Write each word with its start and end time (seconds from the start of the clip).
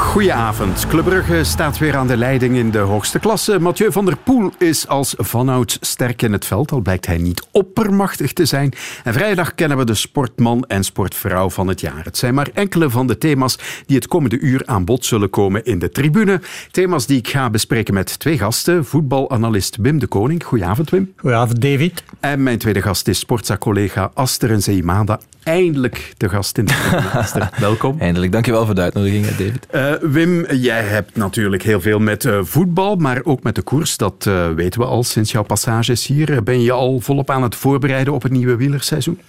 Goedenavond. 0.00 0.86
Club 0.86 1.04
Brugge 1.04 1.44
staat 1.44 1.78
weer 1.78 1.96
aan 1.96 2.06
de 2.06 2.16
leiding 2.16 2.56
in 2.56 2.70
de 2.70 2.78
hoogste 2.78 3.18
klasse. 3.18 3.58
Mathieu 3.58 3.92
van 3.92 4.04
der 4.04 4.16
Poel 4.16 4.52
is 4.58 4.88
als 4.88 5.14
vanouds 5.18 5.78
sterk 5.80 6.22
in 6.22 6.32
het 6.32 6.46
veld, 6.46 6.72
al 6.72 6.80
blijkt 6.80 7.06
hij 7.06 7.18
niet 7.18 7.46
oppermachtig 7.50 8.32
te 8.32 8.44
zijn. 8.44 8.72
En 9.04 9.12
vrijdag 9.12 9.54
kennen 9.54 9.78
we 9.78 9.84
de 9.84 9.94
sportman 9.94 10.64
en 10.68 10.84
sportvrouw 10.84 11.50
van 11.50 11.68
het 11.68 11.80
jaar. 11.80 12.04
Het 12.04 12.16
zijn 12.16 12.34
maar 12.34 12.48
enkele 12.54 12.90
van 12.90 13.06
de 13.06 13.18
thema's 13.18 13.58
die 13.86 13.96
het 13.96 14.08
komende 14.08 14.38
uur 14.38 14.62
aan 14.64 14.84
bod 14.84 15.04
zullen 15.04 15.30
komen 15.30 15.64
in 15.64 15.78
de 15.78 15.90
tribune. 15.90 16.40
Thema's 16.70 17.06
die 17.06 17.18
ik 17.18 17.28
ga 17.28 17.50
bespreken 17.50 17.94
met 17.94 18.18
twee 18.18 18.38
gasten. 18.38 18.84
Voetbalanalist 18.84 19.76
Wim 19.76 19.98
de 19.98 20.06
Koning. 20.06 20.44
Goedenavond, 20.44 20.90
Wim. 20.90 21.12
Goedenavond, 21.16 21.60
David. 21.62 22.02
En 22.20 22.42
mijn 22.42 22.58
tweede 22.58 22.82
gast 22.82 23.08
is 23.08 23.18
sportza-collega 23.18 24.10
Aster 24.14 24.62
Zeimada. 24.62 25.20
Eindelijk 25.42 26.12
de 26.16 26.28
gast 26.28 26.58
in 26.58 26.64
de 26.64 26.72
tribune. 26.72 27.08
Aster, 27.10 27.50
welkom. 27.58 27.96
Eindelijk, 27.98 28.32
dankjewel 28.32 28.66
voor 28.66 28.74
de 28.74 28.80
uitnodiging, 28.80 29.26
David. 29.26 29.66
Uh, 29.74 29.89
Wim, 30.00 30.46
jij 30.52 30.82
hebt 30.82 31.16
natuurlijk 31.16 31.62
heel 31.62 31.80
veel 31.80 31.98
met 31.98 32.24
uh, 32.24 32.38
voetbal, 32.42 32.96
maar 32.96 33.20
ook 33.24 33.42
met 33.42 33.54
de 33.54 33.62
koers. 33.62 33.96
Dat 33.96 34.24
uh, 34.28 34.50
weten 34.50 34.80
we 34.80 34.86
al 34.86 35.02
sinds 35.02 35.32
jouw 35.32 35.42
passages 35.42 36.06
hier. 36.06 36.42
Ben 36.42 36.62
je 36.62 36.72
al 36.72 37.00
volop 37.00 37.30
aan 37.30 37.42
het 37.42 37.54
voorbereiden 37.54 38.12
op 38.12 38.22
het 38.22 38.32
nieuwe 38.32 38.56
wielerseizoen? 38.56 39.20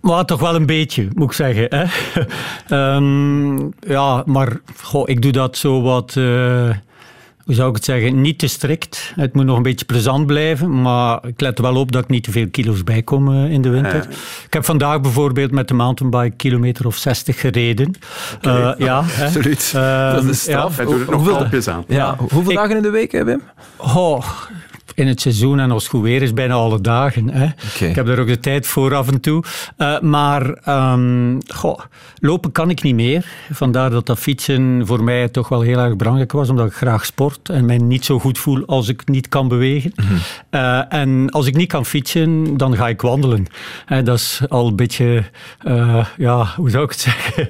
Maar 0.00 0.24
toch 0.24 0.40
wel 0.40 0.54
een 0.54 0.66
beetje, 0.66 1.08
moet 1.14 1.26
ik 1.26 1.32
zeggen. 1.32 1.66
Hè? 1.68 2.94
um, 2.94 3.72
ja, 3.96 4.22
maar 4.26 4.60
goh, 4.82 5.08
ik 5.08 5.22
doe 5.22 5.32
dat 5.32 5.56
zo 5.56 5.82
wat 5.82 6.16
hoe 7.46 7.54
zou 7.54 7.68
ik 7.68 7.74
het 7.74 7.84
zeggen, 7.84 8.20
niet 8.20 8.38
te 8.38 8.46
strikt. 8.46 9.12
Het 9.14 9.34
moet 9.34 9.44
nog 9.44 9.56
een 9.56 9.62
beetje 9.62 9.84
plezant 9.84 10.26
blijven, 10.26 10.82
maar 10.82 11.26
ik 11.26 11.40
let 11.40 11.58
er 11.58 11.64
wel 11.64 11.76
op 11.76 11.92
dat 11.92 12.02
ik 12.02 12.08
niet 12.08 12.24
te 12.24 12.30
veel 12.30 12.48
kilo's 12.50 12.84
bijkom 12.84 13.28
uh, 13.28 13.52
in 13.52 13.62
de 13.62 13.68
winter. 13.68 14.08
Ik 14.46 14.52
heb 14.52 14.64
vandaag 14.64 15.00
bijvoorbeeld 15.00 15.50
met 15.50 15.68
de 15.68 15.74
mountainbike 15.74 16.36
kilometer 16.36 16.86
of 16.86 16.96
60 16.96 17.40
gereden. 17.40 17.94
Okay. 18.36 18.72
Uh, 18.72 18.78
ja, 18.78 18.98
absoluut. 19.24 19.72
Uh, 19.76 20.12
dat 20.12 20.24
is 20.24 20.40
straf. 20.40 20.76
Ja. 20.76 20.84
Hij 20.84 20.92
doet 20.92 21.06
er 21.06 21.10
nog 21.10 21.28
hoeveel, 21.28 21.72
aan. 21.72 21.84
Ja. 21.88 22.16
Hoeveel 22.18 22.50
ik, 22.50 22.56
dagen 22.56 22.76
in 22.76 22.82
de 22.82 22.90
week, 22.90 23.12
Wim? 23.12 23.42
Oh, 23.76 24.24
in 24.94 25.06
het 25.06 25.20
seizoen 25.20 25.60
en 25.60 25.70
als 25.70 25.82
het 25.82 25.92
goed 25.92 26.02
weer 26.02 26.22
is, 26.22 26.32
bijna 26.32 26.54
alle 26.54 26.80
dagen. 26.80 27.30
Hè. 27.30 27.44
Okay. 27.74 27.88
Ik 27.88 27.94
heb 27.94 28.08
er 28.08 28.20
ook 28.20 28.26
de 28.26 28.40
tijd 28.40 28.66
voor 28.66 28.94
af 28.94 29.08
en 29.08 29.20
toe. 29.20 29.44
Uh, 29.78 30.00
maar 30.00 30.68
um, 30.92 31.38
goh, 31.46 31.80
lopen 32.18 32.52
kan 32.52 32.70
ik 32.70 32.82
niet 32.82 32.94
meer. 32.94 33.26
Vandaar 33.50 33.90
dat 33.90 34.06
dat 34.06 34.18
fietsen 34.18 34.82
voor 34.86 35.04
mij 35.04 35.28
toch 35.28 35.48
wel 35.48 35.60
heel 35.60 35.78
erg 35.78 35.96
belangrijk 35.96 36.32
was, 36.32 36.48
omdat 36.48 36.66
ik 36.66 36.72
graag 36.72 37.04
sport 37.04 37.48
en 37.48 37.64
mij 37.64 37.78
niet 37.78 38.04
zo 38.04 38.18
goed 38.18 38.38
voel 38.38 38.66
als 38.66 38.88
ik 38.88 39.08
niet 39.08 39.28
kan 39.28 39.48
bewegen. 39.48 39.92
Mm 39.96 40.06
-hmm. 40.06 40.18
uh, 40.50 40.92
en 40.92 41.30
als 41.30 41.46
ik 41.46 41.56
niet 41.56 41.68
kan 41.68 41.86
fietsen, 41.86 42.56
dan 42.56 42.76
ga 42.76 42.88
ik 42.88 43.00
wandelen. 43.00 43.46
Uh, 43.88 44.04
dat 44.04 44.18
is 44.18 44.40
al 44.48 44.66
een 44.66 44.76
beetje, 44.76 45.24
ja, 46.16 46.52
hoe 46.56 46.70
zou 46.70 46.84
ik 46.84 46.90
het 46.90 47.00
zeggen? 47.00 47.48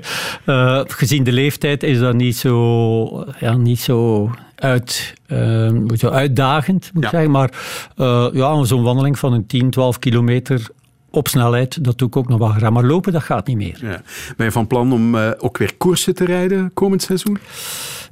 gezien 0.97 1.25
de 1.25 1.33
leeftijd 1.33 1.83
is 1.83 1.99
dat 1.99 2.15
niet 2.15 2.37
zo, 2.37 3.25
ja, 3.41 3.57
niet 3.57 3.81
zo 3.81 4.31
uit, 4.57 5.15
uh, 5.29 6.11
uitdagend, 6.11 6.91
moet 6.95 7.05
ik 7.05 7.11
ja. 7.11 7.17
zeggen. 7.17 7.31
Maar 7.31 7.51
uh, 7.97 8.29
ja, 8.33 8.65
zo'n 8.65 8.83
wandeling 8.83 9.19
van 9.19 9.33
een 9.33 9.47
10, 9.47 9.71
12 9.71 9.99
kilometer 9.99 10.67
op 11.11 11.29
snelheid, 11.29 11.85
dat 11.85 11.99
doe 11.99 12.09
ik 12.09 12.17
ook 12.17 12.29
nog 12.29 12.39
wel 12.39 12.49
graag. 12.49 12.71
Maar 12.71 12.85
lopen, 12.85 13.13
dat 13.13 13.23
gaat 13.23 13.47
niet 13.47 13.57
meer. 13.57 13.79
Ja. 13.81 14.03
Ben 14.37 14.47
je 14.47 14.53
van 14.53 14.67
plan 14.67 14.93
om 14.93 15.15
uh, 15.15 15.31
ook 15.39 15.59
weer 15.59 15.77
koersen 15.77 16.15
te 16.15 16.25
rijden 16.25 16.71
komend 16.75 17.03
seizoen? 17.03 17.39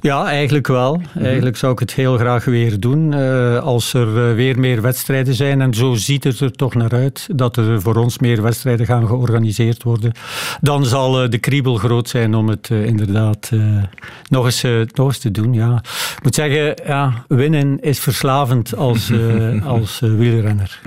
Ja, 0.00 0.26
eigenlijk 0.26 0.66
wel. 0.66 1.00
Eigenlijk 1.18 1.56
zou 1.56 1.72
ik 1.72 1.78
het 1.78 1.94
heel 1.94 2.16
graag 2.16 2.44
weer 2.44 2.80
doen. 2.80 3.12
Uh, 3.12 3.58
als 3.58 3.94
er 3.94 4.28
uh, 4.28 4.34
weer 4.34 4.58
meer 4.58 4.82
wedstrijden 4.82 5.34
zijn. 5.34 5.60
En 5.60 5.74
zo 5.74 5.94
ziet 5.94 6.24
het 6.24 6.40
er 6.40 6.52
toch 6.52 6.74
naar 6.74 6.92
uit 6.92 7.28
dat 7.32 7.56
er 7.56 7.80
voor 7.80 7.96
ons 7.96 8.18
meer 8.18 8.42
wedstrijden 8.42 8.86
gaan 8.86 9.06
georganiseerd 9.06 9.82
worden. 9.82 10.12
Dan 10.60 10.84
zal 10.84 11.30
de 11.30 11.38
kriebel 11.38 11.76
groot 11.76 12.08
zijn 12.08 12.34
om 12.34 12.48
het 12.48 12.68
inderdaad 12.70 13.50
nog, 14.28 14.44
eens, 14.44 14.64
nog 14.94 15.06
eens 15.06 15.18
te 15.18 15.30
doen. 15.30 15.52
Ja. 15.52 15.82
Ik 16.16 16.22
moet 16.22 16.34
zeggen, 16.34 16.74
ja, 16.86 17.24
winnen 17.28 17.80
is 17.80 17.98
verslavend 17.98 18.76
als, 18.76 19.12
als 19.64 20.00
wielrenner. 20.00 20.80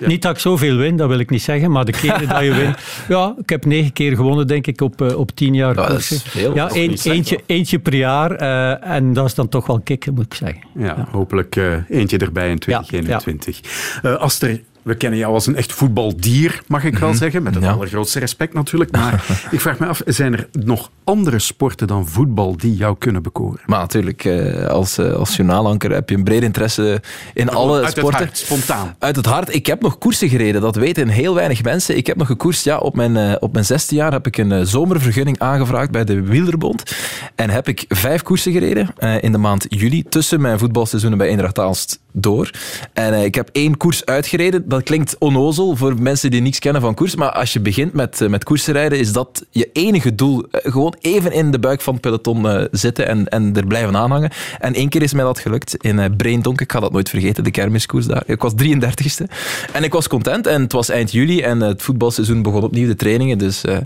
Ja. 0.00 0.06
Niet 0.06 0.22
dat 0.22 0.32
ik 0.32 0.38
zoveel 0.38 0.76
win, 0.76 0.96
dat 0.96 1.08
wil 1.08 1.18
ik 1.18 1.30
niet 1.30 1.42
zeggen. 1.42 1.59
Maar 1.68 1.84
de 1.84 1.92
keren 1.92 2.28
dat 2.28 2.42
je 2.42 2.54
wint... 2.54 2.78
Ja, 3.08 3.34
ik 3.38 3.48
heb 3.48 3.64
negen 3.64 3.92
keer 3.92 4.16
gewonnen, 4.16 4.46
denk 4.46 4.66
ik, 4.66 4.80
op, 4.80 5.00
op 5.00 5.30
tien 5.30 5.54
jaar. 5.54 5.74
Ja, 5.74 5.86
dat 5.88 5.98
is 5.98 6.22
veel, 6.26 6.54
ja, 6.54 6.68
een, 6.72 6.98
eentje, 7.02 7.40
eentje 7.46 7.78
per 7.78 7.94
jaar. 7.94 8.42
Uh, 8.42 8.94
en 8.94 9.12
dat 9.12 9.26
is 9.26 9.34
dan 9.34 9.48
toch 9.48 9.66
wel 9.66 9.80
kicken, 9.80 10.14
moet 10.14 10.24
ik 10.24 10.34
zeggen. 10.34 10.60
Ja, 10.74 10.84
ja. 10.84 11.08
hopelijk 11.10 11.56
uh, 11.56 11.74
eentje 11.88 12.18
erbij 12.18 12.50
in 12.50 12.58
2021. 12.58 13.60
Ja, 14.02 14.10
uh, 14.10 14.16
Aster, 14.16 14.60
we 14.90 14.96
kennen 14.96 15.18
jou 15.18 15.34
als 15.34 15.46
een 15.46 15.56
echt 15.56 15.72
voetbaldier, 15.72 16.62
mag 16.66 16.84
ik 16.84 16.92
wel 16.92 17.00
mm 17.00 17.08
-hmm. 17.08 17.16
zeggen. 17.16 17.42
Met 17.42 17.54
het 17.54 17.64
ja. 17.64 17.70
allergrootste 17.72 18.18
respect 18.18 18.54
natuurlijk. 18.54 18.90
Maar 18.90 19.24
ik 19.50 19.60
vraag 19.60 19.78
me 19.78 19.86
af, 19.86 20.02
zijn 20.06 20.32
er 20.32 20.48
nog 20.52 20.90
andere 21.04 21.38
sporten 21.38 21.86
dan 21.86 22.08
voetbal 22.08 22.56
die 22.56 22.74
jou 22.74 22.96
kunnen 22.98 23.22
bekoren? 23.22 23.60
Maar 23.66 23.78
natuurlijk, 23.78 24.26
als, 24.68 24.98
als 24.98 25.36
journaalanker 25.36 25.90
heb 25.90 26.08
je 26.08 26.16
een 26.16 26.24
breed 26.24 26.42
interesse 26.42 27.02
in 27.34 27.50
alle 27.50 27.82
uit 27.82 27.90
sporten. 27.90 28.18
Uit 28.18 28.28
het 28.28 28.48
hart, 28.48 28.62
spontaan. 28.62 28.96
Uit 28.98 29.16
het 29.16 29.26
hart. 29.26 29.54
Ik 29.54 29.66
heb 29.66 29.82
nog 29.82 29.98
koersen 29.98 30.28
gereden, 30.28 30.60
dat 30.60 30.76
weten 30.76 31.08
heel 31.08 31.34
weinig 31.34 31.62
mensen. 31.62 31.96
Ik 31.96 32.06
heb 32.06 32.16
nog 32.16 32.26
gekoerst, 32.26 32.64
ja, 32.64 32.78
op 32.78 32.96
mijn, 32.96 33.42
op 33.42 33.52
mijn 33.52 33.64
zesde 33.64 33.94
jaar 33.94 34.12
heb 34.12 34.26
ik 34.26 34.36
een 34.36 34.66
zomervergunning 34.66 35.38
aangevraagd 35.38 35.90
bij 35.90 36.04
de 36.04 36.22
Wielerbond. 36.22 36.96
En 37.34 37.50
heb 37.50 37.68
ik 37.68 37.84
vijf 37.88 38.22
koersen 38.22 38.52
gereden 38.52 38.88
in 39.20 39.32
de 39.32 39.38
maand 39.38 39.66
juli, 39.68 40.02
tussen 40.02 40.40
mijn 40.40 40.58
voetbalseizoenen 40.58 41.18
bij 41.18 41.28
Eendracht 41.28 41.58
Aalst 41.58 42.00
door. 42.12 42.50
En 42.92 43.24
ik 43.24 43.34
heb 43.34 43.48
één 43.52 43.76
koers 43.76 44.04
uitgereden 44.04 44.68
dat 44.68 44.79
klinkt 44.82 45.16
onnozel 45.18 45.76
voor 45.76 46.02
mensen 46.02 46.30
die 46.30 46.40
niks 46.40 46.58
kennen 46.58 46.82
van 46.82 46.94
koers, 46.94 47.14
maar 47.14 47.30
als 47.30 47.52
je 47.52 47.60
begint 47.60 47.92
met, 47.92 48.28
met 48.28 48.44
koersen 48.44 48.72
rijden, 48.72 48.98
is 48.98 49.12
dat 49.12 49.46
je 49.50 49.70
enige 49.72 50.14
doel. 50.14 50.44
Gewoon 50.50 50.94
even 51.00 51.32
in 51.32 51.50
de 51.50 51.58
buik 51.58 51.80
van 51.80 51.92
het 51.92 52.02
peloton 52.02 52.46
uh, 52.46 52.64
zitten 52.70 53.06
en, 53.06 53.28
en 53.28 53.56
er 53.56 53.66
blijven 53.66 53.96
aanhangen. 53.96 54.30
En 54.58 54.74
één 54.74 54.88
keer 54.88 55.02
is 55.02 55.12
mij 55.12 55.24
dat 55.24 55.38
gelukt 55.38 55.76
in 55.76 56.16
Breendonk. 56.16 56.60
Ik 56.60 56.72
ga 56.72 56.80
dat 56.80 56.92
nooit 56.92 57.08
vergeten, 57.08 57.44
de 57.44 57.50
kermiskoers 57.50 58.06
daar. 58.06 58.22
Ik 58.26 58.42
was 58.42 58.52
33ste. 58.52 59.24
En 59.72 59.84
ik 59.84 59.92
was 59.92 60.08
content 60.08 60.46
en 60.46 60.62
het 60.62 60.72
was 60.72 60.88
eind 60.88 61.12
juli 61.12 61.40
en 61.40 61.60
het 61.60 61.82
voetbalseizoen 61.82 62.42
begon 62.42 62.62
opnieuw 62.62 62.86
de 62.86 62.96
trainingen. 62.96 63.38
Dus 63.38 63.64
uh, 63.64 63.76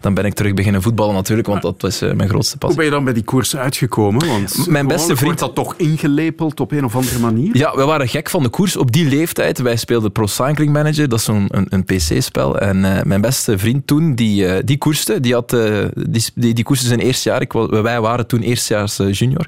dan 0.00 0.14
ben 0.14 0.24
ik 0.24 0.34
terug 0.34 0.54
beginnen 0.54 0.82
voetballen 0.82 1.14
natuurlijk, 1.14 1.48
want 1.48 1.62
dat 1.62 1.82
was 1.82 2.00
mijn 2.00 2.28
grootste 2.28 2.58
passie. 2.58 2.66
Hoe 2.66 2.74
ben 2.76 2.84
je 2.84 2.90
dan 2.90 3.04
bij 3.04 3.12
die 3.12 3.24
koers 3.24 3.56
uitgekomen? 3.56 4.26
Want 4.26 4.66
mijn 4.66 4.86
beste 4.86 5.16
vriend... 5.16 5.38
dat 5.38 5.54
toch 5.54 5.74
ingelepeld 5.76 6.60
op 6.60 6.72
een 6.72 6.84
of 6.84 6.96
andere 6.96 7.18
manier? 7.18 7.56
Ja, 7.56 7.76
we 7.76 7.84
waren 7.84 8.08
gek 8.08 8.30
van 8.30 8.42
de 8.42 8.48
koers. 8.48 8.76
Op 8.76 8.92
die 8.92 9.08
leeftijd, 9.08 9.58
wij 9.58 9.76
speelden 9.76 10.12
Pro 10.12 10.26
Cycling 10.28 10.72
Manager, 10.72 11.08
dat 11.08 11.18
is 11.18 11.24
zo'n 11.24 11.48
een, 11.50 11.66
een 11.68 11.84
PC-spel. 11.84 12.58
En 12.58 12.76
uh, 12.76 13.02
mijn 13.02 13.20
beste 13.20 13.58
vriend 13.58 13.86
toen, 13.86 14.14
die, 14.14 14.44
uh, 14.44 14.54
die 14.64 14.78
koerste, 14.78 15.20
die, 15.20 15.34
had, 15.34 15.52
uh, 15.52 15.84
die, 15.94 16.24
die, 16.34 16.54
die 16.54 16.64
koerste 16.64 16.86
zijn 16.86 17.00
eerste 17.00 17.28
jaar. 17.28 17.40
Ik, 17.40 17.52
wij 17.52 18.00
waren 18.00 18.26
toen 18.26 18.40
eerstejaars 18.40 18.96
junior. 18.96 19.46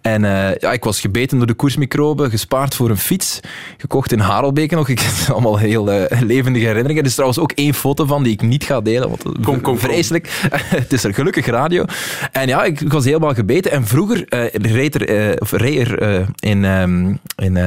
En 0.00 0.22
ja, 0.60 0.72
ik 0.72 0.84
was 0.84 1.00
gebeten 1.00 1.38
door 1.38 1.46
de 1.46 1.54
koersmicroben, 1.54 2.30
gespaard 2.30 2.74
voor 2.74 2.90
een 2.90 2.96
fiets, 2.96 3.40
gekocht 3.76 4.12
in 4.12 4.18
Harelbeke 4.18 4.74
nog. 4.74 4.88
Ik 4.98 5.00
heb 5.00 5.34
allemaal 5.34 5.58
heel 5.58 5.84
levendige 6.08 6.66
herinneringen. 6.66 7.02
Er 7.02 7.08
is 7.08 7.14
trouwens 7.14 7.40
ook 7.40 7.52
één 7.52 7.74
foto 7.74 8.04
van 8.04 8.22
die 8.22 8.32
ik 8.32 8.42
niet 8.42 8.64
ga 8.64 8.80
delen, 8.80 9.08
want 9.08 9.22
kom, 9.42 9.60
kom, 9.60 9.78
vreselijk. 9.78 10.28
het 10.52 10.92
is 10.92 11.04
er 11.04 11.14
gelukkig 11.14 11.46
radio. 11.46 11.84
En 12.32 12.48
ja, 12.48 12.64
ik, 12.64 12.80
ik 12.80 12.92
was 12.92 13.04
helemaal 13.04 13.34
gebeten. 13.34 13.70
En 13.70 13.86
vroeger 13.86 14.24
reed 14.52 14.94
er, 14.94 15.36
of 15.40 15.52
reed 15.52 15.88
er 15.88 16.26
in, 16.38 16.64
um, 16.64 17.18
in 17.36 17.58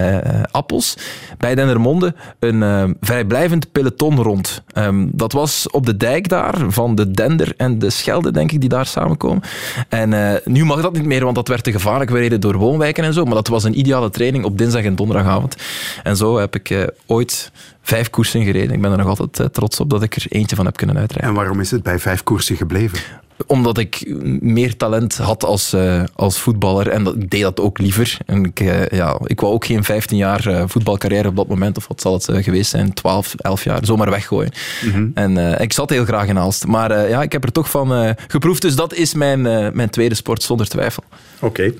Appels, 0.51 0.97
bij 1.37 1.55
Dendermonde, 1.55 2.15
een 2.53 2.89
uh, 2.89 2.95
vrijblijvend 3.01 3.71
peloton 3.71 4.21
rond. 4.21 4.63
Um, 4.73 5.09
dat 5.13 5.31
was 5.31 5.69
op 5.69 5.85
de 5.85 5.97
dijk 5.97 6.29
daar, 6.29 6.55
van 6.67 6.95
de 6.95 7.11
Dender 7.11 7.53
en 7.57 7.79
de 7.79 7.89
Schelde, 7.89 8.31
denk 8.31 8.51
ik, 8.51 8.59
die 8.59 8.69
daar 8.69 8.85
samenkomen. 8.85 9.43
En 9.89 10.11
uh, 10.11 10.33
nu 10.45 10.65
mag 10.65 10.81
dat 10.81 10.93
niet 10.93 11.05
meer, 11.05 11.23
want 11.23 11.35
dat 11.35 11.47
werd 11.47 11.63
te 11.63 11.71
gevaarlijk. 11.71 12.09
We 12.09 12.17
reden 12.17 12.41
door 12.41 12.57
woonwijken 12.57 13.03
en 13.03 13.13
zo, 13.13 13.25
maar 13.25 13.33
dat 13.33 13.47
was 13.47 13.63
een 13.63 13.79
ideale 13.79 14.09
training 14.09 14.45
op 14.45 14.57
dinsdag 14.57 14.83
en 14.83 14.95
donderdagavond. 14.95 15.55
En 16.03 16.17
zo 16.17 16.37
heb 16.37 16.55
ik 16.55 16.69
uh, 16.69 16.83
ooit 17.05 17.51
vijf 17.81 18.09
koersen 18.09 18.43
gereden. 18.43 18.75
Ik 18.75 18.81
ben 18.81 18.91
er 18.91 18.97
nog 18.97 19.19
altijd 19.19 19.53
trots 19.53 19.79
op 19.79 19.89
dat 19.89 20.03
ik 20.03 20.15
er 20.15 20.25
eentje 20.29 20.55
van 20.55 20.65
heb 20.65 20.77
kunnen 20.77 20.97
uitrijden. 20.97 21.29
En 21.29 21.35
waarom 21.35 21.59
is 21.59 21.71
het 21.71 21.83
bij 21.83 21.99
vijf 21.99 22.23
koersen 22.23 22.55
gebleven? 22.55 22.99
Omdat 23.45 23.77
ik 23.77 24.15
meer 24.39 24.77
talent 24.77 25.17
had 25.17 25.43
als, 25.43 25.73
uh, 25.73 26.03
als 26.13 26.39
voetballer 26.39 26.87
en 26.87 27.03
dat, 27.03 27.15
ik 27.15 27.29
deed 27.29 27.41
dat 27.41 27.59
ook 27.59 27.77
liever. 27.77 28.17
En 28.25 28.45
ik, 28.45 28.59
uh, 28.59 28.87
ja, 28.87 29.19
ik 29.25 29.39
wou 29.39 29.53
ook 29.53 29.65
geen 29.65 29.83
15 29.83 30.17
jaar 30.17 30.47
uh, 30.47 30.63
voetbalcarrière 30.67 31.27
op 31.27 31.35
dat 31.35 31.47
moment, 31.47 31.77
of 31.77 31.87
wat 31.87 32.01
zal 32.01 32.13
het 32.13 32.27
geweest 32.31 32.69
zijn, 32.69 32.93
12, 32.93 33.35
11 33.37 33.63
jaar, 33.63 33.79
zomaar 33.85 34.09
weggooien. 34.09 34.51
Mm 34.81 34.91
-hmm. 34.91 35.11
En 35.13 35.61
ik 35.61 35.73
zat 35.73 35.89
heel 35.89 36.05
graag 36.05 36.27
in 36.27 36.37
Aalst. 36.37 36.67
Maar 36.67 37.09
ja, 37.09 37.21
ik 37.21 37.31
heb 37.31 37.43
er 37.43 37.51
toch 37.51 37.69
van 37.69 38.15
geproefd, 38.27 38.61
dus 38.61 38.75
dat 38.75 38.93
is 38.93 39.13
mijn, 39.13 39.41
mijn 39.75 39.89
tweede 39.89 40.15
sport, 40.15 40.43
zonder 40.43 40.67
twijfel. 40.67 41.03
Oké. 41.35 41.45
Okay. 41.45 41.73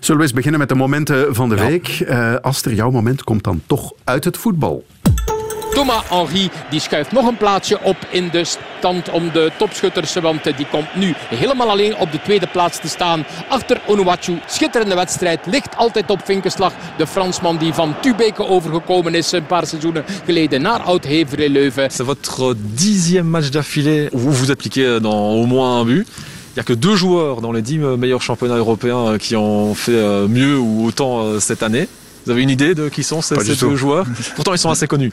Zullen 0.00 0.20
we 0.20 0.26
eens 0.26 0.36
beginnen 0.36 0.60
met 0.60 0.68
de 0.68 0.74
momenten 0.74 1.34
van 1.34 1.48
de 1.48 1.56
ja. 1.56 1.66
week? 1.66 2.06
Aster, 2.40 2.74
jouw 2.74 2.90
moment 2.90 3.24
komt 3.24 3.44
dan 3.44 3.62
toch 3.66 3.92
uit 4.04 4.24
het 4.24 4.36
voetbal. 4.36 4.84
Thomas 5.76 6.08
Henry 6.08 6.50
die 6.70 6.80
schuift 6.80 7.12
nog 7.12 7.26
een 7.26 7.36
plaatsje 7.36 7.80
op 7.82 7.96
in 8.10 8.28
de 8.32 8.44
stand 8.44 9.10
om 9.10 9.30
de 9.32 9.50
topschutters. 9.58 10.14
Want 10.14 10.44
die 10.44 10.66
komt 10.70 10.94
nu 10.94 11.14
helemaal 11.28 11.70
alleen 11.70 11.96
op 11.96 12.12
de 12.12 12.22
tweede 12.22 12.46
plaats 12.46 12.80
te 12.80 12.88
staan. 12.88 13.24
Achter 13.48 13.80
Onuachu. 13.86 14.38
Schitterende 14.46 14.94
wedstrijd. 14.94 15.40
Ligt 15.46 15.76
altijd 15.76 16.10
op 16.10 16.20
vinkenslag. 16.24 16.72
De 16.96 17.06
Fransman 17.06 17.56
die 17.56 17.72
van 17.72 17.94
Tubeke 18.00 18.46
overgekomen 18.46 19.14
is 19.14 19.32
een 19.32 19.46
paar 19.46 19.66
seizoenen 19.66 20.04
geleden 20.24 20.62
naar 20.62 20.80
Oud-Heverlee 20.80 21.50
Leuven. 21.50 21.90
C'est 21.90 22.06
votre 22.06 22.54
dixième 22.74 23.28
match 23.30 23.50
d'affilée 23.50 24.08
où 24.12 24.18
vous 24.18 24.32
vous 24.32 24.50
appliquez 24.50 25.00
dans 25.00 25.34
au 25.34 25.46
moins 25.46 25.80
un 25.80 25.84
but. 25.84 26.06
Il 26.06 26.54
n'y 26.54 26.60
a 26.60 26.64
que 26.64 26.78
deux 26.78 26.96
joueurs 26.96 27.40
dans 27.40 27.52
les 27.52 27.62
dix 27.62 27.78
meilleurs 27.78 28.22
championnats 28.22 28.56
européens 28.58 29.08
euh, 29.08 29.18
qui 29.18 29.36
ont 29.36 29.74
fait 29.74 30.02
euh, 30.02 30.26
mieux 30.26 30.58
ou 30.58 30.86
autant 30.86 31.20
euh, 31.20 31.38
cette 31.40 31.62
année. 31.62 31.86
Vous 32.24 32.32
avez 32.32 32.42
une 32.42 32.50
idée 32.50 32.74
de 32.74 32.88
qui 32.88 33.02
sont 33.02 33.20
ces, 33.22 33.38
ces 33.40 33.54
deux 33.54 33.76
joueurs 33.76 34.06
Pourtant, 34.34 34.52
ils 34.52 34.58
sont 34.58 34.70
assez 34.70 34.86
connus. 34.88 35.12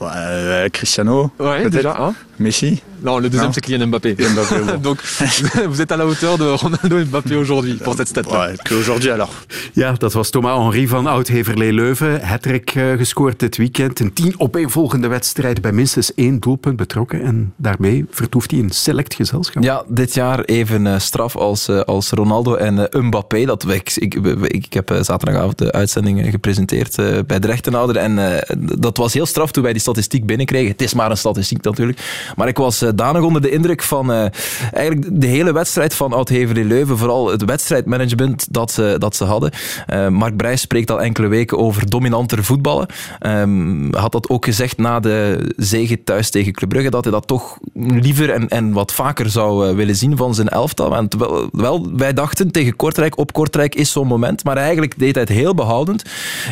Ouais, 0.00 0.70
Cristiano. 0.70 1.30
Ouais, 1.38 1.70
déjà. 1.70 1.96
Hein 1.98 2.14
Messi. 2.38 2.82
Non, 3.02 3.18
le 3.18 3.28
deuxième, 3.28 3.52
c'est 3.52 3.60
Kylian 3.60 3.86
Mbappé. 3.86 4.16
Mbappé 4.18 4.60
bon. 4.66 4.78
Donc, 4.78 4.98
vous 5.68 5.80
êtes 5.80 5.92
à 5.92 5.96
la 5.96 6.06
hauteur 6.06 6.38
de 6.38 6.44
Ronaldo 6.44 6.98
et 6.98 7.04
Mbappé 7.04 7.36
aujourd'hui 7.36 7.74
pour 7.74 7.94
cette 7.94 8.08
stat 8.08 8.22
Ouais, 8.30 8.56
que 8.64 8.74
aujourd'hui 8.74 9.10
alors. 9.10 9.30
Ja, 9.74 9.92
dat 9.92 10.12
was 10.12 10.30
Thomas 10.30 10.56
Henry 10.56 10.86
van 10.86 11.06
Oud-Heverlee 11.06 11.72
Leuven. 11.72 12.20
Hattrick 12.22 12.74
uh, 12.74 12.96
gescoord 12.96 13.38
dit 13.38 13.56
weekend. 13.56 14.00
Een 14.00 14.12
tien 14.12 14.34
opeenvolgende 14.38 15.08
wedstrijden 15.08 15.62
bij 15.62 15.72
minstens 15.72 16.14
één 16.14 16.40
doelpunt 16.40 16.76
betrokken. 16.76 17.22
En 17.22 17.52
daarmee 17.56 18.04
vertoeft 18.10 18.50
hij 18.50 18.60
in 18.60 18.70
select 18.70 19.14
gezelschap. 19.14 19.62
Ja, 19.62 19.84
dit 19.88 20.14
jaar 20.14 20.40
even 20.40 20.86
uh, 20.86 20.98
straf 20.98 21.36
als, 21.36 21.68
uh, 21.68 21.80
als 21.80 22.10
Ronaldo 22.10 22.54
en 22.54 22.88
Mbappé. 22.90 23.44
Dat, 23.44 23.68
ik, 23.68 23.92
ik, 23.96 24.14
ik 24.42 24.72
heb 24.72 24.98
zaterdagavond 25.00 25.58
de 25.58 25.72
uitzending 25.72 26.30
gepresenteerd 26.30 26.96
bij 27.26 27.38
de 27.38 27.46
rechtenhouder. 27.46 27.96
En 27.96 28.42
dat 28.78 28.96
was 28.96 29.12
heel 29.12 29.26
straf 29.26 29.50
toen 29.50 29.62
wij 29.62 29.72
die 29.72 29.82
statistiek 29.86 30.26
binnenkregen. 30.26 30.70
Het 30.70 30.82
is 30.82 30.94
maar 30.94 31.10
een 31.10 31.16
statistiek 31.16 31.62
natuurlijk. 31.62 32.32
Maar 32.36 32.48
ik 32.48 32.56
was 32.56 32.84
danig 32.94 33.22
onder 33.22 33.42
de 33.42 33.50
indruk 33.50 33.82
van 33.82 34.10
uh, 34.10 34.24
eigenlijk 34.72 35.20
de 35.20 35.26
hele 35.26 35.52
wedstrijd 35.52 35.94
van 35.94 36.12
Oud-Heverlee 36.12 36.64
Leuven. 36.64 36.98
Vooral 36.98 37.30
het 37.30 37.44
wedstrijdmanagement 37.44 38.46
dat 38.50 38.70
ze, 38.70 38.96
dat 38.98 39.16
ze 39.16 39.24
hadden. 39.24 39.50
Uh, 39.92 40.08
Mark 40.08 40.36
Brijs 40.36 40.60
spreekt 40.60 40.90
al 40.90 41.00
enkele 41.00 41.26
weken 41.26 41.58
over 41.58 41.90
dominanter 41.90 42.44
voetballen. 42.44 42.86
Um, 43.20 43.94
had 43.94 44.12
dat 44.12 44.28
ook 44.28 44.44
gezegd 44.44 44.78
na 44.78 45.00
de 45.00 45.50
zege 45.56 46.04
thuis 46.04 46.30
tegen 46.30 46.52
Club 46.52 46.68
Brugge, 46.68 46.90
dat 46.90 47.04
hij 47.04 47.12
dat 47.12 47.26
toch 47.26 47.58
liever 47.74 48.30
en, 48.30 48.48
en 48.48 48.72
wat 48.72 48.92
vaker 48.92 49.30
zou 49.30 49.76
willen 49.76 49.96
zien 49.96 50.16
van 50.16 50.34
zijn 50.34 50.48
elftal. 50.48 50.88
Want 50.88 51.14
wel, 51.14 51.48
wel, 51.52 51.88
wij 51.96 52.12
dachten 52.12 52.50
tegen 52.50 52.76
Kortrijk, 52.76 53.18
op 53.18 53.32
Kortrijk 53.32 53.74
is 53.74 53.92
zo'n 53.92 54.06
moment, 54.06 54.44
maar 54.44 54.56
eigenlijk 54.56 54.98
deed 54.98 55.14
hij 55.14 55.24
het 55.24 55.32
heel 55.32 55.54
behoudend. 55.54 56.04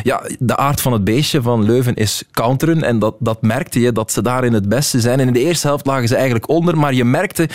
Ja, 0.03 0.21
de 0.39 0.57
aard 0.57 0.81
van 0.81 0.93
het 0.93 1.03
beestje 1.03 1.41
van 1.41 1.63
Leuven 1.65 1.95
is 1.95 2.23
counteren 2.31 2.83
en 2.83 2.99
dat, 2.99 3.15
dat 3.25 3.41
merkte 3.41 3.79
je, 3.79 3.91
dat 3.91 4.11
ze 4.11 4.21
daarin 4.21 4.53
het 4.53 4.69
beste 4.69 4.99
zijn. 4.99 5.19
En 5.19 5.27
in 5.27 5.33
de 5.33 5.39
eerste 5.39 5.67
helft 5.67 5.85
lagen 5.85 6.07
ze 6.07 6.15
eigenlijk 6.15 6.49
onder, 6.49 6.77
maar 6.77 6.93
je 6.93 7.05
merkte 7.05 7.49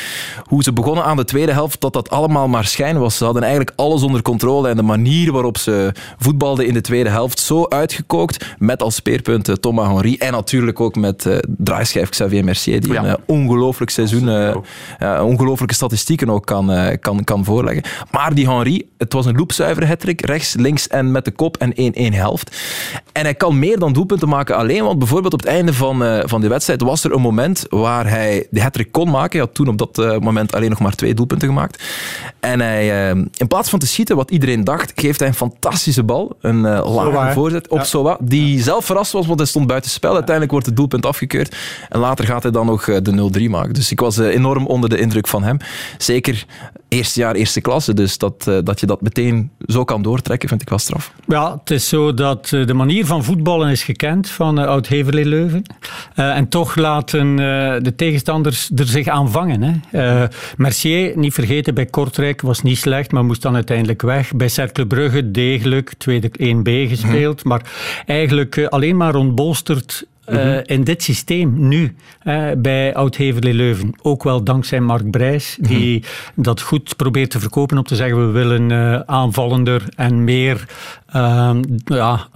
hoe 0.44 0.62
ze 0.62 0.72
begonnen 0.72 1.04
aan 1.04 1.16
de 1.16 1.24
tweede 1.24 1.52
helft 1.52 1.80
dat 1.80 1.92
dat 1.92 2.10
allemaal 2.10 2.48
maar 2.48 2.64
schijn 2.64 2.98
was. 2.98 3.16
Ze 3.16 3.24
hadden 3.24 3.42
eigenlijk 3.42 3.72
alles 3.76 4.02
onder 4.02 4.22
controle 4.22 4.68
en 4.68 4.76
de 4.76 4.82
manier 4.82 5.32
waarop 5.32 5.58
ze 5.58 5.92
voetbalden 6.18 6.66
in 6.66 6.74
de 6.74 6.80
tweede 6.80 7.08
helft 7.08 7.38
zo 7.38 7.66
uitgekookt, 7.68 8.54
met 8.58 8.82
als 8.82 8.94
speerpunt 8.94 9.62
Thomas 9.62 9.86
Henry 9.86 10.16
en 10.18 10.32
natuurlijk 10.32 10.80
ook 10.80 10.96
met 10.96 11.24
uh, 11.24 11.36
draaischijf 11.48 12.08
Xavier 12.08 12.44
Mercier, 12.44 12.80
die 12.80 12.92
ja. 12.92 13.02
een 13.02 13.08
uh, 13.08 13.14
ongelooflijk 13.26 13.90
seizoen, 13.90 14.28
uh, 14.28 15.24
ongelooflijke 15.24 15.74
statistieken 15.74 16.30
ook 16.30 16.46
kan, 16.46 16.96
kan, 17.00 17.24
kan 17.24 17.44
voorleggen. 17.44 17.82
Maar 18.10 18.34
die 18.34 18.48
Henry, 18.48 18.86
het 18.98 19.12
was 19.12 19.26
een 19.26 19.36
loopzuivere 19.36 19.86
hattrick, 19.86 20.20
rechts, 20.20 20.54
links 20.54 20.88
en 20.88 21.10
met 21.10 21.24
de 21.24 21.30
kop 21.30 21.56
en 21.56 21.94
1-1 22.12 22.14
helft. 22.14 22.56
En 23.12 23.22
hij 23.22 23.34
kan 23.34 23.58
meer 23.58 23.78
dan 23.78 23.92
doelpunten 23.92 24.28
maken 24.28 24.56
alleen, 24.56 24.84
want 24.84 24.98
bijvoorbeeld 24.98 25.32
op 25.32 25.40
het 25.40 25.48
einde 25.48 25.59
van, 25.68 26.22
van 26.24 26.40
de 26.40 26.48
wedstrijd 26.48 26.80
was 26.82 27.04
er 27.04 27.12
een 27.12 27.20
moment 27.20 27.66
waar 27.68 28.08
hij 28.08 28.46
de 28.50 28.60
hattrick 28.60 28.92
kon 28.92 29.10
maken. 29.10 29.38
Hij 29.38 29.40
had 29.40 29.54
toen 29.54 29.68
op 29.68 29.78
dat 29.78 29.98
uh, 29.98 30.18
moment 30.18 30.54
alleen 30.54 30.70
nog 30.70 30.80
maar 30.80 30.94
twee 30.94 31.14
doelpunten 31.14 31.48
gemaakt. 31.48 31.82
En 32.40 32.60
hij, 32.60 33.12
uh, 33.14 33.24
in 33.36 33.46
plaats 33.48 33.70
van 33.70 33.78
te 33.78 33.86
schieten, 33.86 34.16
wat 34.16 34.30
iedereen 34.30 34.64
dacht, 34.64 34.92
geeft 34.94 35.18
hij 35.18 35.28
een 35.28 35.34
fantastische 35.34 36.02
bal. 36.02 36.36
Een 36.40 36.56
uh, 36.56 36.94
lage 36.94 37.32
voorzet 37.32 37.68
op 37.68 37.78
ja. 37.78 37.84
Sowa, 37.84 38.16
die 38.20 38.56
ja. 38.56 38.62
zelf 38.62 38.84
verrast 38.84 39.12
was, 39.12 39.26
want 39.26 39.38
hij 39.38 39.48
stond 39.48 39.66
buiten 39.66 39.90
spel. 39.90 40.12
Uiteindelijk 40.12 40.50
wordt 40.50 40.66
het 40.66 40.76
doelpunt 40.76 41.06
afgekeurd. 41.06 41.56
En 41.88 42.00
later 42.00 42.24
gaat 42.24 42.42
hij 42.42 42.52
dan 42.52 42.66
nog 42.66 42.84
de 42.84 43.30
0-3 43.40 43.50
maken. 43.50 43.74
Dus 43.74 43.90
ik 43.90 44.00
was 44.00 44.18
enorm 44.18 44.66
onder 44.66 44.88
de 44.88 44.98
indruk 44.98 45.26
van 45.26 45.42
hem. 45.42 45.56
Zeker 45.98 46.46
eerste 46.90 47.20
jaar, 47.20 47.34
eerste 47.34 47.60
klasse. 47.60 47.94
Dus 47.94 48.18
dat, 48.18 48.50
dat 48.64 48.80
je 48.80 48.86
dat 48.86 49.00
meteen 49.00 49.50
zo 49.66 49.84
kan 49.84 50.02
doortrekken, 50.02 50.48
vind 50.48 50.62
ik 50.62 50.68
wel 50.68 50.78
straf. 50.78 51.12
Ja, 51.26 51.58
het 51.58 51.70
is 51.70 51.88
zo 51.88 52.14
dat 52.14 52.48
de 52.48 52.74
manier 52.74 53.06
van 53.06 53.24
voetballen 53.24 53.70
is 53.70 53.82
gekend 53.82 54.28
van 54.28 54.58
Oud-Heverlee 54.58 55.24
Leuven. 55.24 55.62
en 56.14 56.48
toch 56.48 56.76
laten 56.76 57.36
de 57.82 57.92
tegenstanders 57.96 58.70
er 58.76 58.86
zich 58.86 59.08
aan 59.08 59.30
vangen. 59.30 59.82
Hè. 59.90 60.26
Mercier, 60.56 61.18
niet 61.18 61.34
vergeten, 61.34 61.74
bij 61.74 61.86
Kortrijk 61.86 62.40
was 62.40 62.62
niet 62.62 62.78
slecht, 62.78 63.12
maar 63.12 63.24
moest 63.24 63.42
dan 63.42 63.54
uiteindelijk 63.54 64.02
weg. 64.02 64.32
Bij 64.34 64.48
Cercle 64.48 64.86
Brugge 64.86 65.30
degelijk, 65.30 65.94
tweede 65.98 66.28
1B 66.28 66.88
gespeeld, 66.88 67.42
hm. 67.42 67.48
maar 67.48 67.62
eigenlijk 68.06 68.66
alleen 68.68 68.96
maar 68.96 69.14
ontbolsterd 70.30 70.70
uh, 70.70 70.76
in 70.76 70.84
dit 70.84 71.02
systeem 71.02 71.68
nu 71.68 71.94
uh, 72.24 72.50
bij 72.58 72.94
Oud-Heverlee 72.94 73.54
Leuven. 73.54 73.94
Ook 74.02 74.22
wel 74.22 74.44
dankzij 74.44 74.80
Mark 74.80 75.10
Brijs, 75.10 75.56
die 75.60 76.04
mm. 76.34 76.42
dat 76.42 76.60
goed 76.60 76.96
probeert 76.96 77.30
te 77.30 77.40
verkopen 77.40 77.78
om 77.78 77.84
te 77.84 77.96
zeggen 77.96 78.26
we 78.26 78.32
willen 78.32 78.70
uh, 78.70 79.00
aanvallender 79.00 79.82
en 79.96 80.24
meer 80.24 80.64
ja, 81.84 82.28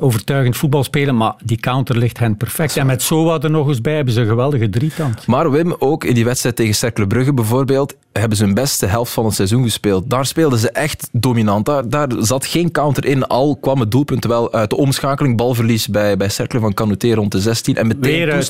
overtuigend 0.00 0.56
voetbal 0.56 0.84
spelen. 0.84 1.16
Maar 1.16 1.34
die 1.44 1.56
counter 1.56 1.96
ligt 1.96 2.18
hen 2.18 2.36
perfect. 2.36 2.76
En 2.76 2.86
met 2.86 3.02
Sowa 3.02 3.40
er 3.40 3.50
nog 3.50 3.68
eens 3.68 3.80
bij 3.80 3.94
hebben 3.94 4.14
ze 4.14 4.20
een 4.20 4.26
geweldige 4.26 4.68
drietand. 4.68 5.26
Maar 5.26 5.50
Wim, 5.50 5.74
ook 5.78 6.04
in 6.04 6.14
die 6.14 6.24
wedstrijd 6.24 6.56
tegen 6.56 6.74
Cercle 6.74 7.06
Brugge 7.06 7.34
bijvoorbeeld, 7.34 7.94
hebben 8.12 8.36
ze 8.36 8.44
hun 8.44 8.54
beste 8.54 8.86
helft 8.86 9.12
van 9.12 9.24
het 9.24 9.34
seizoen 9.34 9.62
gespeeld. 9.62 10.10
Daar 10.10 10.26
speelden 10.26 10.58
ze 10.58 10.70
echt 10.70 11.08
dominant. 11.12 11.66
Daar, 11.66 11.88
daar 11.88 12.08
zat 12.18 12.46
geen 12.46 12.70
counter 12.70 13.04
in, 13.04 13.26
al 13.26 13.56
kwam 13.56 13.80
het 13.80 13.90
doelpunt 13.90 14.24
wel 14.24 14.52
uit 14.52 14.70
de 14.70 14.76
omschakeling. 14.76 15.36
Balverlies 15.36 15.88
bij, 15.88 16.16
bij 16.16 16.28
Cercle 16.28 16.60
van 16.60 16.74
Canute 16.74 17.14
rond 17.14 17.32
de 17.32 17.40
16 17.40 17.76
en 17.76 17.86
meteen 17.86 18.12
Weer. 18.12 18.26
Dat 18.26 18.42
is, 18.42 18.48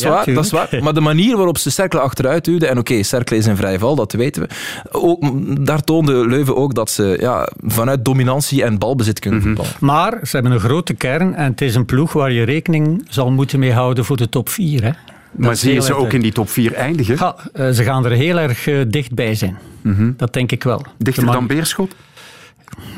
ja, 0.00 0.10
waar, 0.10 0.34
dat 0.34 0.44
is 0.44 0.50
waar. 0.50 0.68
Maar 0.82 0.94
de 0.94 1.00
manier 1.00 1.36
waarop 1.36 1.58
ze 1.58 1.70
Cercle 1.70 2.00
achteruit 2.00 2.44
duwden, 2.44 2.68
en 2.68 2.78
oké, 2.78 2.90
okay, 2.90 3.02
Cercle 3.02 3.36
is 3.36 3.46
een 3.46 3.56
vrij 3.56 3.78
val, 3.78 3.94
dat 3.94 4.12
weten 4.12 4.42
we. 4.42 4.48
Ook, 4.90 5.22
daar 5.66 5.80
toonde 5.80 6.26
Leuven 6.26 6.56
ook 6.56 6.74
dat 6.74 6.90
ze 6.90 7.16
ja, 7.20 7.48
vanuit 7.62 8.04
dominantie 8.04 8.64
en 8.64 8.78
balbezit 8.84 9.18
kunnen 9.18 9.40
mm 9.40 9.46
-hmm. 9.46 9.56
voetballen. 9.56 9.78
Maar 9.80 10.18
ze 10.22 10.36
hebben 10.36 10.52
een 10.52 10.60
grote 10.60 10.94
kern 10.94 11.34
en 11.34 11.50
het 11.50 11.60
is 11.60 11.74
een 11.74 11.84
ploeg 11.84 12.12
waar 12.12 12.32
je 12.32 12.42
rekening 12.42 13.06
zal 13.08 13.30
moeten 13.30 13.58
mee 13.58 13.72
houden 13.72 14.04
voor 14.04 14.16
de 14.16 14.28
top 14.28 14.48
4. 14.48 14.82
Hè? 14.82 14.90
Maar 15.32 15.56
zie 15.56 15.72
je 15.72 15.82
ze 15.82 15.94
ook 15.94 16.12
in 16.12 16.20
die 16.20 16.32
top 16.32 16.48
4 16.48 16.74
eindigen? 16.74 17.16
Ja, 17.18 17.36
uh, 17.54 17.70
ze 17.70 17.84
gaan 17.84 18.04
er 18.04 18.10
heel 18.10 18.38
erg 18.38 18.66
uh, 18.66 18.84
dichtbij 18.88 19.34
zijn. 19.34 19.58
Mm 19.82 19.94
-hmm. 19.94 20.14
Dat 20.16 20.32
denk 20.32 20.52
ik 20.52 20.62
wel. 20.62 20.82
Dichter 20.98 21.26
dan 21.26 21.46
Beerschot? 21.46 21.94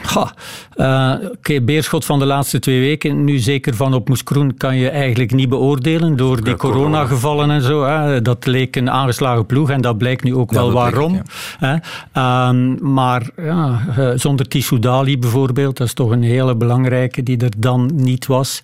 Ha, 0.02 0.34
uh, 0.76 1.28
okay, 1.32 1.64
Beerschot 1.64 2.04
van 2.04 2.18
de 2.18 2.24
laatste 2.24 2.58
twee 2.58 2.80
weken, 2.80 3.24
nu 3.24 3.38
zeker 3.38 3.74
van 3.74 3.94
op 3.94 4.08
Moeskroen, 4.08 4.56
kan 4.56 4.76
je 4.76 4.88
eigenlijk 4.88 5.32
niet 5.32 5.48
beoordelen 5.48 6.16
door 6.16 6.44
die 6.44 6.56
coronagevallen 6.56 7.50
en 7.50 7.62
zo. 7.62 7.84
Hè. 7.84 8.22
Dat 8.22 8.46
leek 8.46 8.76
een 8.76 8.90
aangeslagen 8.90 9.46
ploeg 9.46 9.70
en 9.70 9.80
dat 9.80 9.98
blijkt 9.98 10.24
nu 10.24 10.34
ook 10.34 10.50
ja, 10.50 10.56
wel 10.56 10.72
waarom. 10.72 11.14
Ik, 11.14 11.22
ja. 11.60 12.48
um, 12.48 12.92
maar 12.92 13.30
ja, 13.36 13.80
uh, 13.98 14.10
zonder 14.14 14.48
Tissoudali 14.48 15.18
bijvoorbeeld, 15.18 15.76
dat 15.76 15.86
is 15.86 15.92
toch 15.92 16.10
een 16.10 16.22
hele 16.22 16.56
belangrijke 16.56 17.22
die 17.22 17.38
er 17.38 17.52
dan 17.56 17.90
niet 17.94 18.26
was. 18.26 18.60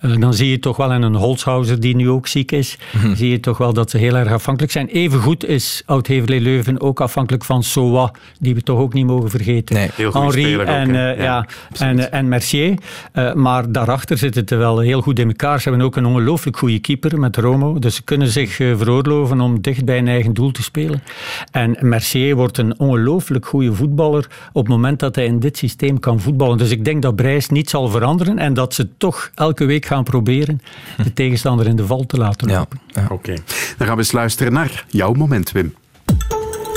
Uh, 0.00 0.16
dan 0.16 0.34
zie 0.34 0.50
je 0.50 0.58
toch 0.58 0.76
wel, 0.76 0.92
en 0.92 1.02
een 1.02 1.14
Holzhauser 1.14 1.80
die 1.80 1.96
nu 1.96 2.10
ook 2.10 2.26
ziek 2.26 2.52
is, 2.52 2.78
hm. 3.00 3.14
zie 3.14 3.30
je 3.30 3.40
toch 3.40 3.58
wel 3.58 3.72
dat 3.72 3.90
ze 3.90 3.98
heel 3.98 4.14
erg 4.14 4.32
afhankelijk 4.32 4.72
zijn. 4.72 4.86
Evengoed 4.86 5.44
is 5.44 5.82
Oud-Heverlee 5.86 6.40
Leuven 6.40 6.80
ook 6.80 7.00
afhankelijk 7.00 7.44
van 7.44 7.62
Soa, 7.62 8.10
die 8.38 8.54
we 8.54 8.62
toch 8.62 8.78
ook 8.78 8.92
niet 8.92 9.06
mogen 9.06 9.30
vergeten. 9.30 9.74
Nee, 9.76 9.90
heel 9.94 10.12
En, 10.60 10.88
uh, 10.88 11.16
ja, 11.16 11.22
ja, 11.22 11.46
en, 11.78 12.12
en 12.12 12.28
Mercier. 12.28 12.78
Uh, 13.14 13.32
maar 13.32 13.72
daarachter 13.72 14.18
zit 14.18 14.34
het 14.34 14.50
wel 14.50 14.78
heel 14.78 15.00
goed 15.00 15.18
in 15.18 15.28
elkaar. 15.28 15.60
Ze 15.60 15.68
hebben 15.68 15.86
ook 15.86 15.96
een 15.96 16.06
ongelooflijk 16.06 16.56
goede 16.56 16.78
keeper 16.78 17.18
met 17.18 17.36
Romo. 17.36 17.78
Dus 17.78 17.94
ze 17.94 18.02
kunnen 18.02 18.28
zich 18.28 18.58
uh, 18.58 18.76
veroorloven 18.76 19.40
om 19.40 19.60
dicht 19.60 19.84
bij 19.84 19.98
een 19.98 20.08
eigen 20.08 20.34
doel 20.34 20.50
te 20.50 20.62
spelen. 20.62 21.02
En 21.50 21.76
Mercier 21.80 22.36
wordt 22.36 22.58
een 22.58 22.78
ongelooflijk 22.78 23.46
goede 23.46 23.72
voetballer 23.74 24.26
op 24.52 24.62
het 24.62 24.74
moment 24.74 25.00
dat 25.00 25.14
hij 25.14 25.24
in 25.24 25.38
dit 25.38 25.56
systeem 25.56 26.00
kan 26.00 26.20
voetballen. 26.20 26.58
Dus 26.58 26.70
ik 26.70 26.84
denk 26.84 27.02
dat 27.02 27.16
Brijs 27.16 27.48
niet 27.48 27.70
zal 27.70 27.88
veranderen 27.88 28.38
en 28.38 28.54
dat 28.54 28.74
ze 28.74 28.88
toch 28.96 29.30
elke 29.34 29.64
week 29.64 29.84
gaan 29.84 30.04
proberen 30.04 30.60
de 31.02 31.12
tegenstander 31.12 31.66
in 31.66 31.76
de 31.76 31.86
val 31.86 32.06
te 32.06 32.16
laten 32.16 32.48
lopen. 32.48 32.80
Ja. 32.86 33.00
Ja. 33.00 33.04
Oké, 33.04 33.12
okay. 33.14 33.38
dan 33.76 33.86
gaan 33.86 33.96
we 33.96 34.02
eens 34.02 34.12
luisteren 34.12 34.52
naar 34.52 34.84
jouw 34.88 35.12
moment, 35.12 35.52
Wim. 35.52 35.74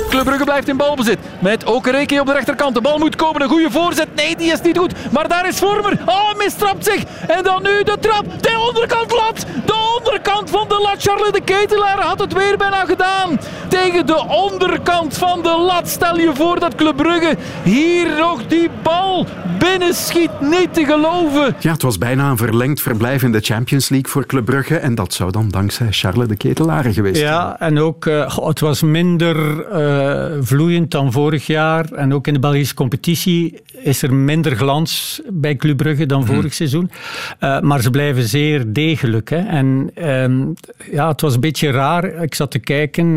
Club 0.09 0.23
Brugge 0.23 0.43
blijft 0.43 0.67
in 0.67 0.77
balbezit. 0.77 1.17
Met 1.39 1.63
Okereke 1.65 2.19
op 2.19 2.25
de 2.25 2.33
rechterkant. 2.33 2.75
De 2.75 2.81
bal 2.81 2.97
moet 2.97 3.15
komen. 3.15 3.41
Een 3.41 3.49
goede 3.49 3.71
voorzet. 3.71 4.07
Nee, 4.15 4.35
die 4.35 4.51
is 4.51 4.61
niet 4.61 4.77
goed. 4.77 4.93
Maar 5.11 5.27
daar 5.27 5.47
is 5.47 5.57
Vormer. 5.57 5.97
Oh, 6.05 6.33
mistrapt 6.37 6.85
zich. 6.85 7.03
En 7.27 7.43
dan 7.43 7.63
nu 7.63 7.83
de 7.83 7.97
trap. 7.99 8.25
De 8.41 8.65
onderkant 8.67 9.11
lat. 9.11 9.45
De 9.65 9.95
onderkant 9.97 10.49
van 10.49 10.67
de 10.67 10.79
lat. 10.81 11.01
Charles 11.01 11.31
de 11.31 11.41
Ketelaar 11.41 12.01
had 12.01 12.19
het 12.19 12.33
weer 12.33 12.57
bijna 12.57 12.85
gedaan. 12.85 13.39
Tegen 13.67 14.05
de 14.05 14.25
onderkant 14.27 15.17
van 15.17 15.41
de 15.41 15.57
lat. 15.57 15.87
Stel 15.89 16.19
je 16.19 16.31
voor 16.33 16.59
dat 16.59 16.75
Club 16.75 16.95
Brugge 16.95 17.35
hier 17.63 18.17
nog 18.17 18.47
die 18.47 18.69
bal 18.83 19.25
binnen 19.59 19.93
schiet. 19.93 20.29
Niet 20.39 20.73
te 20.73 20.85
geloven. 20.85 21.55
Ja, 21.59 21.71
het 21.71 21.81
was 21.81 21.97
bijna 21.97 22.29
een 22.29 22.37
verlengd 22.37 22.81
verblijf 22.81 23.23
in 23.23 23.31
de 23.31 23.39
Champions 23.39 23.89
League 23.89 24.11
voor 24.11 24.25
Club 24.25 24.45
Brugge. 24.45 24.77
En 24.77 24.95
dat 24.95 25.13
zou 25.13 25.31
dan 25.31 25.49
dankzij 25.49 25.87
Charles 25.89 26.27
de 26.27 26.35
Ketelare 26.35 26.93
geweest 26.93 27.17
zijn. 27.17 27.31
Ja, 27.31 27.59
en 27.59 27.79
ook 27.79 28.05
uh, 28.05 28.37
het 28.37 28.59
was 28.59 28.81
minder 28.81 29.35
uh, 29.71 29.96
vloeiend 30.41 30.91
dan 30.91 31.11
vorig 31.11 31.47
jaar. 31.47 31.91
En 31.91 32.13
ook 32.13 32.27
in 32.27 32.33
de 32.33 32.39
Belgische 32.39 32.73
competitie 32.73 33.61
is 33.83 34.01
er 34.01 34.13
minder 34.13 34.55
glans 34.55 35.21
bij 35.29 35.55
Club 35.55 35.77
Brugge 35.77 36.05
dan 36.05 36.23
mhm. 36.23 36.33
vorig 36.33 36.53
seizoen. 36.53 36.91
Uh, 37.39 37.59
maar 37.59 37.81
ze 37.81 37.89
blijven 37.89 38.23
zeer 38.23 38.73
degelijk. 38.73 39.29
Hè. 39.29 39.37
En 39.37 39.91
um, 40.07 40.53
ja, 40.91 41.07
het 41.07 41.21
was 41.21 41.33
een 41.33 41.39
beetje 41.39 41.71
raar. 41.71 42.23
Ik 42.23 42.35
zat 42.35 42.51
te 42.51 42.59
kijken 42.59 43.13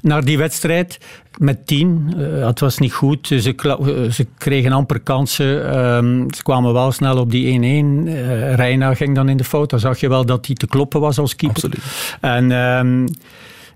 naar 0.00 0.24
die 0.24 0.38
wedstrijd 0.38 0.98
met 1.38 1.66
tien. 1.66 2.14
Uh, 2.16 2.46
het 2.46 2.60
was 2.60 2.78
niet 2.78 2.92
goed. 2.92 3.26
Ze, 3.26 3.40
ze 4.10 4.26
kregen 4.38 4.72
amper 4.72 5.00
kansen. 5.00 5.78
Um, 5.78 6.26
ze 6.34 6.42
kwamen 6.42 6.72
wel 6.72 6.92
snel 6.92 7.18
op 7.18 7.30
die 7.30 7.60
1-1. 7.60 7.62
Uh, 7.62 8.54
Reina 8.54 8.94
ging 8.94 9.14
dan 9.14 9.28
in 9.28 9.36
de 9.36 9.44
fout. 9.44 9.70
Dan 9.70 9.80
zag 9.80 10.00
je 10.00 10.08
wel 10.08 10.26
dat 10.26 10.46
hij 10.46 10.54
te 10.54 10.66
kloppen 10.66 11.00
was 11.00 11.18
als 11.18 11.36
keeper. 11.36 11.64
Absoluut. 11.64 12.16
En... 12.20 12.50
Um, 12.50 13.06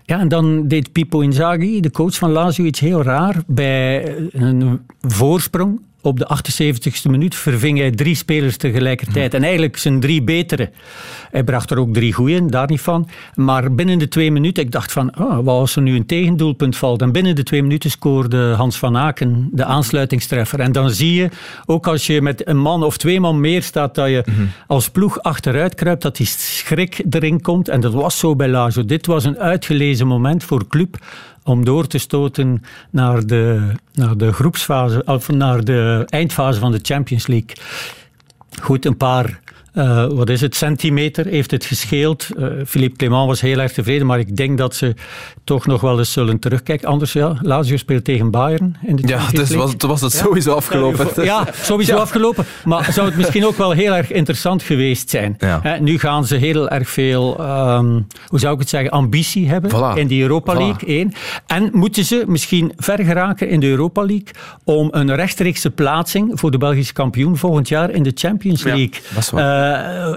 ja, 0.05 0.19
en 0.19 0.29
dan 0.29 0.69
deed 0.69 0.93
Pippo 0.93 1.21
Inzaghi, 1.21 1.81
de 1.81 1.91
coach 1.91 2.15
van 2.15 2.31
Lazio, 2.31 2.65
iets 2.65 2.81
heel 2.81 3.03
raar. 3.03 3.43
Bij 3.47 4.17
een 4.33 4.81
voorsprong 5.01 5.81
op 6.03 6.19
de 6.19 6.29
78ste 6.37 7.11
minuut 7.11 7.35
verving 7.35 7.79
hij 7.79 7.91
drie 7.91 8.15
spelers 8.15 8.57
tegelijkertijd. 8.57 9.35
En 9.35 9.43
eigenlijk 9.43 9.77
zijn 9.77 10.01
drie 10.01 10.23
betere. 10.23 10.71
Hij 11.31 11.45
bracht 11.45 11.71
er 11.71 11.79
ook 11.79 11.95
drie 11.95 12.13
goeie, 12.13 12.47
daar 12.47 12.69
niet 12.69 12.81
van. 12.81 13.09
Maar 13.35 13.75
binnen 13.75 13.99
de 13.99 14.09
twee 14.09 14.31
minuten, 14.31 14.63
ik 14.63 14.71
dacht 14.71 14.93
van, 14.93 15.19
oh, 15.19 15.35
wat 15.35 15.47
als 15.47 15.77
er 15.77 15.83
nu 15.83 15.97
een 15.97 16.07
tegendoelpunt 16.07 16.77
valt? 16.77 17.03
En 17.03 17.13
binnen 17.13 17.35
de 17.35 17.43
twee 17.43 17.63
minuten 17.63 17.91
scoorde 17.91 18.55
Hans 18.57 18.79
van 18.79 18.97
Aken 18.97 19.49
de 19.53 19.65
aansluitingstreffer. 19.65 20.61
En 20.61 20.73
dan 20.73 20.91
zie 20.91 21.15
je, 21.15 21.29
ook 21.67 21.87
als 21.87 22.07
je 22.07 22.23
met 22.23 22.49
een 22.49 22.59
man 22.59 22.83
of 22.83 22.97
twee 22.97 23.21
man 23.21 23.41
meer 23.41 23.63
staat, 23.63 23.95
dat 23.95 24.09
je 24.09 24.23
mhm. 24.27 24.43
als 24.67 24.91
ploeg 24.91 25.23
achteruit 25.23 25.75
kruipt, 25.75 26.03
dat 26.03 26.17
die 26.17 26.27
schrik 26.27 27.03
erin 27.11 27.41
komt. 27.41 27.69
En 27.69 27.81
dat 27.81 27.93
was 27.93 28.19
zo 28.19 28.37
bij 28.37 28.49
Lazio. 28.49 28.85
Dit 28.85 29.07
was 29.07 29.25
een 29.25 29.39
uitgelezen 29.39 30.07
moment 30.07 30.45
voor 30.45 30.67
club 30.67 30.99
om 31.45 31.65
door 31.65 31.87
te 31.87 31.99
stoten 31.99 32.63
naar 32.91 33.27
de, 33.27 33.73
naar 33.93 34.17
de 34.17 34.33
groepsfase, 34.33 35.03
of 35.05 35.29
naar 35.29 35.65
de 35.65 36.03
eindfase 36.09 36.61
van 36.61 36.73
de 36.73 36.79
Champions 36.83 37.27
League. 37.27 37.57
Goed, 38.61 38.85
een 38.85 38.97
paar 38.97 39.41
uh, 39.75 40.07
wat 40.07 40.29
is 40.29 40.41
het, 40.41 40.55
centimeter 40.55 41.27
heeft 41.27 41.51
het 41.51 41.65
gescheeld. 41.65 42.29
Uh, 42.37 42.47
Philippe 42.67 42.97
Clement 42.97 43.27
was 43.27 43.41
heel 43.41 43.59
erg 43.59 43.73
tevreden, 43.73 44.07
maar 44.07 44.19
ik 44.19 44.37
denk 44.37 44.59
dat 44.59 44.75
ze 44.75 44.95
toch 45.45 45.67
nog 45.67 45.81
wel 45.81 45.99
eens 45.99 46.13
zullen 46.13 46.39
terugkijken. 46.39 46.89
Anders, 46.89 47.13
ja, 47.13 47.37
Lazio 47.41 47.77
speelt 47.77 48.05
tegen 48.05 48.31
Bayern 48.31 48.77
in 48.83 48.97
de 48.97 49.09
Ja, 49.09 49.31
dus 49.31 49.55
was, 49.55 49.75
was 49.79 50.01
het 50.01 50.13
sowieso 50.13 50.55
afgelopen. 50.55 51.25
Ja, 51.25 51.47
sowieso 51.63 51.97
afgelopen. 52.07 52.45
Maar 52.65 52.93
zou 52.93 53.07
het 53.07 53.17
misschien 53.17 53.47
ook 53.47 53.57
wel 53.57 53.71
heel 53.71 53.95
erg 53.95 54.11
interessant 54.11 54.63
geweest 54.63 55.11
zijn. 55.11 55.37
Ja. 55.39 55.79
nu 55.81 55.99
gaan 55.99 56.27
ze 56.27 56.37
heel 56.37 56.69
erg 56.69 56.89
veel, 56.89 57.41
um, 57.41 58.07
hoe 58.27 58.39
zou 58.39 58.55
ik 58.55 58.61
het 58.61 58.69
zeggen, 58.69 58.91
ambitie 58.91 59.49
hebben 59.49 59.97
in 59.97 60.07
die 60.07 60.23
Europa 60.23 60.53
League 60.53 60.89
1. 60.89 61.13
En 61.47 61.71
moeten 61.73 62.05
ze 62.05 62.25
misschien 62.27 62.73
ver 62.77 63.05
geraken 63.05 63.49
in 63.49 63.61
de 63.61 63.67
Europa 63.67 64.01
League 64.01 64.29
om 64.65 64.89
een 64.91 65.15
rechtstreekse 65.15 65.71
plaatsing 65.71 66.31
voor 66.35 66.51
de 66.51 66.59
Belgische 66.59 66.93
kampioen 66.93 67.37
volgend 67.37 67.69
jaar 67.69 67.91
in 67.91 68.03
de 68.03 68.13
Champions 68.15 68.63
League. 68.63 68.91
Ja, 68.91 69.15
dat 69.15 69.23
is 69.23 69.31
waar. 69.31 69.59
Uh, 69.59 69.62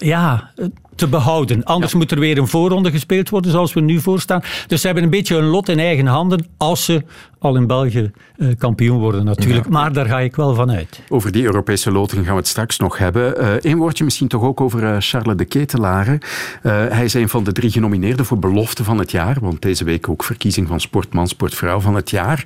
ja, 0.01 0.49
te 0.95 1.07
behouden. 1.07 1.63
Anders 1.63 1.93
moet 1.93 2.11
er 2.11 2.19
weer 2.19 2.37
een 2.37 2.47
voorronde 2.47 2.91
gespeeld 2.91 3.29
worden, 3.29 3.51
zoals 3.51 3.73
we 3.73 3.81
nu 3.81 3.99
voorstaan. 4.01 4.43
Dus 4.67 4.81
ze 4.81 4.85
hebben 4.85 5.03
een 5.03 5.09
beetje 5.09 5.35
hun 5.35 5.45
lot 5.45 5.69
in 5.69 5.79
eigen 5.79 6.05
handen 6.05 6.47
als 6.57 6.85
ze 6.85 7.03
al 7.45 7.55
in 7.55 7.67
België 7.67 8.11
uh, 8.37 8.49
kampioen 8.57 8.99
worden 8.99 9.25
natuurlijk. 9.25 9.69
Maar 9.69 9.93
daar 9.93 10.05
ga 10.05 10.19
ik 10.19 10.35
wel 10.35 10.55
van 10.55 10.71
uit. 10.71 11.01
Over 11.09 11.31
die 11.31 11.43
Europese 11.43 11.91
loting 11.91 12.23
gaan 12.23 12.33
we 12.33 12.39
het 12.39 12.47
straks 12.47 12.77
nog 12.77 12.97
hebben. 12.97 13.45
Eén 13.65 13.71
uh, 13.71 13.77
woordje 13.77 14.03
misschien 14.03 14.27
toch 14.27 14.41
ook 14.41 14.61
over 14.61 14.83
uh, 14.83 14.95
Charles 14.99 15.37
de 15.37 15.45
Ketelare. 15.45 16.21
hij 16.61 17.03
is 17.03 17.13
een 17.13 17.29
van 17.29 17.43
de 17.43 17.51
drie 17.51 17.71
genomineerden 17.71 18.25
voor 18.25 18.39
belofte 18.39 18.83
van 18.83 18.97
het 18.97 19.11
jaar. 19.11 19.37
Want 19.41 19.61
deze 19.61 19.83
week 19.83 20.09
ook 20.09 20.23
verkiezing 20.23 20.67
van 20.67 20.79
sportman, 20.79 21.27
sportvrouw 21.27 21.79
van 21.79 21.95
het 21.95 22.09
jaar. 22.09 22.45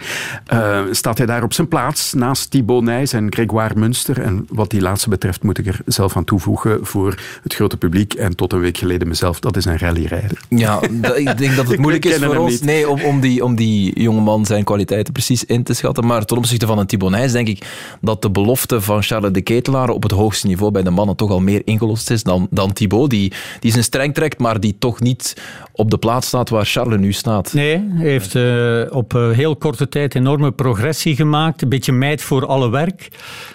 staat 0.92 1.18
hij 1.18 1.28
daar 1.28 1.44
op 1.44 1.54
zijn 1.54 1.68
plaats 1.68 2.14
naast 2.14 2.52
Thibaut 2.52 2.84
Nijs 2.84 3.14
en 3.14 3.34
Grégoire 3.34 3.76
Munster. 3.76 4.22
En 4.22 4.46
wat 4.50 4.70
die 4.70 4.82
laatste 4.82 5.10
betreft 5.10 5.44
moet 5.44 5.58
ik 5.58 5.68
er 5.68 5.80
zelf 5.86 6.18
aan 6.18 6.24
toevoegen 6.24 6.86
voor 6.86 7.16
het 7.44 7.54
grote 7.54 7.78
publiek 7.78 8.14
en 8.14 8.36
tot 8.40 8.54
een 8.54 8.60
week 8.60 8.78
geleden 8.78 9.08
mezelf, 9.08 9.40
dat 9.40 9.58
is 9.58 9.66
een 9.66 9.78
rallyrijder. 9.78 10.42
Ja, 10.50 10.82
ik 11.16 11.38
denk 11.38 11.56
dat 11.56 11.68
het 11.68 11.80
moeilijk 11.84 12.06
is 12.06 12.18
voor 12.18 12.36
ons 12.36 12.62
nee, 12.62 12.90
om, 12.90 13.02
om, 13.02 13.20
die, 13.20 13.44
om 13.44 13.56
die 13.56 14.02
jongeman 14.02 14.46
zijn 14.46 14.64
kwaliteiten 14.64 15.14
precies 15.14 15.46
in 15.46 15.64
te 15.64 15.74
schatten. 15.74 16.06
Maar 16.06 16.26
ten 16.26 16.38
opzichte 16.38 16.66
van 16.66 16.78
een 16.78 16.86
Thibonijs 16.86 17.32
denk 17.32 17.48
ik 17.48 17.66
dat 18.02 18.22
de 18.22 18.32
belofte 18.32 18.82
van 18.82 19.04
Charles 19.04 19.32
de 19.32 19.42
Ketelaar 19.42 19.90
op 19.90 20.04
het 20.04 20.12
hoogste 20.12 20.48
niveau 20.48 20.72
bij 20.72 20.84
de 20.84 20.90
mannen 20.90 21.16
toch 21.16 21.30
al 21.30 21.40
meer 21.40 21.62
ingelost 21.66 22.10
is 22.10 22.24
dan, 22.24 22.48
dan 22.50 22.74
Thibaut, 22.74 23.10
die, 23.10 23.34
die 23.60 23.72
zijn 23.72 23.84
streng 23.84 24.14
trekt, 24.14 24.40
maar 24.40 24.60
die 24.60 24.76
toch 24.80 25.00
niet 25.00 25.34
op 25.80 25.92
de 25.92 25.98
plaats 25.98 26.28
staat 26.28 26.50
waar 26.50 26.66
Charles 26.66 27.00
nu 27.00 27.12
staat. 27.12 27.54
Nee, 27.54 27.84
hij 27.90 28.10
heeft 28.10 28.36
uh, 28.36 28.82
op 28.90 29.14
uh, 29.14 29.30
heel 29.30 29.56
korte 29.56 29.90
tijd 29.90 30.16
enorme 30.16 30.52
progressie 30.52 31.16
gemaakt. 31.16 31.62
Een 31.62 31.70
beetje 31.70 31.92
meid 31.92 32.22
voor 32.22 32.46
alle 32.46 32.70
werk. 32.70 33.10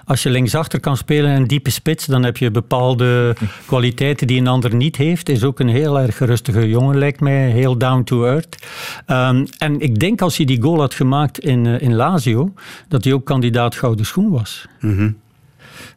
Als 0.05 0.23
je 0.23 0.31
linksachter 0.31 0.81
kan 0.81 0.97
spelen 0.97 1.31
en 1.31 1.47
diepe 1.47 1.71
spits, 1.71 2.07
dan 2.07 2.23
heb 2.23 2.37
je 2.37 2.51
bepaalde 2.51 3.37
kwaliteiten 3.67 4.27
die 4.27 4.41
een 4.41 4.47
ander 4.47 4.75
niet 4.75 4.97
heeft. 4.97 5.29
Is 5.29 5.45
ook 5.45 5.61
een 5.61 5.69
heel 5.69 6.01
erg 6.01 6.19
rustige 6.19 6.69
jongen, 6.69 6.99
lijkt 6.99 7.21
mij. 7.21 7.51
Heel 7.51 7.79
down 7.79 8.03
to 8.03 8.25
earth. 8.25 8.57
Um, 9.07 9.47
en 9.59 9.81
ik 9.81 9.99
denk 9.99 10.21
als 10.21 10.37
hij 10.37 10.47
die 10.47 10.63
goal 10.63 10.81
had 10.81 10.95
gemaakt 10.95 11.39
in, 11.39 11.65
uh, 11.65 11.81
in 11.81 11.95
Lazio, 11.95 12.53
dat 12.89 13.05
hij 13.05 13.13
ook 13.13 13.25
kandidaat 13.25 13.75
gouden 13.75 14.07
schoen 14.07 14.31
was. 14.31 14.67
Mm 14.81 14.97
-hmm. 14.97 15.17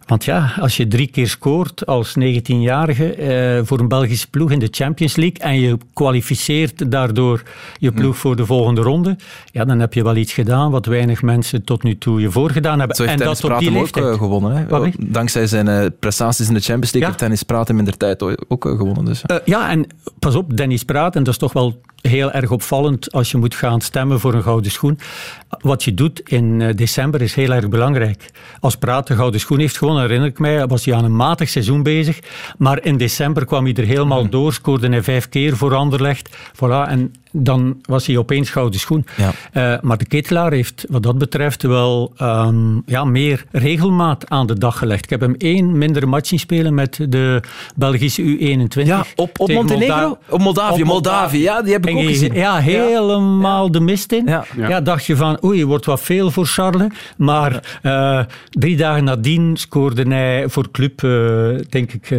Want 0.07 0.25
ja, 0.25 0.53
als 0.59 0.77
je 0.77 0.87
drie 0.87 1.07
keer 1.07 1.27
scoort 1.27 1.85
als 1.85 2.15
19-jarige 2.19 3.13
eh, 3.13 3.65
voor 3.65 3.79
een 3.79 3.87
Belgische 3.87 4.29
ploeg 4.29 4.51
in 4.51 4.59
de 4.59 4.67
Champions 4.71 5.15
League 5.15 5.39
en 5.39 5.59
je 5.59 5.77
kwalificeert 5.93 6.91
daardoor 6.91 7.43
je 7.79 7.91
ploeg 7.91 8.17
voor 8.17 8.35
de 8.35 8.45
volgende 8.45 8.81
ronde, 8.81 9.15
ja, 9.51 9.65
dan 9.65 9.79
heb 9.79 9.93
je 9.93 10.03
wel 10.03 10.15
iets 10.15 10.33
gedaan 10.33 10.71
wat 10.71 10.85
weinig 10.85 11.21
mensen 11.21 11.63
tot 11.63 11.83
nu 11.83 11.97
toe 11.97 12.21
je 12.21 12.31
voorgedaan 12.31 12.79
hebben. 12.79 12.95
Zo 12.95 13.03
heeft 13.03 13.21
en 13.21 13.25
dat 13.25 13.43
op 13.43 13.59
die 13.59 13.71
leeftijd. 13.71 14.05
ook 14.05 14.11
uh, 14.11 14.17
gewonnen. 14.17 14.67
Hè? 14.67 14.89
Dankzij 14.99 15.47
zijn 15.47 15.67
uh, 15.67 15.85
prestaties 15.99 16.47
in 16.47 16.53
de 16.53 16.59
Champions 16.59 16.91
League 16.91 17.01
ja. 17.01 17.07
heeft 17.07 17.19
Dennis 17.19 17.43
Praat 17.43 17.69
in 17.69 17.85
de 17.85 17.97
tijd 17.97 18.23
ook 18.47 18.65
uh, 18.65 18.77
gewonnen. 18.77 19.05
Dus. 19.05 19.23
ja, 19.45 19.69
en 19.69 19.87
pas 20.19 20.35
op, 20.35 20.57
Dennis 20.57 20.83
Praat, 20.83 21.15
en 21.15 21.23
dat 21.23 21.33
is 21.33 21.39
toch 21.39 21.53
wel 21.53 21.81
heel 22.01 22.31
erg 22.31 22.51
opvallend 22.51 23.11
als 23.11 23.31
je 23.31 23.37
moet 23.37 23.55
gaan 23.55 23.81
stemmen 23.81 24.19
voor 24.19 24.33
een 24.33 24.43
gouden 24.43 24.71
schoen. 24.71 24.99
Wat 25.59 25.83
je 25.83 25.93
doet 25.93 26.21
in 26.29 26.61
eh, 26.61 26.75
december 26.75 27.21
is 27.21 27.33
heel 27.33 27.51
erg 27.51 27.69
belangrijk. 27.69 28.31
Als 28.59 28.77
Praat 28.77 29.07
de 29.07 29.15
gouden 29.15 29.39
schoen 29.39 29.59
heeft 29.59 29.77
gewonnen, 29.77 29.96
herinner 29.99 30.27
ik 30.27 30.39
mij, 30.39 30.67
was 30.67 30.85
hij 30.85 30.95
aan 30.95 31.03
een 31.03 31.15
matig 31.15 31.49
seizoen 31.49 31.83
bezig. 31.83 32.19
Maar 32.57 32.83
in 32.83 32.97
december 32.97 33.45
kwam 33.45 33.63
hij 33.63 33.73
er 33.73 33.85
helemaal 33.85 34.21
hmm. 34.21 34.29
door, 34.29 34.53
scoorde 34.53 34.89
hij 34.89 35.03
vijf 35.03 35.29
keer 35.29 35.57
voor 35.57 35.75
Anderlecht. 35.75 36.37
Voilà, 36.53 36.89
en 36.89 37.13
dan 37.43 37.77
was 37.81 38.07
hij 38.07 38.17
opeens 38.17 38.49
gouden 38.49 38.79
schoen. 38.79 39.05
Ja. 39.17 39.31
Uh, 39.73 39.81
maar 39.81 39.97
de 39.97 40.05
ketelaar 40.05 40.51
heeft 40.51 40.85
wat 40.89 41.03
dat 41.03 41.17
betreft 41.17 41.63
wel 41.63 42.13
um, 42.21 42.83
ja, 42.85 43.03
meer 43.03 43.45
regelmaat 43.51 44.29
aan 44.29 44.47
de 44.47 44.59
dag 44.59 44.77
gelegd. 44.77 45.03
Ik 45.03 45.09
heb 45.09 45.19
hem 45.19 45.35
één 45.37 45.77
minder 45.77 46.07
match 46.07 46.27
zien 46.27 46.39
spelen 46.39 46.73
met 46.73 46.99
de 47.09 47.41
Belgische 47.75 48.21
U21. 48.21 48.83
Ja, 48.83 49.05
op, 49.15 49.39
op 49.39 49.51
Montenegro? 49.51 49.95
Molda 49.95 50.17
op 50.29 50.41
Moldavië, 50.41 50.81
op 50.81 50.87
Moldavië. 50.87 51.41
Ja, 51.41 51.61
die 51.61 51.73
heb 51.73 51.85
ik 51.85 51.95
ook 51.95 52.03
gezien. 52.03 52.33
Ja, 52.33 52.57
helemaal 52.57 53.65
ja. 53.65 53.71
de 53.71 53.79
mist 53.79 54.11
in. 54.11 54.25
Ja. 54.25 54.45
ja. 54.55 54.81
dacht 54.81 55.05
je 55.05 55.15
van, 55.15 55.43
oei, 55.43 55.65
wordt 55.65 55.85
wat 55.85 56.01
veel 56.01 56.31
voor 56.31 56.45
Charles. 56.45 56.87
Maar 57.17 57.79
uh, 57.83 58.19
drie 58.49 58.77
dagen 58.77 59.03
nadien 59.03 59.57
scoorde 59.57 60.03
hij 60.03 60.49
voor 60.49 60.71
club, 60.71 61.01
uh, 61.01 61.59
denk 61.69 61.93
ik, 61.93 62.09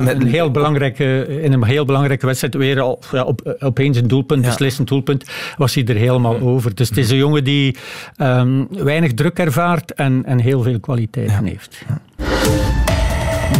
met, 0.00 0.20
een 0.20 0.26
heel 0.26 0.50
belangrijke, 0.50 1.26
in 1.42 1.52
een 1.52 1.64
heel 1.64 1.84
belangrijke 1.84 2.26
wedstrijd 2.26 2.54
weer 2.54 2.80
al, 2.80 2.98
op, 3.24 3.56
opeens 3.58 3.96
een 3.96 4.08
doelpunt, 4.26 4.44
beslissend 4.44 4.88
doelpunt, 4.88 5.24
was 5.56 5.74
hij 5.74 5.84
er 5.84 5.96
helemaal 5.96 6.40
over. 6.40 6.74
Dus 6.74 6.88
het 6.88 6.98
is 6.98 7.10
een 7.10 7.16
jongen 7.16 7.44
die 7.44 7.76
um, 8.18 8.66
weinig 8.70 9.14
druk 9.14 9.38
ervaart 9.38 9.94
en, 9.94 10.24
en 10.24 10.38
heel 10.38 10.62
veel 10.62 10.80
kwaliteiten 10.80 11.44
heeft. 11.44 11.84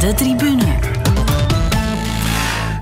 De 0.01 0.13
tribune. 0.15 0.92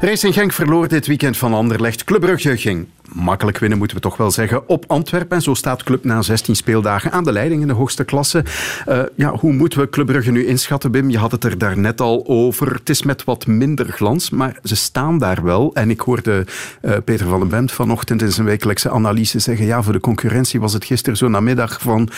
Racing 0.03 0.35
Genk 0.35 0.53
verloor 0.53 0.89
dit 0.89 1.07
weekend 1.07 1.37
van 1.37 1.55
Anderlecht. 1.55 2.05
Club 2.05 2.21
Brugge 2.21 2.57
ging 2.57 2.87
makkelijk 3.13 3.59
winnen, 3.59 3.79
moeten 3.79 3.97
we 3.97 4.03
toch 4.03 4.17
wel 4.17 4.31
zeggen, 4.31 4.69
op 4.69 4.85
Antwerpen. 4.87 5.37
En 5.37 5.43
zo 5.43 5.55
staat 5.55 5.83
Club 5.83 6.05
na 6.05 6.23
16 6.23 6.57
speeldagen 6.57 7.13
aan 7.13 7.25
de 7.25 7.33
leiding 7.33 7.61
in 7.61 7.69
de 7.69 7.75
hoogste 7.75 8.05
klasse. 8.05 8.45
Uh, 8.89 9.03
ja, 9.17 9.35
hoe 9.37 9.53
moeten 9.53 9.81
we 9.81 9.89
Club 9.89 10.07
Brugge 10.07 10.31
nu 10.31 10.47
inschatten, 10.47 10.91
Bim? 10.91 11.11
Je 11.11 11.19
had 11.19 11.31
het 11.31 11.45
er 11.45 11.59
daarnet 11.59 12.01
al 12.01 12.25
over. 12.27 12.73
Het 12.73 12.89
is 12.89 13.03
met 13.03 13.25
wat 13.25 13.47
minder 13.47 13.87
glans, 13.87 14.31
maar 14.31 14.59
ze 14.63 14.77
staan 14.77 15.19
daar 15.19 15.43
wel. 15.43 15.71
En 15.75 15.91
ik 15.91 16.01
hoorde 16.01 16.47
uh, 16.83 16.97
Peter 17.05 17.27
van 17.27 17.41
den 17.41 17.49
Bent 17.49 17.73
vanochtend 17.73 18.23
in 18.23 18.33
zijn 18.33 18.47
wekelijkse 18.47 18.91
analyse 18.91 19.39
zeggen 19.39 19.67
ja, 19.67 19.83
voor 19.83 19.93
de 19.93 20.01
concurrentie 20.01 20.61
was 20.61 20.73
het 20.73 20.85
gisteren 20.85 21.19
zo 21.19 21.29
namiddag 21.29 21.81
van 21.81 22.09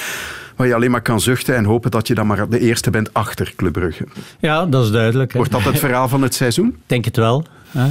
waar 0.62 0.70
je 0.70 0.76
alleen 0.76 0.90
maar 0.90 1.02
kan 1.02 1.20
zuchten 1.20 1.56
en 1.56 1.64
hopen 1.64 1.90
dat 1.90 2.06
je 2.06 2.14
dan 2.14 2.26
maar 2.26 2.48
de 2.48 2.58
eerste 2.58 2.90
bent 2.90 3.14
achter 3.14 3.52
Club 3.56 3.72
Brugge. 3.72 4.06
Ja, 4.38 4.66
dat 4.66 4.84
is 4.84 4.90
duidelijk. 4.90 5.32
Wordt 5.32 5.52
dat 5.52 5.62
het 5.62 5.78
verhaal 5.78 6.08
van 6.08 6.22
het 6.22 6.34
seizoen? 6.34 6.76
Denk 6.86 7.04
het 7.04 7.16
wel. 7.16 7.44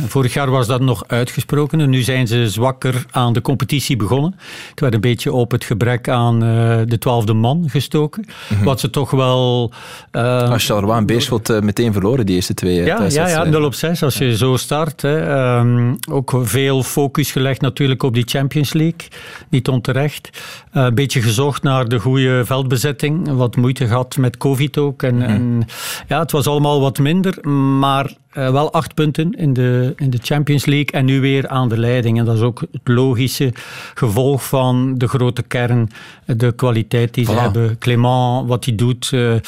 Vorig 0.08 0.34
jaar 0.34 0.50
was 0.50 0.68
dat 0.68 0.82
nog 0.82 1.04
uitgesproken. 1.08 1.90
Nu 1.90 2.01
zijn 2.01 2.28
ze 2.28 2.50
zwakker 2.50 3.06
aan 3.12 3.34
de 3.34 3.42
competitie 3.42 3.96
begonnen. 3.96 4.36
Het 4.70 4.80
werd 4.80 4.94
een 4.94 5.01
beetje 5.01 5.32
op 5.32 5.51
het 5.51 5.63
gebrek 5.63 6.10
aan 6.10 6.44
uh, 6.44 6.80
de 6.86 6.98
twaalfde 7.00 7.34
man 7.34 7.66
gestoken. 7.68 8.25
Mhm. 8.50 8.63
Wat 8.63 8.80
ze 8.80 8.90
toch 8.90 9.12
wel... 9.12 9.72
Uh, 10.12 10.50
als 10.50 10.66
Charleroi 10.66 10.98
en 10.98 11.06
Beerschot 11.06 11.50
uh, 11.50 11.60
meteen 11.60 11.94
verloren, 11.94 12.25
die 12.25 12.36
eerste 12.36 12.54
twee 12.54 12.75
Ja, 12.75 13.06
ja, 13.10 13.28
ja 13.28 13.44
0 13.44 13.63
op 13.63 13.74
6 13.74 14.04
als 14.04 14.18
je 14.18 14.38
zo 14.38 14.58
start. 14.58 15.01
Hè. 15.01 15.58
Um, 15.58 15.98
ook 16.12 16.34
veel 16.42 16.84
focus 16.84 17.32
gelegd 17.32 17.62
natuurlijk 17.62 18.04
op 18.04 18.13
die 18.13 18.25
Champions 18.28 18.74
League. 18.74 19.08
Niet 19.50 19.68
onterecht. 19.68 20.30
een 20.72 20.96
beetje 20.96 21.22
gezocht 21.22 21.63
naar 21.63 21.88
de 21.88 22.00
goede 22.00 22.46
veldbezetting. 22.62 23.27
Wat 23.27 23.56
moeite 23.56 23.88
gehad 23.88 24.18
met 24.18 24.38
covid 24.38 24.77
ook. 24.77 25.03
En, 25.03 25.15
mm 25.15 25.22
en 25.22 25.63
ja, 26.08 26.20
het 26.20 26.32
was 26.32 26.48
allemaal 26.48 26.82
wat 26.82 27.00
minder. 27.00 27.50
Maar 27.50 28.13
uh, 28.34 28.51
wel 28.51 28.74
acht 28.74 28.94
punten 28.94 29.32
in 29.32 29.53
de, 29.53 29.94
in 29.98 30.10
de 30.10 30.20
Champions 30.22 30.65
League 30.65 30.91
en 30.91 31.06
nu 31.06 31.20
weer 31.20 31.48
aan 31.48 31.70
de 31.70 31.77
leiding. 31.77 32.20
En 32.20 32.25
dat 32.25 32.36
is 32.36 32.41
ook 32.41 32.60
het 32.60 32.82
logische 32.84 33.53
gevolg 33.94 34.48
van 34.48 34.98
de 34.98 35.08
grote 35.08 35.41
kern, 35.41 35.89
de 36.25 36.51
kwaliteit 36.51 37.13
die 37.13 37.25
ze 37.25 37.32
hebben. 37.32 37.77
Clément, 37.77 38.48
wat 38.48 38.65
hij 38.65 38.75
doet, 38.75 39.12
uh, 39.13 39.32
uh, 39.32 39.39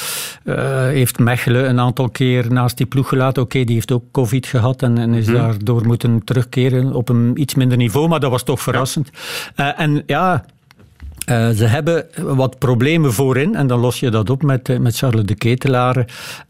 heeft 0.87 1.19
Mechelen 1.19 1.69
een 1.69 1.79
aantal 1.79 2.09
keer 2.09 2.51
naast 2.51 2.77
die 2.77 2.85
ploeg 2.85 3.07
gelaten. 3.07 3.43
Oké, 3.43 3.63
die 3.63 3.75
heeft 3.75 3.91
ook 3.91 4.03
covid 4.11 4.45
gehad 4.45 4.81
en, 4.81 4.97
en 4.97 5.13
is 5.13 5.27
mm 5.27 5.31
daardoor 5.33 5.85
moeten 5.85 6.23
terugkeren 6.23 6.93
op 6.93 7.09
een 7.09 7.31
iets 7.35 7.55
minder 7.55 7.77
niveau, 7.77 8.07
maar 8.07 8.19
dat 8.19 8.31
was 8.31 8.43
toch 8.43 8.61
verrassend. 8.61 9.09
Ja. 9.55 9.77
en 9.77 10.03
ja, 10.05 10.45
uh, 11.25 11.49
ze 11.49 11.65
hebben 11.65 12.05
wat 12.21 12.59
problemen 12.59 13.13
voorin 13.13 13.55
en 13.55 13.67
dan 13.67 13.79
los 13.79 13.99
je 13.99 14.09
dat 14.09 14.29
op 14.29 14.43
met, 14.43 14.79
met 14.79 14.97
Charles 14.97 15.25
de 15.25 15.35
Ketelaar. 15.35 16.05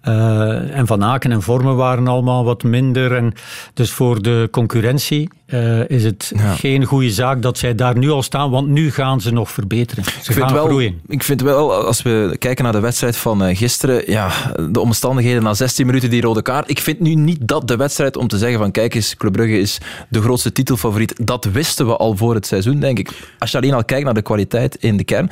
Uh, 0.08 0.78
en 0.78 0.88
Van 0.88 1.04
Aken 1.04 1.32
en 1.32 1.42
Vormen 1.42 1.76
waren 1.76 2.08
allemaal 2.08 2.44
wat 2.44 2.64
minder. 2.64 3.16
En 3.16 3.34
dus 3.74 3.92
voor 3.92 4.22
de 4.22 4.48
concurrentie 4.52 5.30
uh, 5.54 5.90
is 5.90 6.04
het 6.04 6.32
geen 6.56 6.84
goede 6.84 7.12
zaak 7.12 7.42
dat 7.42 7.58
zij 7.58 7.76
daar 7.76 7.98
nu 7.98 8.10
al 8.10 8.24
staan, 8.24 8.50
want 8.50 8.68
nu 8.68 8.92
gaan 8.92 9.22
ze 9.22 9.32
nog 9.32 9.52
verbeteren. 9.52 10.04
Ze 10.04 10.32
ik 10.32 10.38
gaan 10.38 10.54
wel, 10.54 10.66
groeien. 10.66 11.02
Ik 11.08 11.24
vind 11.24 11.42
wel, 11.42 11.74
als 11.74 12.02
we 12.02 12.36
kijken 12.40 12.64
naar 12.64 12.74
de 12.74 12.80
wedstrijd 12.80 13.18
van 13.18 13.48
uh, 13.48 13.58
gisteren, 13.58 14.12
ja, 14.12 14.32
de 14.70 14.80
omstandigheden 14.80 15.44
na 15.44 15.54
16 15.54 15.86
minuten, 15.86 16.10
die 16.10 16.22
rode 16.22 16.42
kaart. 16.42 16.70
Ik 16.70 16.80
vind 16.80 17.00
nu 17.00 17.16
niet 17.16 17.48
dat 17.48 17.68
de 17.68 17.76
wedstrijd 17.76 18.18
om 18.18 18.28
te 18.28 18.38
zeggen 18.38 18.60
van 18.60 18.72
kijk 18.72 18.96
eens, 18.96 19.18
Club 19.18 19.32
Brugge 19.32 19.60
is 19.60 19.78
de 20.10 20.22
grootste 20.22 20.52
titelfavoriet. 20.52 21.26
Dat 21.26 21.46
wisten 21.46 21.86
we 21.86 21.98
al 21.98 22.18
voor 22.18 22.34
het 22.34 22.46
seizoen, 22.46 22.80
denk 22.80 23.00
ik. 23.00 23.10
Als 23.40 23.52
je 23.52 23.58
alleen 23.58 23.74
al 23.74 23.86
kijkt 23.86 24.06
naar 24.06 24.14
de 24.14 24.22
kwaliteit 24.22 24.76
in 24.76 24.98
de 24.98 25.04
kern. 25.04 25.30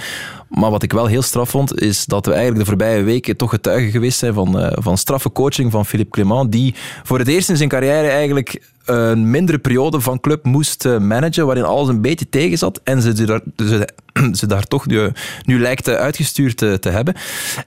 Maar 0.50 0.72
wat 0.72 0.84
ik 0.84 0.92
wel 0.94 1.06
heel 1.06 1.22
straf 1.22 1.50
vond, 1.50 1.82
is 1.82 2.06
dat 2.06 2.26
we 2.26 2.32
eigenlijk 2.32 2.62
de 2.62 2.70
voorbije 2.70 3.04
weken 3.04 3.38
toch 3.38 3.50
getuigen 3.50 3.92
geweest 3.92 4.20
zijn 4.20 4.34
van, 4.34 4.60
uh, 4.60 4.68
van 4.72 4.98
straffe 4.98 5.32
coaching 5.32 5.72
van 5.72 5.86
Philippe 5.86 6.12
Clement, 6.12 6.52
die 6.52 6.76
voor 7.04 7.20
het 7.20 7.28
eerst 7.28 7.50
in 7.50 7.58
zijn 7.58 7.70
carrière 7.70 8.08
eigenlijk 8.08 8.62
een 8.86 9.30
mindere 9.30 9.60
periode 9.60 10.00
van 10.00 10.20
club 10.20 10.46
moest 10.46 10.86
eh, 10.86 10.98
managen, 10.98 11.46
waarin 11.46 11.64
alles 11.64 11.88
een 11.88 12.02
beetje 12.02 12.30
tegen 12.30 12.58
zat 12.58 12.82
en 12.84 13.02
ze, 13.02 13.16
ze, 13.16 13.42
ze, 13.56 13.88
ze 14.40 14.48
daar 14.48 14.68
toch 14.68 14.88
nu, 14.88 15.12
nu 15.46 15.60
lijkt 15.60 15.90
uitgestuurd 15.90 16.58
te, 16.58 16.80
te, 16.80 16.90
hebben. 16.90 17.16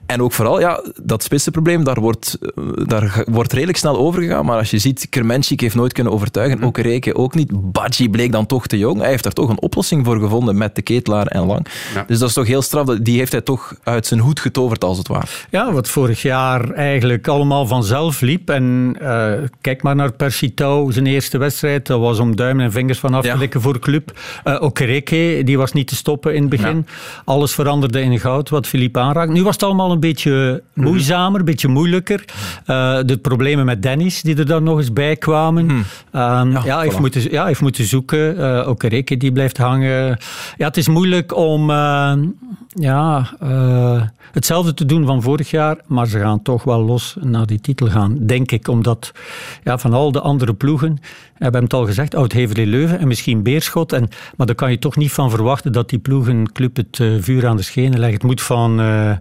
En 0.05 0.21
ook 0.21 0.31
vooral, 0.31 0.59
ja, 0.59 0.83
dat 1.03 1.23
spitsenprobleem, 1.23 1.83
daar 1.83 1.99
wordt, 1.99 2.37
eh, 2.41 2.63
daar 2.85 3.23
wordt 3.25 3.53
redelijk 3.53 3.77
snel 3.77 3.97
overgegaan, 3.97 4.45
maar 4.45 4.57
als 4.57 4.71
je 4.71 4.77
ziet, 4.77 5.07
Kermenschik 5.09 5.61
heeft 5.61 5.75
nooit 5.75 5.93
kunnen 5.93 6.13
overtuigen, 6.13 6.63
ook 6.63 6.77
Reke 6.77 7.15
ook 7.15 7.35
niet. 7.35 7.71
Badji 7.71 8.09
bleek 8.09 8.31
dan 8.31 8.45
toch 8.45 8.67
te 8.67 8.77
jong. 8.77 8.99
Hij 8.99 9.09
heeft 9.09 9.23
daar 9.23 9.33
toch 9.33 9.49
een 9.49 9.61
oplossing 9.61 10.05
voor 10.05 10.19
gevonden 10.19 10.57
met 10.57 10.75
de 10.75 10.81
ketelaar 10.81 11.27
en 11.27 11.45
Lang. 11.45 11.67
Dus 12.07 12.19
dat 12.19 12.29
is 12.29 12.35
toch 12.35 12.47
heel 12.47 12.61
straf, 12.61 12.85
die 12.85 13.17
heeft 13.17 13.31
hij 13.31 13.41
toch 13.41 13.75
uit 13.83 14.05
zijn 14.05 14.19
hoed 14.19 14.39
getoverd, 14.39 14.83
als 14.83 14.97
het 14.97 15.07
ware. 15.07 15.25
Ja, 15.49 15.71
wat 15.71 15.89
vorig 15.89 16.21
jaar 16.21 16.71
eigenlijk 16.71 17.27
allemaal 17.27 17.67
vanzelf 17.67 18.21
liep. 18.21 18.49
En 18.49 18.95
uh, 19.01 19.31
kijk 19.61 19.83
maar 19.83 19.95
naar 19.95 20.11
Persitouw, 20.11 20.91
zijn 20.91 21.05
eerste 21.05 21.37
wedstrijd. 21.37 21.87
Dat 21.87 21.99
was 21.99 22.19
om 22.19 22.35
duimen 22.35 22.65
en 22.65 22.71
vingers 22.71 22.99
van 22.99 23.13
af 23.13 23.21
te 23.21 23.47
ja. 23.49 23.59
voor 23.59 23.79
club. 23.79 24.19
Uh, 24.45 24.61
Okereke, 24.61 25.41
die 25.43 25.57
was 25.57 25.71
niet 25.71 25.87
te 25.87 25.95
stoppen 25.95 26.34
in 26.35 26.41
het 26.41 26.49
begin. 26.49 26.75
Ja. 26.75 26.93
Alles 27.25 27.53
veranderde 27.53 28.01
in 28.01 28.19
goud, 28.19 28.49
wat 28.49 28.67
Philippe 28.67 28.99
aanraakt. 28.99 29.31
Nu 29.31 29.43
was 29.43 29.53
het 29.53 29.63
allemaal 29.63 29.91
een 29.91 29.99
beetje 29.99 30.63
moeizamer, 30.73 31.39
een 31.39 31.45
beetje 31.45 31.67
moeilijker. 31.67 32.25
Uh, 32.67 32.99
de 33.05 33.17
problemen 33.21 33.65
met 33.65 33.81
Dennis, 33.81 34.21
die 34.21 34.37
er 34.37 34.45
dan 34.45 34.63
nog 34.63 34.77
eens 34.77 34.93
bij 34.93 35.15
kwamen. 35.15 35.69
Um, 35.69 35.85
ja, 36.11 36.61
ja, 36.65 36.79
heeft 36.79 36.99
moeten, 36.99 37.31
ja, 37.31 37.45
heeft 37.45 37.61
moeten 37.61 37.85
zoeken. 37.85 38.37
Uh, 38.37 38.67
Okereke, 38.67 39.17
die 39.17 39.31
blijft 39.31 39.57
hangen. 39.57 40.17
Ja, 40.57 40.67
het 40.67 40.77
is 40.77 40.87
moeilijk 40.87 41.35
om 41.35 41.69
ja, 42.67 43.29
hetzelfde 44.31 44.73
te 44.73 44.85
doen 44.85 45.05
van 45.05 45.21
vorig 45.21 45.49
jaar, 45.49 45.77
maar 45.87 46.07
ze 46.07 46.19
gaan 46.19 46.41
toch 46.41 46.63
wel 46.63 46.81
los 46.81 47.15
naar 47.21 47.45
die 47.45 47.61
titel 47.61 47.87
gaan, 47.87 48.17
denk 48.19 48.51
ik. 48.51 48.67
Omdat 48.67 49.11
ja, 49.63 49.77
van 49.77 49.93
al 49.93 50.11
de 50.11 50.21
andere 50.21 50.53
ploegen, 50.53 50.97
we 51.37 51.43
hebben 51.43 51.63
het 51.63 51.73
al 51.73 51.85
gezegd, 51.85 52.15
Oud-Heverlee 52.15 52.65
Leuven 52.65 52.99
en 52.99 53.07
misschien 53.07 53.43
Beerschot. 53.43 53.93
En, 53.93 54.09
maar 54.37 54.47
daar 54.47 54.55
kan 54.55 54.71
je 54.71 54.79
toch 54.79 54.95
niet 54.95 55.11
van 55.11 55.29
verwachten 55.29 55.71
dat 55.71 55.89
die 55.89 55.99
ploegenclub 56.25 56.75
het 56.75 56.99
uh, 56.99 57.23
vuur 57.23 57.47
aan 57.47 57.57
de 57.57 57.63
schenen 57.63 57.99
legt. 57.99 58.13
Het 58.13 58.23
moet 58.23 58.41
van, 58.41 58.79
uh, 58.79 59.11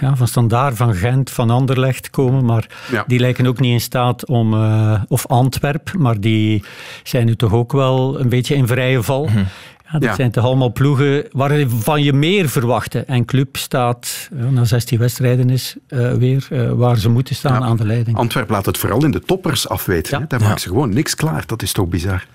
ja, 0.00 0.16
van 0.16 0.28
Standaard, 0.28 0.76
van 0.76 0.94
Gent, 0.94 1.30
van 1.30 1.50
Anderlecht 1.50 2.10
komen. 2.10 2.44
Maar 2.44 2.66
ja. 2.90 3.04
die 3.06 3.18
lijken 3.18 3.46
ook 3.46 3.60
niet 3.60 3.72
in 3.72 3.80
staat 3.80 4.26
om... 4.26 4.54
Uh, 4.54 5.02
of 5.08 5.26
Antwerp, 5.26 5.92
maar 5.98 6.20
die 6.20 6.64
zijn 7.02 7.26
nu 7.26 7.36
toch 7.36 7.52
ook 7.52 7.72
wel 7.72 8.20
een 8.20 8.28
beetje 8.28 8.54
in 8.54 8.66
vrije 8.66 9.02
val. 9.02 9.24
Mm 9.24 9.28
-hmm. 9.28 9.46
Ja, 9.92 9.98
dat 9.98 10.08
ja. 10.08 10.14
zijn 10.14 10.30
toch 10.30 10.44
allemaal 10.44 10.72
ploegen 10.72 11.24
waarvan 11.32 12.02
je 12.02 12.12
meer 12.12 12.48
verwachtte. 12.48 13.00
En 13.00 13.24
Club 13.24 13.56
staat, 13.56 14.28
na 14.50 14.64
16 14.64 14.98
wedstrijden 14.98 15.50
is 15.50 15.76
uh, 15.88 16.12
weer 16.12 16.48
uh, 16.50 16.72
waar 16.72 16.98
ze 16.98 17.08
moeten 17.08 17.34
staan 17.34 17.60
ja. 17.60 17.66
aan 17.66 17.76
de 17.76 17.86
leiding. 17.86 18.16
Antwerp 18.16 18.50
laat 18.50 18.66
het 18.66 18.78
vooral 18.78 19.04
in 19.04 19.10
de 19.10 19.20
toppers 19.20 19.68
afweten. 19.68 20.24
Daar 20.28 20.40
maken 20.40 20.60
ze 20.60 20.68
gewoon 20.68 20.94
niks 20.94 21.14
klaar. 21.14 21.46
Dat 21.46 21.62
is 21.62 21.72
toch 21.72 21.88
bizar. 21.88 22.26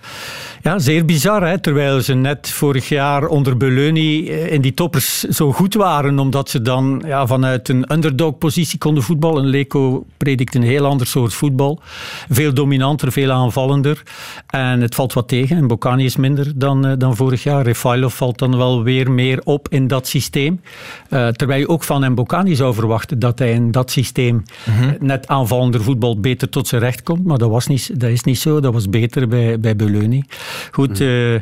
Ja, 0.64 0.80
zeer 0.80 1.06
bizar. 1.06 1.48
Hè? 1.48 1.60
Terwijl 1.60 2.02
ze 2.02 2.14
net 2.14 2.50
vorig 2.50 2.90
jaar 2.90 3.26
onder 3.26 3.58
Beleuni 3.58 4.30
in 4.30 4.62
die 4.62 4.74
toppers 4.74 5.20
zo 5.22 5.52
goed 5.52 5.74
waren. 5.74 6.20
Omdat 6.20 6.50
ze 6.50 6.62
dan 6.62 7.04
ja, 7.06 7.28
vanuit 7.28 7.70
een 7.70 7.94
underdog-positie 7.94 8.80
konden 8.80 9.04
voetballen. 9.04 9.46
Leco 9.46 10.06
predikt 10.18 10.56
een 10.56 10.64
heel 10.64 10.86
ander 10.86 11.08
soort 11.08 11.34
voetbal. 11.34 11.82
Veel 12.30 12.54
dominanter, 12.54 13.12
veel 13.12 13.32
aanvallender. 13.32 14.04
En 14.48 14.82
het 14.82 14.96
valt 14.96 15.14
wat 15.14 15.28
tegen. 15.28 15.58
En 15.58 15.68
Bocani 15.68 16.06
is 16.06 16.16
minder 16.16 16.52
dan, 16.56 16.88
uh, 16.88 16.94
dan 16.98 17.16
vorig 17.16 17.44
jaar. 17.44 17.64
Refailov 17.64 18.16
valt 18.16 18.40
dan 18.40 18.58
wel 18.58 18.84
weer 18.84 19.12
meer 19.12 19.42
op 19.44 19.68
in 19.70 19.88
dat 19.88 20.08
systeem. 20.08 20.62
Uh, 21.10 21.28
terwijl 21.28 21.60
je 21.60 21.70
ook 21.70 21.84
van 21.84 22.12
Mbokani 22.12 22.56
zou 22.56 22.74
verwachten 22.74 23.20
dat 23.20 23.40
hij 23.40 23.52
in 23.52 23.72
dat 23.72 23.92
systeem 23.92 24.36
mm 24.36 24.74
-hmm. 24.74 24.96
net 25.00 25.28
aanvallender 25.28 25.84
voetbal 25.84 26.20
beter 26.20 26.50
tot 26.50 26.68
zijn 26.68 26.82
recht 26.82 27.04
komt. 27.04 27.26
Maar 27.26 27.38
dat, 27.38 27.50
was 27.50 27.68
niet, 27.68 28.00
dat 28.00 28.10
is 28.10 28.24
niet 28.24 28.40
zo. 28.40 28.60
Dat 28.60 28.74
was 28.74 28.90
beter 28.90 29.28
bij, 29.28 29.60
bij 29.60 29.76
Beleuni. 29.76 30.24
Goed. 30.72 31.00
Uh, 31.00 31.40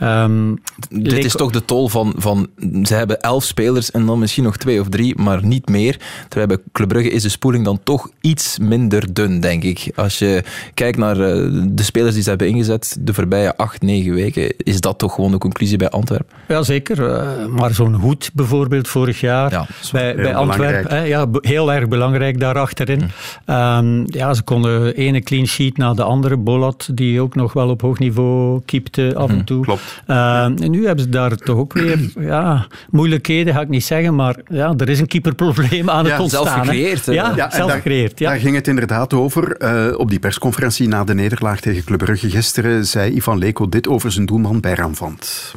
um, 0.00 0.60
Dit 0.88 1.12
Leek... 1.12 1.24
is 1.24 1.32
toch 1.32 1.50
de 1.50 1.64
tol 1.64 1.88
van, 1.88 2.14
van... 2.16 2.48
Ze 2.82 2.94
hebben 2.94 3.20
elf 3.20 3.44
spelers 3.44 3.90
en 3.90 4.06
dan 4.06 4.18
misschien 4.18 4.44
nog 4.44 4.56
twee 4.56 4.80
of 4.80 4.88
drie, 4.88 5.18
maar 5.18 5.44
niet 5.44 5.68
meer. 5.68 6.00
Terwijl 6.28 6.46
bij 6.46 6.58
Club 6.72 6.88
Brugge 6.88 7.10
is 7.10 7.22
de 7.22 7.28
spoeling 7.28 7.64
dan 7.64 7.80
toch 7.82 8.10
iets 8.20 8.58
minder 8.58 9.14
dun, 9.14 9.40
denk 9.40 9.62
ik. 9.62 9.92
Als 9.94 10.18
je 10.18 10.42
kijkt 10.74 10.98
naar 10.98 11.16
uh, 11.16 11.62
de 11.68 11.82
spelers 11.82 12.14
die 12.14 12.22
ze 12.22 12.28
hebben 12.28 12.48
ingezet 12.48 12.96
de 13.00 13.14
voorbije 13.14 13.56
acht, 13.56 13.82
negen 13.82 14.14
weken, 14.14 14.54
is 14.56 14.80
dat 14.80 14.98
toch 14.98 15.14
gewoon 15.14 15.30
de 15.30 15.38
conclusie 15.38 15.78
bij 15.78 15.90
Antwerpen? 15.90 16.36
Ja, 16.48 16.62
zeker. 16.62 16.98
Uh, 16.98 17.46
maar 17.46 17.74
zo'n 17.74 17.94
Hoed 17.94 18.30
bijvoorbeeld 18.34 18.88
vorig 18.88 19.20
jaar 19.20 19.50
ja, 19.50 19.66
bij, 19.92 20.14
bij 20.14 20.34
Antwerpen. 20.34 21.06
Ja, 21.06 21.26
heel 21.40 21.72
erg 21.72 21.88
belangrijk 21.88 22.40
daar 22.40 22.58
achterin. 22.58 23.10
Hm. 23.44 23.52
Um, 23.52 24.04
ja, 24.06 24.34
ze 24.34 24.42
konden 24.42 24.94
ene 24.94 25.20
clean 25.20 25.46
sheet 25.46 25.76
na 25.76 25.94
de 25.94 26.02
andere. 26.02 26.36
Bolat, 26.36 26.88
die 26.92 27.20
ook 27.20 27.34
nog 27.34 27.52
wel 27.52 27.68
op 27.68 27.80
hoog 27.80 27.98
niveau 27.98 28.45
keepte 28.64 29.12
af 29.16 29.30
en 29.30 29.44
toe. 29.44 29.62
Klopt. 29.64 30.02
Uh, 30.06 30.42
en 30.44 30.70
nu 30.70 30.86
hebben 30.86 31.04
ze 31.04 31.10
daar 31.10 31.36
toch 31.36 31.56
ook 31.56 31.72
weer 31.72 31.98
ja, 32.32 32.66
moeilijkheden, 32.90 33.54
ga 33.54 33.60
ik 33.60 33.68
niet 33.68 33.84
zeggen, 33.84 34.14
maar 34.14 34.36
ja, 34.48 34.74
er 34.76 34.88
is 34.88 35.00
een 35.00 35.06
keeperprobleem 35.06 35.90
aan 35.90 36.04
het 36.04 36.14
ja, 36.14 36.20
ontstaan. 36.20 36.44
Zelf 36.44 36.58
gecreëerd. 36.58 37.04
Ja, 37.04 37.32
ja, 37.36 37.50
zelf 37.50 37.68
daar, 37.68 37.76
gecreëerd. 37.76 38.18
Ja. 38.18 38.30
Daar 38.30 38.38
ging 38.38 38.54
het 38.54 38.68
inderdaad 38.68 39.14
over. 39.14 39.56
Uh, 39.58 39.98
op 39.98 40.10
die 40.10 40.18
persconferentie 40.18 40.88
na 40.88 41.04
de 41.04 41.14
nederlaag 41.14 41.60
tegen 41.60 41.84
Club 41.84 41.98
Brugge 41.98 42.30
gisteren 42.30 42.86
zei 42.86 43.14
Ivan 43.14 43.38
Leko 43.38 43.68
dit 43.68 43.88
over 43.88 44.12
zijn 44.12 44.26
doelman 44.26 44.60
Bayram 44.60 44.94
Vant. 44.94 45.54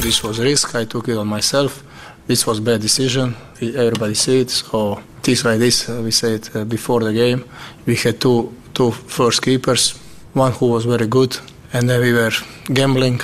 This 0.00 0.20
was 0.20 0.38
a 0.38 0.42
risk, 0.42 0.74
I 0.74 0.86
took 0.86 1.06
it 1.06 1.16
on 1.16 1.28
myself. 1.28 1.82
This 2.26 2.44
was 2.44 2.58
a 2.58 2.62
bad 2.62 2.80
decision. 2.80 3.34
Everybody 3.60 4.14
said 4.14 4.50
so. 4.50 4.98
It 5.18 5.28
is 5.28 5.42
like 5.42 5.58
this. 5.58 5.86
We 5.86 6.10
said 6.10 6.68
before 6.68 7.04
the 7.04 7.12
game. 7.12 7.44
We 7.84 7.96
had 7.96 8.18
two 8.18 8.52
two 8.72 8.92
first 9.06 9.40
keepers. 9.40 9.94
One 10.32 10.52
who 10.52 10.66
was 10.66 10.84
very 10.84 11.06
good, 11.06 11.38
and 11.74 11.88
then 11.88 12.00
we 12.00 12.12
were 12.12 12.36
gambling. 12.72 13.22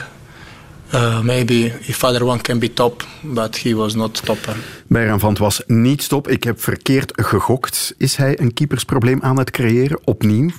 Uh, 0.95 1.23
maybe 1.23 1.73
if 1.87 2.05
other 2.05 2.25
one 2.25 2.41
can 2.41 2.59
be 2.59 2.73
top, 2.73 3.05
but 3.23 3.57
he 3.57 3.75
was 3.75 3.95
not 3.95 4.25
top. 4.25 4.39
Bayram 4.87 5.19
Vant 5.19 5.39
was 5.39 5.63
niet 5.67 6.09
top. 6.09 6.29
Ik 6.29 6.45
heb 6.45 6.63
verkeerd 6.63 7.13
gegokt. 7.15 7.95
Is 7.99 8.17
hij 8.17 8.41
een 8.41 8.55
keepersprobleem 8.55 9.23
aan 9.23 9.39
het 9.39 9.51
creëren? 9.51 10.01
Opnieuw? 10.05 10.51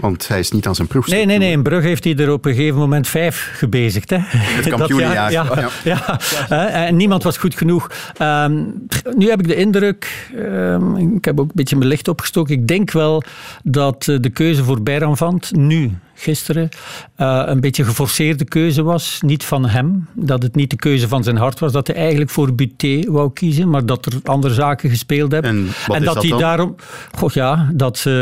want 0.00 0.28
hij 0.28 0.38
is 0.38 0.50
niet 0.50 0.66
aan 0.66 0.74
zijn 0.74 0.88
ploeg. 0.88 1.06
Nee, 1.06 1.24
nee, 1.24 1.38
nee. 1.38 1.50
In 1.50 1.62
Brugge 1.62 1.86
heeft 1.86 2.04
hij 2.04 2.16
er 2.16 2.32
op 2.32 2.44
een 2.44 2.54
gegeven 2.54 2.78
moment 2.78 3.08
vijf 3.08 3.50
gebezigd. 3.52 4.10
Hè. 4.10 4.16
Het 4.20 4.68
kampioenjaar. 4.74 5.32
Ja, 5.32 5.70
ja, 5.84 6.18
ja. 6.48 6.68
En 6.68 6.96
niemand 6.96 7.22
was 7.22 7.36
goed 7.36 7.54
genoeg. 7.54 7.90
Um, 8.22 8.86
nu 9.16 9.28
heb 9.28 9.40
ik 9.40 9.46
de 9.46 9.54
indruk, 9.54 10.28
um, 10.36 11.16
ik 11.16 11.24
heb 11.24 11.40
ook 11.40 11.46
een 11.46 11.52
beetje 11.54 11.76
mijn 11.76 11.88
licht 11.88 12.08
opgestoken, 12.08 12.54
ik 12.54 12.68
denk 12.68 12.90
wel 12.90 13.22
dat 13.62 14.04
de 14.04 14.30
keuze 14.32 14.64
voor 14.64 14.82
Bijranvant 14.82 15.56
nu 15.56 15.92
gisteren 16.14 16.68
uh, 17.18 17.42
een 17.46 17.60
beetje 17.60 17.84
geforceerde 17.84 18.44
keuze 18.44 18.82
was. 18.82 19.18
Niet 19.20 19.44
van 19.44 19.66
hem, 19.66 20.08
dat 20.14 20.42
het 20.42 20.54
niet 20.54 20.70
de 20.70 20.76
keuze 20.76 21.08
van 21.08 21.22
zijn 21.22 21.36
hart 21.36 21.58
was, 21.58 21.72
dat 21.72 21.86
hij 21.86 21.96
eigenlijk 21.96 22.30
voor 22.30 22.54
Buté 22.54 23.10
wou 23.10 23.32
kiezen, 23.32 23.70
maar 23.70 23.86
dat 23.86 24.06
er 24.06 24.12
andere 24.24 24.54
zaken 24.54 24.90
gespeeld 24.90 25.32
hebben. 25.32 25.50
En, 25.50 25.94
en 25.94 26.04
dat, 26.04 26.22
hij 26.22 26.38
daarom... 26.38 26.74
Goh, 27.16 27.30
ja, 27.30 27.70
dat... 27.74 28.04
Uh, 28.08 28.14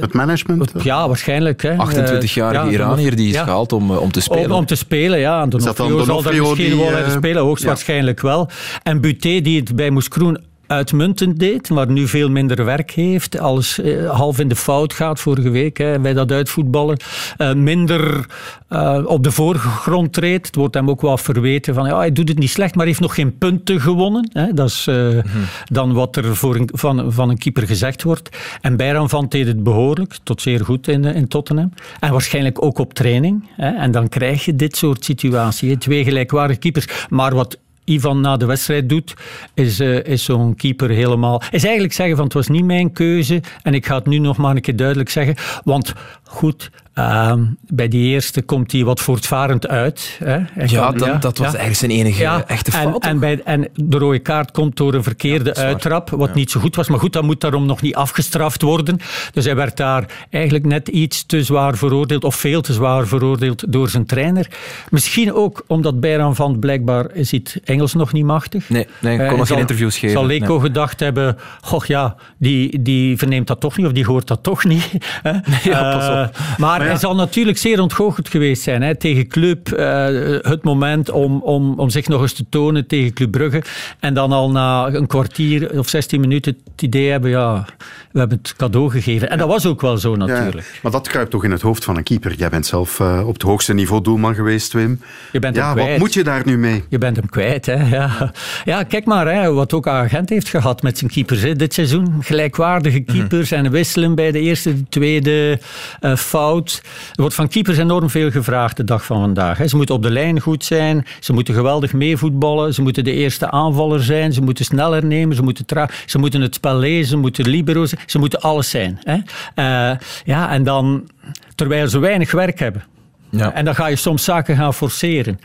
het 0.00 0.12
management? 0.12 0.72
ja, 0.82 1.06
waarschijnlijk. 1.06 1.66
28-jarige 1.66 2.66
uh, 2.66 2.72
Iranier 2.72 3.16
die 3.16 3.28
is 3.28 3.34
ja, 3.34 3.44
gehaald 3.44 3.72
om, 3.72 3.90
om 3.90 4.12
te 4.12 4.20
spelen. 4.20 4.50
Om, 4.50 4.56
om 4.56 4.66
te 4.66 4.74
spelen, 4.74 5.18
ja. 5.18 5.46
Donofrio 5.46 6.04
zal 6.04 6.22
daar 6.22 6.34
misschien 6.34 6.78
wel 6.78 7.10
spelen, 7.10 7.42
hoogstwaarschijnlijk 7.42 8.22
ja. 8.22 8.28
wel. 8.28 8.48
En 8.82 9.00
Buté, 9.00 9.40
die 9.40 9.60
het 9.60 9.76
bij 9.76 9.90
Moeskroen 9.90 10.46
uitmuntend 10.68 11.38
deed, 11.38 11.70
maar 11.70 11.90
nu 11.90 12.08
veel 12.08 12.30
minder 12.30 12.64
werk 12.64 12.90
heeft. 12.90 13.38
Alles 13.38 13.80
eh, 13.80 14.10
half 14.10 14.38
in 14.38 14.48
de 14.48 14.56
fout 14.56 14.92
gaat 14.92 15.20
vorige 15.20 15.50
week 15.50 15.78
hè, 15.78 15.98
bij 15.98 16.12
dat 16.12 16.32
uitvoetballen. 16.32 16.96
Uh, 17.38 17.52
minder 17.52 18.26
uh, 18.70 19.02
op 19.04 19.24
de 19.24 19.30
voorgrond 19.30 20.12
treedt. 20.12 20.46
Het 20.46 20.56
wordt 20.56 20.74
hem 20.74 20.90
ook 20.90 21.00
wel 21.00 21.18
verweten 21.18 21.74
van 21.74 21.86
ja, 21.86 21.96
hij 21.96 22.12
doet 22.12 22.28
het 22.28 22.38
niet 22.38 22.50
slecht, 22.50 22.74
maar 22.74 22.86
heeft 22.86 23.00
nog 23.00 23.14
geen 23.14 23.38
punten 23.38 23.80
gewonnen. 23.80 24.30
Hè. 24.32 24.52
Dat 24.52 24.68
is 24.68 24.86
mm-hmm. 24.86 25.22
dan 25.64 25.92
wat 25.92 26.16
er 26.16 26.36
voor 26.36 26.56
een, 26.56 26.68
van, 26.72 27.12
van 27.12 27.28
een 27.28 27.38
keeper 27.38 27.66
gezegd 27.66 28.02
wordt. 28.02 28.36
En 28.60 28.76
Bijran 28.76 29.08
van 29.08 29.26
deed 29.28 29.46
het 29.46 29.62
behoorlijk, 29.62 30.16
tot 30.22 30.42
zeer 30.42 30.64
goed 30.64 30.88
in, 30.88 31.04
in 31.04 31.28
Tottenham. 31.28 31.72
En 32.00 32.12
waarschijnlijk 32.12 32.62
ook 32.62 32.78
op 32.78 32.94
training. 32.94 33.48
Hè. 33.56 33.70
En 33.70 33.90
dan 33.90 34.08
krijg 34.08 34.44
je 34.44 34.56
dit 34.56 34.76
soort 34.76 35.04
situaties. 35.04 35.76
Twee 35.78 36.04
gelijkwaardige 36.04 36.58
keepers. 36.58 36.86
Maar 37.08 37.34
wat 37.34 37.58
Ivan 37.88 38.20
na 38.20 38.36
de 38.36 38.46
wedstrijd 38.46 38.88
doet, 38.88 39.14
is, 39.54 39.80
uh, 39.80 40.04
is 40.04 40.24
zo'n 40.24 40.54
keeper 40.54 40.90
helemaal... 40.90 41.42
Is 41.50 41.64
eigenlijk 41.64 41.94
zeggen 41.94 42.16
van 42.16 42.24
het 42.24 42.34
was 42.34 42.48
niet 42.48 42.64
mijn 42.64 42.92
keuze 42.92 43.42
en 43.62 43.74
ik 43.74 43.86
ga 43.86 43.94
het 43.94 44.06
nu 44.06 44.18
nog 44.18 44.36
maar 44.36 44.56
een 44.56 44.62
keer 44.62 44.76
duidelijk 44.76 45.10
zeggen. 45.10 45.34
Want 45.64 45.92
goed, 46.22 46.70
Uh, 46.98 47.32
bij 47.60 47.88
die 47.88 48.12
eerste 48.12 48.42
komt 48.42 48.72
hij 48.72 48.84
wat 48.84 49.00
voortvarend 49.00 49.68
uit. 49.68 50.20
Hè. 50.24 50.36
ja, 50.66 50.90
dan, 50.90 51.08
ja, 51.08 51.16
dat 51.16 51.38
was 51.38 51.46
eigenlijk 51.46 51.76
zijn 51.76 51.90
enige 51.90 52.24
echte 52.46 52.70
fout. 52.70 53.02
En, 53.02 53.10
en, 53.10 53.18
bij, 53.18 53.40
en, 53.44 53.68
de 53.74 53.98
rode 53.98 54.18
kaart 54.18 54.50
komt 54.50 54.76
door 54.76 54.94
een 54.94 55.02
verkeerde 55.02 55.54
uittrap, 55.54 56.10
wat 56.10 56.34
niet 56.34 56.50
zo 56.50 56.60
goed 56.60 56.76
was. 56.76 56.88
Maar 56.88 56.98
goed, 56.98 57.12
dat 57.12 57.22
moet 57.22 57.40
daarom 57.40 57.66
nog 57.66 57.82
niet 57.82 57.94
afgestraft 57.94 58.62
worden. 58.62 58.98
Dus 59.32 59.44
hij 59.44 59.56
werd 59.56 59.76
daar 59.76 60.26
eigenlijk 60.30 60.66
net 60.66 60.88
iets 60.88 61.26
te 61.26 61.42
zwaar 61.42 61.76
veroordeeld, 61.76 62.24
of 62.24 62.34
veel 62.34 62.60
te 62.60 62.72
zwaar 62.72 63.06
veroordeeld 63.06 63.72
door 63.72 63.88
zijn 63.88 64.06
trainer. 64.06 64.50
Misschien 64.90 65.32
ook 65.32 65.64
omdat 65.66 66.00
Bijran 66.00 66.34
van 66.34 66.58
blijkbaar 66.58 67.14
is 67.14 67.30
het 67.30 67.60
Engels 67.64 67.94
nog 67.94 68.12
niet 68.12 68.24
machtig. 68.24 68.68
Nee, 68.68 68.86
nee 69.00 69.12
ik 69.12 69.18
kon 69.18 69.32
uh, 69.32 69.38
nog 69.38 69.48
geen 69.48 69.58
interviews 69.58 69.98
geven. 69.98 70.16
Zal 70.16 70.26
Leko 70.26 70.52
nee. 70.52 70.60
gedacht 70.60 71.00
hebben, 71.00 71.36
goh 71.60 71.84
ja, 71.84 72.16
die, 72.38 72.82
die 72.82 73.16
verneemt 73.16 73.46
dat 73.46 73.60
toch 73.60 73.76
niet, 73.76 73.86
of 73.86 73.92
die 73.92 74.06
hoort 74.06 74.26
dat 74.26 74.42
toch 74.42 74.64
niet. 74.64 74.88
ja, 75.62 75.92
pas 75.92 76.26
op. 76.26 76.38
Maar 76.58 76.87
hij 76.88 76.98
zal 76.98 77.14
natuurlijk 77.14 77.58
zeer 77.58 77.80
ontgoocheld 77.80 78.28
geweest 78.28 78.62
zijn 78.62 78.82
hè, 78.82 78.96
tegen 78.96 79.28
Club. 79.28 79.68
Uh, 79.68 80.06
het 80.40 80.62
moment 80.62 81.10
om, 81.10 81.42
om, 81.42 81.78
om 81.78 81.90
zich 81.90 82.08
nog 82.08 82.20
eens 82.20 82.32
te 82.32 82.44
tonen 82.48 82.86
tegen 82.86 83.12
Club 83.12 83.30
Brugge. 83.30 83.62
En 84.00 84.14
dan 84.14 84.32
al 84.32 84.50
na 84.50 84.86
een 84.86 85.06
kwartier 85.06 85.78
of 85.78 85.88
16 85.88 86.20
minuten 86.20 86.56
het 86.72 86.82
idee 86.82 87.10
hebben, 87.10 87.30
ja, 87.30 87.66
we 88.12 88.18
hebben 88.18 88.38
het 88.42 88.56
cadeau 88.56 88.90
gegeven. 88.90 89.30
En 89.30 89.38
dat 89.38 89.48
was 89.48 89.66
ook 89.66 89.80
wel 89.80 89.98
zo 89.98 90.16
natuurlijk. 90.16 90.66
Ja, 90.72 90.78
maar 90.82 90.92
dat 90.92 91.08
kruipt 91.08 91.30
toch 91.30 91.44
in 91.44 91.50
het 91.50 91.62
hoofd 91.62 91.84
van 91.84 91.96
een 91.96 92.02
keeper. 92.02 92.34
Jij 92.34 92.48
bent 92.48 92.66
zelf 92.66 92.98
uh, 93.00 93.26
op 93.26 93.32
het 93.32 93.42
hoogste 93.42 93.74
niveau 93.74 94.02
doelman 94.02 94.34
geweest, 94.34 94.72
Wim. 94.72 95.00
Je 95.32 95.38
bent 95.38 95.56
ja, 95.56 95.64
hem 95.64 95.74
kwijt. 95.74 95.90
wat 95.90 95.98
moet 95.98 96.14
je 96.14 96.24
daar 96.24 96.42
nu 96.44 96.58
mee? 96.58 96.84
Je 96.88 96.98
bent 96.98 97.16
hem 97.16 97.28
kwijt, 97.28 97.66
hè. 97.66 97.96
Ja, 97.96 98.32
ja 98.64 98.82
kijk 98.82 99.04
maar, 99.04 99.34
hè, 99.34 99.52
wat 99.52 99.72
ook 99.72 99.86
agent 99.86 100.28
heeft 100.28 100.48
gehad 100.48 100.82
met 100.82 100.98
zijn 100.98 101.10
keepers 101.10 101.42
hè, 101.42 101.56
dit 101.56 101.74
seizoen. 101.74 102.16
Gelijkwaardige 102.20 103.02
mhm. 103.06 103.12
keepers 103.12 103.50
en 103.50 103.70
wisselen 103.70 104.14
bij 104.14 104.32
de 104.32 104.40
eerste, 104.40 104.74
de 104.74 104.88
tweede 104.88 105.60
uh, 106.00 106.16
fout. 106.16 106.77
Er 106.84 107.20
wordt 107.20 107.34
van 107.34 107.48
keepers 107.48 107.78
enorm 107.78 108.10
veel 108.10 108.30
gevraagd 108.30 108.76
de 108.76 108.84
dag 108.84 109.04
van 109.04 109.20
vandaag. 109.20 109.68
Ze 109.68 109.76
moeten 109.76 109.94
op 109.94 110.02
de 110.02 110.10
lijn 110.10 110.40
goed 110.40 110.64
zijn, 110.64 111.06
ze 111.20 111.32
moeten 111.32 111.54
geweldig 111.54 111.92
meevoetballen, 111.92 112.74
ze 112.74 112.82
moeten 112.82 113.04
de 113.04 113.12
eerste 113.12 113.50
aanvaller 113.50 114.02
zijn, 114.02 114.32
ze 114.32 114.42
moeten 114.42 114.64
sneller 114.64 115.04
nemen, 115.04 115.36
ze 115.36 115.42
moeten, 115.42 115.66
traag, 115.66 116.02
ze 116.06 116.18
moeten 116.18 116.40
het 116.40 116.54
spel 116.54 116.76
lezen, 116.76 117.08
ze 117.08 117.16
moeten 117.16 117.48
libero 117.48 117.86
zijn, 117.86 118.00
ze 118.06 118.18
moeten 118.18 118.40
alles 118.40 118.70
zijn. 118.70 118.98
Hè? 119.02 119.14
Uh, 119.14 119.98
ja, 120.24 120.50
en 120.50 120.64
dan, 120.64 121.08
terwijl 121.54 121.88
ze 121.88 121.98
weinig 121.98 122.30
werk 122.30 122.58
hebben. 122.58 122.84
Ja. 123.30 123.52
En 123.52 123.64
dan 123.64 123.74
ga 123.74 123.86
je 123.86 123.96
soms 123.96 124.24
zaken 124.24 124.56
gaan 124.56 124.74
forceren. 124.74 125.40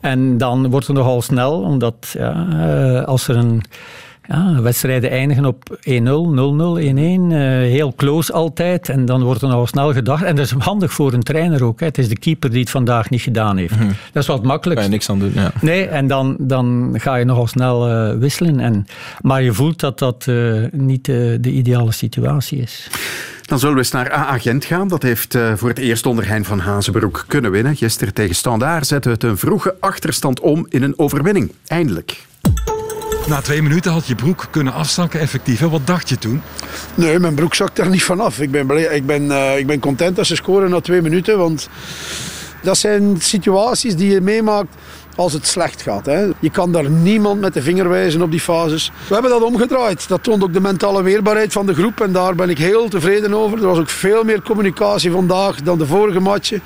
En 0.00 0.38
dan 0.38 0.70
wordt 0.70 0.86
het 0.86 0.96
nogal 0.96 1.22
snel, 1.22 1.60
omdat 1.60 2.14
ja, 2.18 2.46
uh, 2.52 3.04
als 3.04 3.28
er 3.28 3.36
een 3.36 3.62
ja, 4.28 4.62
wedstrijden 4.62 5.10
eindigen 5.10 5.44
op 5.44 5.78
1-0, 5.80 5.80
0-0, 5.80 5.80
1-1. 5.80 6.94
Uh, 6.94 7.38
heel 7.72 7.92
close 7.96 8.32
altijd. 8.32 8.88
En 8.88 9.04
dan 9.04 9.22
wordt 9.22 9.42
er 9.42 9.48
al 9.48 9.66
snel 9.66 9.92
gedacht. 9.92 10.22
En 10.22 10.36
dat 10.36 10.44
is 10.44 10.54
handig 10.58 10.92
voor 10.92 11.12
een 11.12 11.22
trainer 11.22 11.64
ook. 11.64 11.80
Hè. 11.80 11.86
Het 11.86 11.98
is 11.98 12.08
de 12.08 12.18
keeper 12.18 12.50
die 12.50 12.60
het 12.60 12.70
vandaag 12.70 13.10
niet 13.10 13.20
gedaan 13.20 13.56
heeft. 13.56 13.74
Mm 13.74 13.80
-hmm. 13.80 13.94
Dat 14.12 14.22
is 14.22 14.28
wat 14.28 14.42
makkelijk. 14.42 14.80
Kan 14.80 14.88
je 14.88 14.94
niks 14.94 15.10
aan 15.10 15.18
doen. 15.18 15.32
Ja. 15.34 15.52
Nee, 15.60 15.86
en 15.86 16.06
dan, 16.06 16.36
dan 16.38 16.94
ga 16.96 17.14
je 17.14 17.24
nogal 17.24 17.46
snel 17.46 17.90
uh, 17.90 18.18
wisselen. 18.18 18.60
En, 18.60 18.86
maar 19.20 19.42
je 19.42 19.52
voelt 19.52 19.80
dat 19.80 19.98
dat 19.98 20.26
uh, 20.28 20.64
niet 20.72 21.04
de 21.04 21.40
ideale 21.42 21.92
situatie 21.92 22.58
is. 22.58 22.88
Dan 23.46 23.58
zullen 23.58 23.74
we 23.74 23.80
eens 23.80 23.90
naar 23.90 24.12
AA 24.12 24.38
Gent 24.38 24.64
gaan. 24.64 24.88
Dat 24.88 25.02
heeft 25.02 25.34
uh, 25.34 25.52
voor 25.54 25.68
het 25.68 25.78
eerst 25.78 26.06
onder 26.06 26.28
Hein 26.28 26.44
van 26.44 26.58
Hazenbroek 26.58 27.24
kunnen 27.28 27.50
winnen. 27.50 27.76
Gisteren 27.76 28.14
tegen 28.14 28.34
Standaard 28.34 28.86
zetten 28.86 29.10
we 29.10 29.16
het 29.16 29.26
een 29.26 29.38
vroege 29.38 29.76
achterstand 29.80 30.40
om 30.40 30.66
in 30.68 30.82
een 30.82 30.98
overwinning. 30.98 31.52
Eindelijk. 31.66 32.26
Na 33.28 33.40
twee 33.40 33.62
minuten 33.62 33.92
had 33.92 34.06
je 34.06 34.14
broek 34.14 34.46
kunnen 34.50 34.72
afzakken, 34.72 35.20
effectief. 35.20 35.60
Wat 35.60 35.86
dacht 35.86 36.08
je 36.08 36.18
toen? 36.18 36.42
Nee, 36.94 37.18
mijn 37.18 37.34
broek 37.34 37.54
zakt 37.54 37.78
er 37.78 37.88
niet 37.88 38.02
vanaf. 38.02 38.40
Ik 38.40 38.50
ben, 38.50 38.94
ik 38.94 39.06
ben, 39.06 39.22
uh, 39.22 39.58
ik 39.58 39.66
ben 39.66 39.80
content 39.80 40.18
als 40.18 40.28
ze 40.28 40.36
scoren 40.36 40.70
na 40.70 40.80
twee 40.80 41.02
minuten. 41.02 41.38
Want 41.38 41.68
dat 42.62 42.78
zijn 42.78 43.16
situaties 43.18 43.96
die 43.96 44.10
je 44.10 44.20
meemaakt 44.20 44.74
als 45.16 45.32
het 45.32 45.46
slecht 45.46 45.82
gaat. 45.82 46.06
Hè. 46.06 46.26
Je 46.40 46.50
kan 46.50 46.72
daar 46.72 46.90
niemand 46.90 47.40
met 47.40 47.54
de 47.54 47.62
vinger 47.62 47.88
wijzen 47.88 48.22
op 48.22 48.30
die 48.30 48.40
fases. 48.40 48.92
We 49.08 49.14
hebben 49.14 49.30
dat 49.30 49.42
omgedraaid. 49.42 50.08
Dat 50.08 50.22
toont 50.22 50.42
ook 50.42 50.52
de 50.52 50.60
mentale 50.60 51.02
weerbaarheid 51.02 51.52
van 51.52 51.66
de 51.66 51.74
groep. 51.74 52.00
En 52.00 52.12
daar 52.12 52.34
ben 52.34 52.50
ik 52.50 52.58
heel 52.58 52.88
tevreden 52.88 53.34
over. 53.34 53.58
Er 53.58 53.66
was 53.66 53.78
ook 53.78 53.88
veel 53.88 54.24
meer 54.24 54.42
communicatie 54.42 55.10
vandaag 55.10 55.62
dan 55.62 55.78
de 55.78 55.86
vorige 55.86 56.20
matchen. 56.20 56.62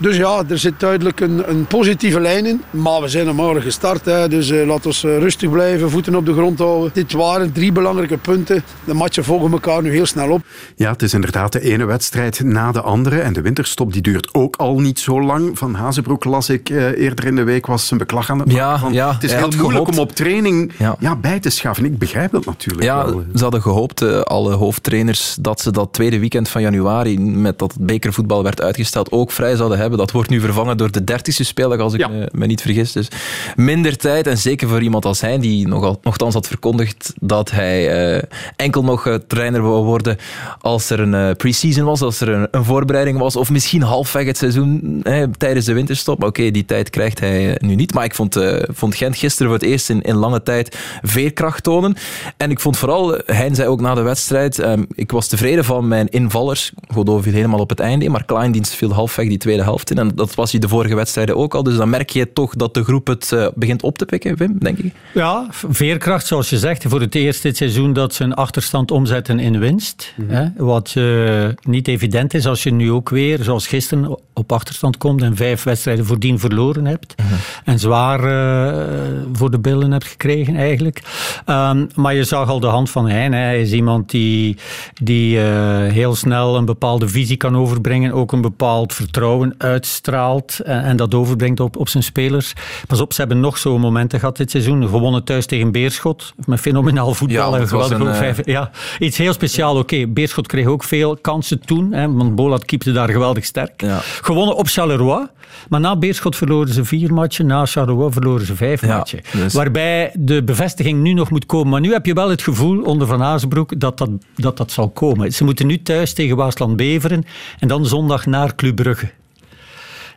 Dus 0.00 0.16
ja, 0.16 0.42
er 0.48 0.58
zit 0.58 0.80
duidelijk 0.80 1.20
een, 1.20 1.50
een 1.50 1.66
positieve 1.66 2.20
lijn 2.20 2.46
in. 2.46 2.62
Maar 2.70 3.00
we 3.00 3.08
zijn 3.08 3.26
er 3.26 3.34
morgen 3.34 3.62
gestart. 3.62 4.04
Hè, 4.04 4.28
dus 4.28 4.50
uh, 4.50 4.66
laten 4.66 4.90
we 4.90 5.08
uh, 5.08 5.18
rustig 5.18 5.50
blijven, 5.50 5.90
voeten 5.90 6.14
op 6.14 6.26
de 6.26 6.32
grond 6.32 6.58
houden. 6.58 6.90
Dit 6.94 7.12
waren 7.12 7.52
drie 7.52 7.72
belangrijke 7.72 8.16
punten. 8.16 8.64
De 8.84 8.94
matchen 8.94 9.24
volgen 9.24 9.52
elkaar 9.52 9.82
nu 9.82 9.90
heel 9.90 10.06
snel 10.06 10.30
op. 10.30 10.42
Ja, 10.76 10.90
het 10.90 11.02
is 11.02 11.14
inderdaad 11.14 11.52
de 11.52 11.60
ene 11.60 11.84
wedstrijd 11.84 12.42
na 12.42 12.72
de 12.72 12.80
andere. 12.80 13.20
En 13.20 13.32
de 13.32 13.40
winterstop 13.40 13.92
die 13.92 14.02
duurt 14.02 14.34
ook 14.34 14.56
al 14.56 14.80
niet 14.80 14.98
zo 14.98 15.22
lang. 15.22 15.58
Van 15.58 15.74
Hazenbroek 15.74 16.24
las 16.24 16.48
ik 16.48 16.70
uh, 16.70 16.98
eerder 16.98 17.24
in 17.24 17.36
de 17.36 17.42
week, 17.42 17.66
was 17.66 17.86
zijn 17.86 18.00
beklag 18.00 18.30
aan 18.30 18.38
het 18.38 18.52
ja, 18.52 18.78
van, 18.78 18.92
ja, 18.92 19.12
Het 19.12 19.24
is 19.24 19.32
heel 19.32 19.40
moeilijk 19.40 19.70
gehoopt. 19.70 19.90
om 19.90 19.98
op 19.98 20.12
training 20.12 20.72
ja. 20.78 20.96
ja. 20.98 21.16
bij 21.16 21.40
te 21.40 21.50
schaven. 21.50 21.84
Ik 21.84 21.98
begrijp 21.98 22.32
dat 22.32 22.44
natuurlijk 22.44 22.84
ja, 22.84 23.04
wel. 23.04 23.24
Ze 23.34 23.42
hadden 23.42 23.62
gehoopt, 23.62 24.24
alle 24.24 24.54
hoofdtrainers, 24.54 25.36
dat 25.40 25.60
ze 25.60 25.70
dat 25.70 25.92
tweede 25.92 26.18
weekend 26.18 26.48
van 26.48 26.62
januari, 26.62 27.18
met 27.18 27.58
dat 27.58 27.72
het 27.72 27.86
bekervoetbal 27.86 28.42
werd 28.42 28.62
uitgesteld, 28.62 29.12
ook 29.12 29.32
vrij 29.32 29.56
zouden 29.56 29.78
hebben. 29.78 29.89
Dat 29.96 30.10
wordt 30.10 30.30
nu 30.30 30.40
vervangen 30.40 30.76
door 30.76 30.90
de 30.90 31.04
dertigste 31.04 31.44
speeldag, 31.44 31.78
als 31.78 31.94
ik 31.94 32.00
ja. 32.00 32.08
me, 32.08 32.28
me, 32.32 32.46
niet 32.46 32.62
vergis. 32.62 32.92
Dus 32.92 33.08
minder 33.56 33.96
tijd. 33.96 34.26
En 34.26 34.38
zeker 34.38 34.68
voor 34.68 34.82
iemand 34.82 35.04
als 35.04 35.20
hij, 35.20 35.38
die 35.38 35.68
nogal, 35.68 35.98
nogthans 36.02 36.34
had 36.34 36.46
verkondigd 36.46 37.12
dat 37.20 37.50
hij 37.50 38.14
uh, 38.16 38.22
enkel 38.56 38.84
nog 38.84 39.06
uh, 39.06 39.14
trainer 39.14 39.62
wou 39.62 39.84
worden 39.84 40.16
als 40.60 40.90
er 40.90 41.00
een 41.00 41.12
uh, 41.12 41.30
pre-season 41.36 41.84
was, 41.84 42.02
als 42.02 42.20
er 42.20 42.28
een, 42.28 42.48
een, 42.50 42.64
voorbereiding 42.64 43.18
was, 43.18 43.36
of 43.36 43.50
misschien 43.50 43.82
halfweg 43.82 44.26
het 44.26 44.36
seizoen 44.36 45.02
tijdens 45.38 45.66
de 45.66 45.72
winterstop. 45.72 46.16
Oké, 46.16 46.26
okay, 46.26 46.50
die 46.50 46.64
tijd 46.64 46.90
krijgt 46.90 47.20
hij 47.20 47.56
nu 47.60 47.74
niet. 47.74 47.94
Maar 47.94 48.04
ik 48.04 48.14
vond, 48.14 48.38
vond 48.68 48.94
Gent 48.94 49.16
gisteren 49.16 49.52
voor 49.52 49.60
het 49.60 49.68
eerst 49.68 49.90
in, 49.90 50.02
in, 50.02 50.14
lange 50.14 50.42
tijd 50.42 50.78
veerkracht 51.02 51.62
tonen. 51.62 51.96
En 52.36 52.50
ik 52.50 52.60
vond 52.60 52.76
vooral, 52.76 53.18
hij 53.26 53.54
zei 53.54 53.68
ook 53.68 53.80
na 53.80 53.94
de 53.94 54.02
wedstrijd, 54.02 54.58
um, 54.58 54.86
ik 54.94 55.10
was 55.10 55.26
tevreden 55.26 55.64
van 55.64 55.88
mijn 55.88 56.08
invallers. 56.08 56.72
Godot 56.88 57.22
viel 57.22 57.32
helemaal 57.32 57.58
op 57.58 57.70
het 57.70 57.80
einde, 57.80 58.08
maar 58.08 58.24
Kleindienst 58.24 58.74
viel 58.74 58.92
halfweg 58.92 59.28
die 59.28 59.38
tweede 59.38 59.62
helft 59.62 59.79
in. 59.84 59.98
En 59.98 60.10
dat 60.14 60.34
was 60.34 60.50
hij 60.50 60.60
de 60.60 60.68
vorige 60.68 60.94
wedstrijden 60.94 61.36
ook 61.36 61.54
al. 61.54 61.62
Dus 61.62 61.76
dan 61.76 61.90
merk 61.90 62.10
je 62.10 62.32
toch 62.32 62.54
dat 62.54 62.74
de 62.74 62.84
groep 62.84 63.06
het 63.06 63.30
uh, 63.34 63.46
begint 63.54 63.82
op 63.82 63.98
te 63.98 64.04
pikken, 64.04 64.36
Wim, 64.36 64.58
denk 64.58 64.78
ik. 64.78 64.94
Ja, 65.14 65.46
veerkracht, 65.50 66.26
zoals 66.26 66.50
je 66.50 66.58
zegt. 66.58 66.84
Voor 66.88 67.00
het 67.00 67.14
eerst 67.14 67.42
dit 67.42 67.56
seizoen 67.56 67.92
dat 67.92 68.14
ze 68.14 68.24
een 68.24 68.34
achterstand 68.34 68.90
omzetten 68.90 69.38
in 69.38 69.58
winst. 69.58 70.14
Mm 70.16 70.28
-hmm. 70.28 70.36
hè, 70.36 70.64
wat 70.64 70.94
uh, 70.96 71.48
niet 71.62 71.88
evident 71.88 72.34
is 72.34 72.46
als 72.46 72.62
je 72.62 72.72
nu 72.72 72.90
ook 72.90 73.08
weer, 73.08 73.42
zoals 73.42 73.66
gisteren, 73.66 74.18
op 74.40 74.52
achterstand 74.52 74.98
komt 74.98 75.22
en 75.22 75.36
vijf 75.36 75.62
wedstrijden 75.62 76.06
voordien 76.06 76.38
verloren 76.38 76.86
hebt. 76.86 77.14
Mhm. 77.16 77.34
En 77.64 77.78
zwaar 77.78 78.24
eh, 78.24 78.86
voor 79.32 79.50
de 79.50 79.58
billen 79.58 79.90
hebt 79.90 80.06
gekregen 80.06 80.56
eigenlijk. 80.56 81.02
Ehm, 81.44 81.86
maar 81.94 82.14
je 82.14 82.24
zag 82.24 82.48
al 82.48 82.60
de 82.60 82.66
hand 82.66 82.90
van 82.90 83.08
Hein. 83.08 83.32
Hè. 83.32 83.40
Hij 83.40 83.60
is 83.60 83.72
iemand 83.72 84.10
die, 84.10 84.56
die 85.02 85.40
eh, 85.40 85.92
heel 85.92 86.14
snel 86.14 86.56
een 86.56 86.64
bepaalde 86.64 87.08
visie 87.08 87.36
kan 87.36 87.56
overbrengen. 87.56 88.12
Ook 88.12 88.32
een 88.32 88.40
bepaald 88.40 88.94
vertrouwen 88.94 89.54
uitstraalt. 89.70 90.58
En, 90.64 90.82
en 90.82 90.96
dat 90.96 91.14
overbrengt 91.14 91.60
op, 91.60 91.76
op 91.76 91.88
zijn 91.88 92.02
spelers. 92.02 92.52
Pas 92.86 93.00
op, 93.00 93.12
ze 93.12 93.20
hebben 93.20 93.40
nog 93.40 93.58
zo'n 93.58 93.80
momenten 93.80 94.18
gehad 94.18 94.36
dit 94.36 94.50
seizoen. 94.50 94.88
Gewonnen 94.88 95.24
thuis 95.24 95.46
tegen 95.46 95.72
Beerschot. 95.72 96.32
Met 96.46 96.60
fenomenaal 96.60 97.14
voetbal. 97.14 97.52
Ja, 97.54 97.58
en 97.60 97.68
geweldig 97.68 98.00
ook 98.00 98.06
eh, 98.08 98.14
vijf- 98.14 98.46
ja, 98.46 98.70
iets 98.98 99.16
heel 99.16 99.32
speciaal. 99.32 99.76
Oké, 99.78 100.06
Beerschot 100.06 100.46
kreeg 100.46 100.66
ook 100.66 100.84
veel 100.84 101.16
kansen 101.16 101.60
toen. 101.60 101.92
Hè, 101.92 102.12
want 102.12 102.34
Bolat 102.34 102.64
keepte 102.64 102.92
daar 102.92 103.08
geweldig 103.08 103.44
sterk. 103.44 103.80
Ja. 103.82 103.98
Gewonnen 104.02 104.56
op 104.56 104.66
Charleroi. 104.66 105.26
Maar 105.68 105.80
na 105.80 105.96
Beerschot 105.96 106.36
verloren 106.36 106.72
ze 106.72 106.84
vier 106.84 107.14
matchen. 107.14 107.46
Na 107.46 107.66
Charleroi 107.66 108.12
verloren 108.12 108.46
ze 108.46 108.56
vijf 108.56 108.80
Ja, 108.80 108.96
matchen. 108.96 109.20
dus- 109.32 109.52
Waarbij 109.54 110.12
de 110.18 110.42
bevestiging 110.44 111.02
nu 111.02 111.12
nog 111.12 111.30
moet 111.30 111.46
komen. 111.46 111.68
Maar 111.68 111.80
nu 111.80 111.92
heb 111.92 112.06
je 112.06 112.12
wel 112.14 112.30
het 112.30 112.42
gevoel 112.42 112.82
onder 112.82 113.06
Van 113.06 113.22
Azenbroek 113.22 113.80
dat 113.80 113.98
dat, 113.98 114.10
dat, 114.36 114.56
dat 114.56 114.72
zal 114.72 114.88
komen. 114.88 115.32
Ze 115.32 115.44
moeten 115.44 115.66
nu 115.66 115.82
thuis 115.82 116.12
tegen 116.12 116.36
Waasland 116.36 116.76
Beveren. 116.76 117.24
En 117.58 117.68
dan 117.68 117.86
zondag 117.86 118.26
naar 118.26 118.54
Club 118.54 118.76
Brugge. 118.76 119.10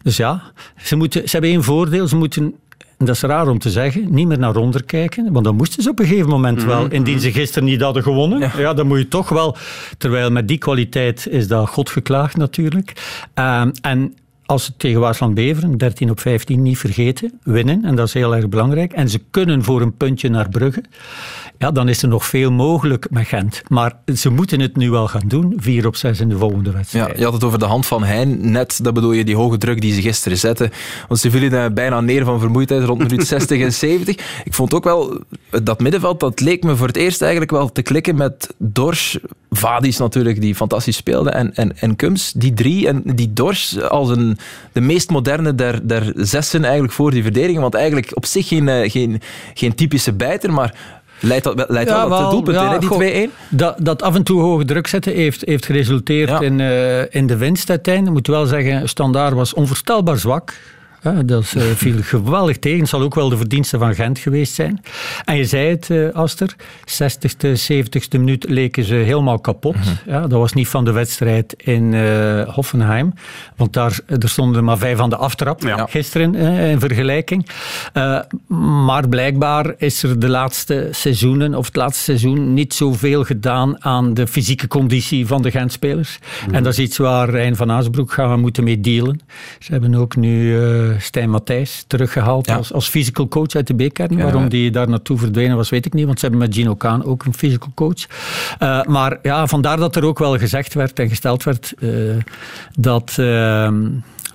Dus 0.04 0.18
ja, 0.18 0.42
ze, 0.78 0.96
moeten, 0.96 1.22
ze 1.22 1.32
hebben 1.32 1.50
één 1.50 1.64
voordeel. 1.64 2.08
Ze 2.08 2.16
moeten, 2.16 2.44
en 2.98 3.06
dat 3.06 3.16
is 3.16 3.22
raar 3.22 3.48
om 3.48 3.60
te 3.60 3.70
zeggen, 3.70 4.14
niet 4.14 4.28
meer 4.28 4.40
naar 4.40 4.56
onder 4.56 4.84
kijken. 4.84 5.32
Want 5.32 5.46
dan 5.46 5.56
moesten 5.56 5.84
ze 5.84 5.90
op 5.90 6.00
een 6.00 6.06
gegeven 6.06 6.30
moment 6.30 6.64
wel. 6.64 6.88
Indien 6.88 7.20
ze 7.20 7.32
gisteren 7.32 7.68
niet 7.68 7.82
hadden 7.82 8.04
gewonnen, 8.04 8.52
ja. 8.58 8.74
dan 8.74 8.88
moet 8.88 8.98
je 8.98 9.08
toch 9.08 9.30
wel... 9.30 9.58
Terwijl 9.98 10.32
met 10.32 10.48
die 10.48 10.58
kwaliteit 10.58 11.28
is 11.28 11.48
dat 11.48 11.70
God 11.70 11.90
geklaagd 11.90 12.38
natuurlijk. 12.38 12.94
Ehm, 13.34 13.72
en 13.82 14.14
als 14.46 14.66
ze 14.66 14.76
tegen 14.78 15.00
Waasland 15.00 15.34
Beveren, 15.34 15.78
13 15.78 16.10
op 16.10 16.20
15, 16.20 16.62
niet 16.62 16.78
vergeten, 16.78 17.40
winnen, 17.44 17.86
en 17.86 17.96
dat 17.96 18.08
is 18.08 18.14
heel 18.14 18.36
erg 18.36 18.50
belangrijk, 18.50 18.94
en 18.94 19.10
ze 19.10 19.20
kunnen 19.32 19.64
voor 19.64 19.82
een 19.82 19.98
puntje 19.98 20.30
naar 20.30 20.50
Brugge, 20.50 20.84
ja, 21.64 21.72
dan 21.72 21.90
is 21.90 22.02
er 22.02 22.08
nog 22.08 22.26
veel 22.26 22.52
mogelijk 22.52 23.08
met 23.10 23.28
Gent. 23.28 23.62
Maar 23.68 23.94
ze 24.16 24.30
moeten 24.30 24.60
het 24.60 24.76
nu 24.76 24.90
wel 24.90 25.08
gaan 25.08 25.28
doen, 25.28 25.54
4 25.58 25.88
op 25.88 25.96
6 25.96 26.20
in 26.20 26.30
de 26.30 26.38
volgende 26.38 26.72
wedstrijd. 26.72 27.08
Ja, 27.08 27.14
je 27.18 27.24
had 27.24 27.34
het 27.34 27.44
over 27.44 27.60
de 27.60 27.66
hand 27.66 27.86
van 27.86 28.04
Hein. 28.04 28.52
Net, 28.52 28.80
dat 28.84 28.94
bedoel 28.94 29.12
je, 29.12 29.24
die 29.24 29.36
hoge 29.36 29.58
druk 29.58 29.82
die 29.82 29.94
ze 29.94 30.02
gisteren 30.02 30.38
zetten. 30.38 30.72
Want 31.08 31.20
ze 31.20 31.32
vielen 31.32 31.50
daar 31.50 31.74
bijna 31.74 32.02
neer 32.02 32.26
van 32.26 32.40
vermoeidheid 32.40 32.84
rond 32.84 33.00
minuut 33.00 33.28
60 33.38 33.62
en 33.62 33.74
70. 33.74 34.16
Ik 34.44 34.54
vond 34.54 34.74
ook 34.74 34.84
wel, 34.84 35.22
dat 35.64 35.80
middenveld, 35.80 36.20
dat 36.20 36.40
leek 36.40 36.64
me 36.64 36.76
voor 36.76 36.88
het 36.88 36.98
eerst 36.98 37.22
eigenlijk 37.22 37.52
wel 37.52 37.72
te 37.72 37.82
klikken 37.82 38.16
met 38.16 38.54
Dors, 38.58 39.18
Vadis 39.52 39.98
natuurlijk, 39.98 40.42
die 40.42 40.56
fantastisch 40.56 40.96
speelde, 40.96 41.30
en, 41.30 41.56
en, 41.56 41.78
en 41.78 41.96
Kums. 41.96 42.32
Die 42.32 42.54
drie, 42.54 42.88
en 42.88 43.02
die 43.16 43.34
Dors 43.34 43.82
als 43.82 44.10
een, 44.10 44.38
de 44.72 44.82
meest 44.82 45.10
moderne 45.10 45.56
der, 45.56 45.88
der 45.88 46.14
zessen 46.16 46.64
eigenlijk 46.64 46.94
voor 46.94 47.12
die 47.12 47.24
verdediging. 47.24 47.60
Want 47.60 47.74
eigenlijk 47.74 48.12
op 48.14 48.26
zich 48.26 48.48
geen, 48.48 48.68
eh, 48.68 48.92
geen, 48.92 49.22
geen 49.54 49.76
typische 49.76 50.14
bijter, 50.14 50.54
maar 50.54 51.02
leidt 51.24 51.44
dat, 51.44 51.66
leidt 51.68 51.90
wel 51.90 52.10
wat 52.10 52.32
doelpunten 52.32 52.64
in, 52.64 52.70
hè, 52.70 52.80
die 52.80 52.88
goh, 52.90 53.28
2-1. 53.28 53.30
Dat, 53.50 53.76
dat 53.80 54.02
af 54.02 54.16
en 54.16 54.24
toe 54.24 54.42
hoge 54.42 54.66
druk 54.66 54.88
zetten 54.88 55.14
heeft, 55.14 55.42
heeft 55.46 55.66
geresulteerd 55.66 56.30
Ja. 56.30 56.42
in, 56.42 56.60
eh, 56.60 57.16
in 57.16 57.28
de 57.28 57.38
winst 57.38 57.70
uiteindelijk. 57.70 58.18
Ik 58.18 58.28
moet 58.28 58.36
wel 58.36 58.46
zeggen, 58.46 58.90
Standaard 58.90 59.34
was 59.34 59.54
onvoorstelbaar 59.54 60.18
zwak. 60.18 60.54
Ja, 61.04 61.24
dat 61.24 61.44
is, 61.44 61.56
eh, 61.56 61.64
viel 61.64 61.96
geweldig 62.14 62.60
tegen. 62.60 62.80
Het 62.80 62.90
zal 62.90 63.02
ook 63.02 63.16
wel 63.16 63.30
de 63.30 63.38
verdienste 63.38 63.78
van 63.78 63.96
Gent 63.96 64.20
geweest 64.20 64.54
zijn. 64.54 64.82
En 65.26 65.36
je 65.38 65.46
zei 65.46 65.68
het, 65.70 65.90
eh, 65.90 66.10
Aster, 66.10 66.56
60ste, 66.86 67.56
70ste 67.56 68.18
minuut 68.20 68.46
leken 68.50 68.84
ze 68.84 68.94
helemaal 68.96 69.40
kapot. 69.40 69.76
ja, 70.06 70.22
dat 70.22 70.40
was 70.40 70.54
niet 70.54 70.68
van 70.68 70.86
de 70.86 70.92
wedstrijd 70.92 71.54
in 71.58 71.94
eh, 71.94 72.42
Hoffenheim. 72.54 73.14
Want 73.56 73.74
daar 73.74 74.00
er 74.08 74.30
stonden 74.30 74.58
er 74.58 74.64
maar 74.64 74.78
vijf 74.78 75.00
aan 75.00 75.10
de 75.10 75.16
aftrap 75.18 75.62
Ja. 75.62 75.86
gisteren 75.90 76.36
in 76.36 76.80
vergelijking. 76.80 77.48
Maar 78.86 79.08
blijkbaar 79.10 79.74
is 79.78 80.04
er 80.04 80.20
de 80.20 80.30
laatste 80.30 80.88
seizoenen, 80.92 81.56
of 81.56 81.66
het 81.66 81.76
laatste 81.76 82.04
seizoen, 82.04 82.54
niet 82.54 82.74
zoveel 82.74 83.24
gedaan 83.24 83.84
aan 83.84 84.14
de 84.14 84.28
fysieke 84.28 84.68
conditie 84.68 85.28
van 85.28 85.42
de 85.42 85.52
Gentspelers. 85.52 86.20
En 86.52 86.64
dat 86.64 86.74
is 86.74 86.80
iets 86.80 86.98
waar 86.98 87.30
Rijn 87.30 87.56
van 87.56 87.72
Aasbroek 87.72 88.12
gaan 88.12 88.40
moeten 88.40 88.64
mee 88.64 88.80
dealen. 88.82 89.20
Ze 89.60 89.72
hebben 89.72 89.96
ook 89.96 90.16
nu 90.16 90.58
Stijn 91.00 91.30
Matthijs 91.30 91.84
teruggehaald 91.88 92.48
Ja. 92.48 92.56
als, 92.56 92.74
als 92.74 92.90
physical 92.90 93.28
coach 93.28 93.56
uit 93.56 93.68
de 93.68 93.88
B-kern. 93.88 94.18
Waarom 94.18 94.50
die 94.50 94.72
daar 94.72 94.90
naartoe 94.90 95.18
verdwenen 95.18 95.56
was, 95.56 95.70
weet 95.70 95.86
ik 95.86 95.94
niet. 95.94 96.06
Want 96.06 96.20
ze 96.20 96.26
hebben 96.26 96.48
met 96.48 96.56
Gino 96.56 96.76
Kaan 96.76 97.06
ook 97.06 97.26
een 97.26 97.34
physical 97.34 97.72
coach. 97.76 98.06
Eh, 98.60 98.84
maar 98.84 99.18
ja, 99.22 99.48
vandaar 99.48 99.78
dat 99.78 99.96
er 99.96 100.06
ook 100.06 100.20
wel 100.20 100.38
gezegd 100.38 100.74
werd 100.74 101.00
en 101.00 101.10
gesteld 101.10 101.44
werd 101.44 101.74
eh, 101.80 101.90
dat... 102.76 103.16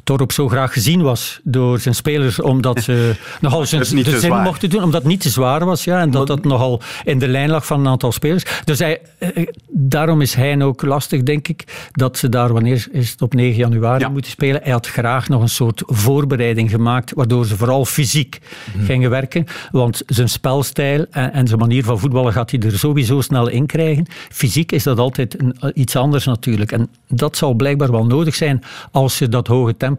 Torop 0.08 0.32
zo 0.32 0.48
graag 0.48 0.72
gezien 0.72 1.02
was 1.02 1.40
door 1.44 1.78
zijn 1.78 1.94
spelers, 1.94 2.40
omdat 2.40 2.82
ze 2.82 3.14
nogal 3.40 3.66
zijn 3.66 3.80
de 3.82 3.86
zin 3.88 4.20
zwaar. 4.20 4.42
mochten 4.42 4.70
doen, 4.70 4.82
omdat 4.82 5.00
het 5.00 5.10
niet 5.10 5.20
te 5.20 5.28
zwaar 5.28 5.64
was. 5.64 5.84
Ja, 5.84 6.00
en 6.00 6.10
dat 6.10 6.26
dat 6.26 6.44
nogal 6.44 6.80
in 7.04 7.18
de 7.18 7.28
lijn 7.28 7.50
lag 7.50 7.66
van 7.66 7.80
een 7.80 7.86
aantal 7.86 8.12
spelers. 8.12 8.44
Dus 8.64 8.78
hij, 8.78 9.00
eh, 9.18 9.46
daarom 9.68 10.20
is 10.20 10.34
hij 10.34 10.62
ook 10.62 10.82
lastig, 10.82 11.22
denk 11.22 11.48
ik, 11.48 11.88
dat 11.92 12.18
ze 12.18 12.28
daar, 12.28 12.52
wanneer 12.52 12.86
is 12.90 13.10
het 13.10 13.22
op 13.22 13.34
9 13.34 13.56
januari 13.56 14.00
Ja. 14.04 14.08
moeten 14.08 14.30
spelen. 14.30 14.60
Hij 14.62 14.72
had 14.72 14.86
graag 14.86 15.28
nog 15.28 15.42
een 15.42 15.48
soort 15.48 15.82
voorbereiding 15.86 16.70
gemaakt, 16.70 17.12
waardoor 17.14 17.46
ze 17.46 17.56
vooral 17.56 17.84
fysiek 17.84 18.38
gingen 18.84 19.10
werken. 19.10 19.44
Want 19.70 20.02
zijn 20.06 20.28
spelstijl 20.28 21.06
en, 21.10 21.32
en 21.32 21.46
zijn 21.46 21.58
manier 21.60 21.84
van 21.84 21.98
voetballen 21.98 22.32
gaat 22.32 22.50
hij 22.50 22.60
er 22.60 22.78
sowieso 22.78 23.20
snel 23.20 23.48
in 23.48 23.66
krijgen. 23.66 24.06
Fysiek 24.30 24.72
is 24.72 24.82
dat 24.82 24.98
altijd 24.98 25.40
een, 25.40 25.54
iets 25.74 25.96
anders 25.96 26.24
natuurlijk. 26.24 26.72
En 26.72 26.88
dat 27.08 27.36
zal 27.36 27.54
blijkbaar 27.54 27.90
wel 27.90 28.06
nodig 28.06 28.34
zijn 28.34 28.62
als 28.90 29.16
ze 29.16 29.28
dat 29.28 29.46
hoge 29.46 29.76
tempo 29.76 29.96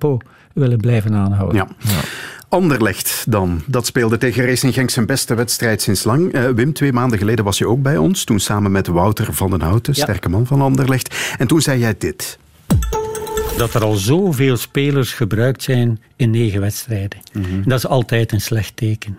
willen 0.53 0.77
blijven 0.77 1.13
aanhouden. 1.15 1.55
Ja. 1.57 1.67
Anderlecht 2.49 3.25
dan. 3.27 3.62
Dat 3.65 3.85
speelde 3.85 4.17
tegen 4.17 4.45
Racing 4.45 4.73
Genk 4.73 4.89
zijn 4.89 5.05
beste 5.05 5.35
wedstrijd 5.35 5.81
sinds 5.81 6.03
lang. 6.03 6.31
Eh, 6.33 6.49
Wim, 6.49 6.73
twee 6.73 6.93
maanden 6.93 7.17
geleden 7.17 7.45
was 7.45 7.57
je 7.57 7.67
ook 7.67 7.81
bij 7.81 7.97
ons. 7.97 8.23
Toen 8.23 8.39
samen 8.39 8.71
met 8.71 8.88
Wouter 8.88 9.33
van 9.33 9.49
den 9.49 9.62
Houten, 9.62 9.93
Ja. 9.95 10.03
sterke 10.03 10.29
man 10.29 10.45
van 10.45 10.62
Anderlecht. 10.62 11.35
En 11.38 11.47
toen 11.47 11.62
zei 11.62 11.79
jij 11.79 11.95
dit. 11.97 12.39
Dat 13.60 13.74
er 13.74 13.84
al 13.84 13.93
zoveel 13.95 14.58
spelers 14.58 15.13
gebruikt 15.13 15.63
zijn 15.63 16.00
in 16.15 16.30
negen 16.30 16.62
wedstrijden. 16.62 17.19
Dat 17.65 17.78
is 17.78 17.88
altijd 17.88 18.32
een 18.32 18.41
slecht 18.41 18.76
teken. 18.76 19.17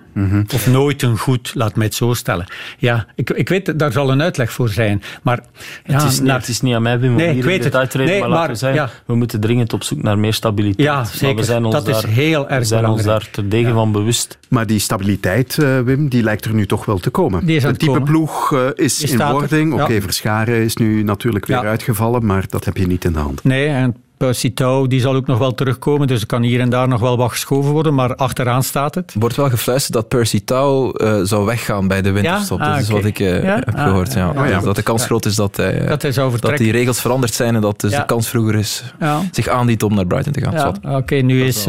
Of 0.55 0.66
nooit 0.66 1.03
een 1.03 1.18
goed, 1.18 1.50
laat 1.55 1.76
mij 1.76 1.87
het 1.87 1.94
zo 1.94 2.14
stellen. 2.14 2.46
Ja, 2.79 3.07
ik, 3.14 3.31
ik 3.31 3.48
weet, 3.48 3.79
daar 3.79 3.92
zal 3.92 4.11
een 4.11 4.22
uitleg 4.22 4.53
voor 4.53 4.68
zijn. 4.68 5.03
Maar 5.22 5.40
ja, 5.85 5.92
het, 5.94 6.03
is 6.03 6.18
niet, 6.18 6.29
naar- 6.29 6.38
het 6.38 6.48
is 6.48 6.61
niet 6.61 6.74
aan 6.74 6.83
mij, 6.83 6.98
Wim, 7.00 7.14
Nee, 7.14 7.37
ik 7.37 7.42
weet 7.44 7.55
het. 7.55 7.62
detail 7.62 7.85
te 7.85 7.90
treden, 7.90 8.20
Nee, 8.20 8.29
maar 8.29 8.48
we 8.48 8.55
zeggen, 8.55 8.81
ja. 8.83 8.90
we 9.07 9.14
moeten 9.14 9.40
dringend 9.40 9.72
op 9.72 9.83
zoek 9.83 10.03
naar 10.03 10.18
meer 10.18 10.35
stabiliteit. 10.35 10.87
Ja, 10.88 10.94
Maar 10.94 11.07
zeker. 11.07 11.37
we 11.37 11.42
zijn 11.44 11.64
ons 11.64 11.74
Dat 11.74 11.88
is 11.88 12.00
daar, 12.00 12.11
heel 12.11 12.48
erg 12.48 12.59
We 12.59 12.64
zijn 12.64 12.87
ons 12.87 13.03
belangrijk. 13.03 13.35
daar 13.35 13.44
te 13.44 13.48
degen 13.48 13.72
van 13.74 13.92
bewust. 13.92 14.38
Maar 14.48 14.66
die 14.66 14.79
stabiliteit, 14.79 15.59
eh, 15.59 15.81
Wim, 15.81 16.09
die 16.09 16.22
lijkt 16.22 16.44
er 16.44 16.55
nu 16.55 16.66
toch 16.66 16.85
wel 16.85 16.98
te 16.98 17.11
komen. 17.11 17.46
Die 17.46 17.57
is 17.57 17.64
aan 17.64 17.68
de 17.68 17.74
het 17.74 17.79
type 17.79 17.92
komen. 17.92 18.09
ploeg 18.09 18.53
eh, 18.53 18.66
is 18.74 19.03
in 19.03 19.18
wording. 19.18 19.72
Oké, 19.72 19.92
ja. 19.92 20.00
Verscharen 20.00 20.62
is 20.62 20.76
nu 20.76 21.03
natuurlijk 21.03 21.46
weer 21.46 21.57
Ja. 21.62 21.68
uitgevallen, 21.68 22.26
maar 22.26 22.44
dat 22.48 22.64
heb 22.64 22.76
je 22.76 22.87
niet 22.87 23.05
in 23.05 23.12
de 23.12 23.18
hand. 23.18 23.44
Nee, 23.44 23.66
en 23.66 23.96
Percy 24.20 24.54
Tau, 24.54 24.88
die 24.88 25.00
zal 25.00 25.14
ook 25.14 25.26
nog 25.26 25.38
wel 25.38 25.54
terugkomen. 25.54 26.06
Dus 26.06 26.20
er 26.20 26.26
kan 26.26 26.42
hier 26.42 26.61
en 26.61 26.70
daar 26.70 26.88
nog 26.88 27.00
wel 27.00 27.16
wat 27.16 27.30
geschoven 27.30 27.70
worden. 27.70 27.94
Maar 27.94 28.14
achteraan 28.14 28.62
staat 28.62 28.94
het. 28.94 29.12
Er 29.14 29.20
wordt 29.20 29.37
wel 29.37 29.48
gefluisterd 29.48 29.92
dat 29.92 30.09
Percy 30.09 30.44
Tau 30.44 30.96
eh, 30.96 31.20
zou 31.22 31.46
weggaan 31.46 31.88
bij 31.88 32.02
de 32.02 32.11
winterstop. 32.11 32.59
Ja? 32.59 32.64
Ah, 32.64 32.72
dat 32.72 32.80
is 32.83 32.88
oké. 32.88 32.96
wat 32.96 33.04
ik 33.04 33.18
eh, 33.18 33.42
Ja? 33.42 33.54
heb 33.54 33.74
Ah, 33.74 33.85
gehoord. 33.85 34.12
Ja. 34.12 34.33
ja, 34.35 34.44
ja. 34.44 34.61
Dat 34.61 34.76
de 34.76 34.83
kans 34.83 35.04
groot 35.04 35.24
is 35.24 35.35
dat, 35.35 35.56
hij, 35.56 35.80
eh, 35.80 35.88
Dat 35.88 36.02
hij 36.02 36.12
zou 36.12 36.38
dat 36.40 36.56
die 36.56 36.72
regels 36.72 37.00
veranderd 37.00 37.35
zijn 37.35 37.54
en 37.54 37.61
dat 37.61 37.80
dus 37.80 37.90
de 37.90 38.04
kans 38.06 38.28
vroeger 38.28 38.54
is 38.54 38.85
zich 39.30 39.48
aandient 39.48 39.83
om 39.83 39.94
naar 39.94 40.06
Brighton 40.06 40.33
te 40.33 40.40
gaan. 40.40 40.96
Oké, 40.96 41.14
nu 41.14 41.44
is 41.44 41.62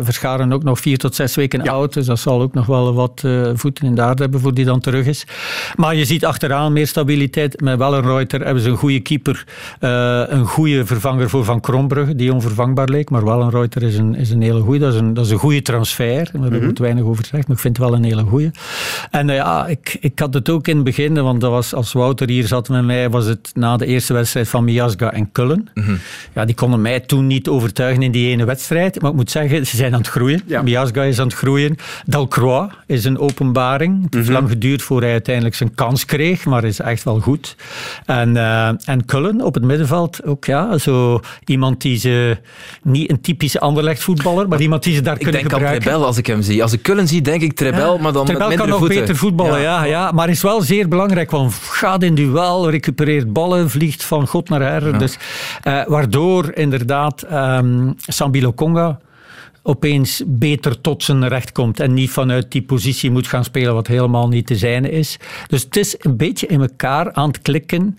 Verscharen 0.00 0.52
ook 0.52 0.62
nog 0.62 0.80
vier 0.80 0.98
tot 0.98 1.14
zes 1.14 1.34
weken 1.34 1.68
oud, 1.68 1.92
dus 1.92 2.06
dat 2.06 2.18
zal 2.18 2.42
ook 2.42 2.54
nog 2.54 2.66
wel 2.66 2.94
wat 2.94 3.24
voeten 3.54 3.86
in 3.86 3.94
de 3.94 4.02
aarde 4.02 4.22
hebben 4.22 4.40
voor 4.40 4.54
die 4.54 4.64
dan 4.64 4.80
terug 4.80 5.06
is. 5.06 5.26
Maar 5.74 5.94
je 5.94 6.04
ziet 6.04 6.24
achteraan 6.24 6.72
meer 6.72 6.86
stabiliteit. 6.86 7.60
Met 7.60 7.78
Wellenreuter 7.78 8.44
hebben 8.44 8.62
ze 8.62 8.68
een 8.68 8.76
goede 8.76 9.00
keeper, 9.00 9.44
een 10.28 10.46
goede 10.46 10.86
vervanger 10.86 11.30
voor 11.30 11.44
Van 11.44 11.60
Krombrugge, 11.66 12.14
die 12.16 12.32
onvervangbaar 12.32 12.88
leek. 12.88 13.10
Maar 13.10 13.24
Wellenreuter 13.24 13.82
is 13.82 13.96
een, 13.96 14.14
is 14.14 14.30
een 14.30 14.42
hele 14.42 14.60
goede, 14.60 14.78
dat 14.78 14.94
is 14.94 15.00
een, 15.00 15.14
dat 15.14 15.24
is 15.24 15.30
een 15.30 15.38
goede 15.38 15.62
transfer. 15.62 16.30
Daar 16.32 16.50
we 16.50 16.66
het 16.66 16.78
weinig 16.78 17.04
over 17.04 17.24
gezegd, 17.24 17.46
maar 17.46 17.56
ik 17.56 17.62
vind 17.62 17.76
het 17.76 17.86
wel 17.86 17.96
een 17.96 18.04
hele 18.04 18.22
goede. 18.22 18.50
En 19.10 19.30
eh, 19.30 19.36
ja, 19.36 19.66
ik, 19.66 19.96
ik 20.00 20.18
had 20.18 20.34
het 20.34 20.48
ook 20.48 20.68
in 20.68 20.74
het 20.74 20.84
begin, 20.84 21.14
want 21.14 21.40
dat 21.40 21.50
was, 21.50 21.74
als 21.74 21.92
Wouter 21.92 22.28
hier 22.28 22.46
zat 22.46 22.68
met 22.68 22.84
mij, 22.84 23.10
was 23.10 23.26
het 23.26 23.50
na 23.54 23.76
de 23.76 23.86
eerste 23.86 24.12
wedstrijd 24.12 24.48
van 24.48 24.64
Miasga 24.64 25.12
en 25.12 25.32
Kullen. 25.32 25.68
Ja, 26.32 26.44
die 26.44 26.54
konden 26.54 26.80
mij 26.80 27.00
toen 27.00 27.26
niet 27.26 27.48
overtuigen 27.48 28.02
in 28.02 28.12
die 28.12 28.30
ene 28.30 28.44
wedstrijd. 28.44 29.00
Maar 29.00 29.10
ik 29.10 29.16
moet 29.16 29.30
zeggen, 29.30 29.66
ze 29.66 29.76
zijn 29.76 29.92
aan 29.92 29.98
het 29.98 30.08
groeien. 30.08 30.42
Miasga 30.64 31.02
is 31.02 31.18
aan 31.18 31.26
het 31.26 31.36
groeien. 31.36 31.76
Dalcroix 32.06 32.74
is 32.86 33.04
een 33.04 33.18
openbaring. 33.18 34.04
Het 34.04 34.14
heeft 34.14 34.28
lang 34.28 34.48
geduurd 34.48 34.82
voor 34.82 35.00
hij 35.00 35.12
uiteindelijk 35.12 35.54
zijn 35.54 35.74
kans 35.74 36.04
kreeg, 36.04 36.44
maar 36.44 36.64
is 36.64 36.80
echt 36.80 37.04
wel 37.04 37.20
goed. 37.20 37.56
En, 38.04 38.36
eh, 38.36 38.68
en 38.68 39.04
Cullen 39.06 39.40
op 39.40 39.54
het 39.54 39.64
middenveld 39.64 40.24
ook, 40.24 40.44
ja, 40.44 40.78
zo 40.78 41.20
iemand 41.56 41.80
die 41.80 41.98
ze... 41.98 42.36
Niet 42.82 43.10
een 43.10 43.20
typische 43.20 43.60
Anderlecht 43.60 44.02
voetballer, 44.02 44.48
maar 44.48 44.60
iemand 44.60 44.82
die 44.82 44.94
ze 44.94 45.00
daar 45.00 45.14
Ik 45.14 45.22
kunnen 45.22 45.40
denk 45.40 45.52
aan 45.52 45.58
gebruiken. 45.58 45.88
Trebel 45.88 46.06
als 46.06 46.16
ik 46.18 46.26
hem 46.26 46.42
zie. 46.42 46.62
Als 46.62 46.72
ik 46.72 46.82
Kullen 46.82 47.08
zie, 47.08 47.22
denk 47.22 47.42
ik 47.42 47.52
Trebel, 47.52 47.98
maar 47.98 48.12
dan 48.12 48.24
Trebel 48.26 48.48
met 48.48 48.56
kan 48.56 48.68
nog 48.68 48.78
voeten. 48.78 48.98
beter 48.98 49.16
voetballen, 49.16 49.60
ja. 49.60 49.84
Ja, 49.84 50.10
Maar 50.12 50.28
is 50.28 50.42
wel 50.42 50.60
zeer 50.60 50.88
belangrijk, 50.88 51.30
want 51.30 51.54
gaat 51.54 52.02
in 52.02 52.14
duel, 52.14 52.70
recupereert 52.70 53.32
ballen, 53.32 53.70
vliegt 53.70 54.04
van 54.04 54.26
god 54.26 54.48
naar 54.48 54.60
her. 54.60 54.98
Dus, 54.98 55.18
eh, 55.62 55.82
waardoor 55.86 56.50
inderdaad 56.54 57.22
ehm 57.22 57.92
Sambi 57.96 58.42
Lokonga 58.42 58.98
opeens 59.66 60.22
beter 60.26 60.80
tot 60.80 61.02
zijn 61.02 61.28
recht 61.28 61.52
komt 61.52 61.80
en 61.80 61.94
niet 61.94 62.10
vanuit 62.10 62.52
die 62.52 62.62
positie 62.62 63.10
moet 63.10 63.26
gaan 63.26 63.44
spelen 63.44 63.74
wat 63.74 63.86
helemaal 63.86 64.28
niet 64.28 64.46
te 64.46 64.56
zijne 64.56 64.90
is. 64.90 65.18
Dus 65.46 65.62
het 65.62 65.76
is 65.76 65.94
een 65.98 66.16
beetje 66.16 66.46
in 66.46 66.60
elkaar 66.60 67.12
aan 67.12 67.28
het 67.28 67.42
klikken. 67.42 67.98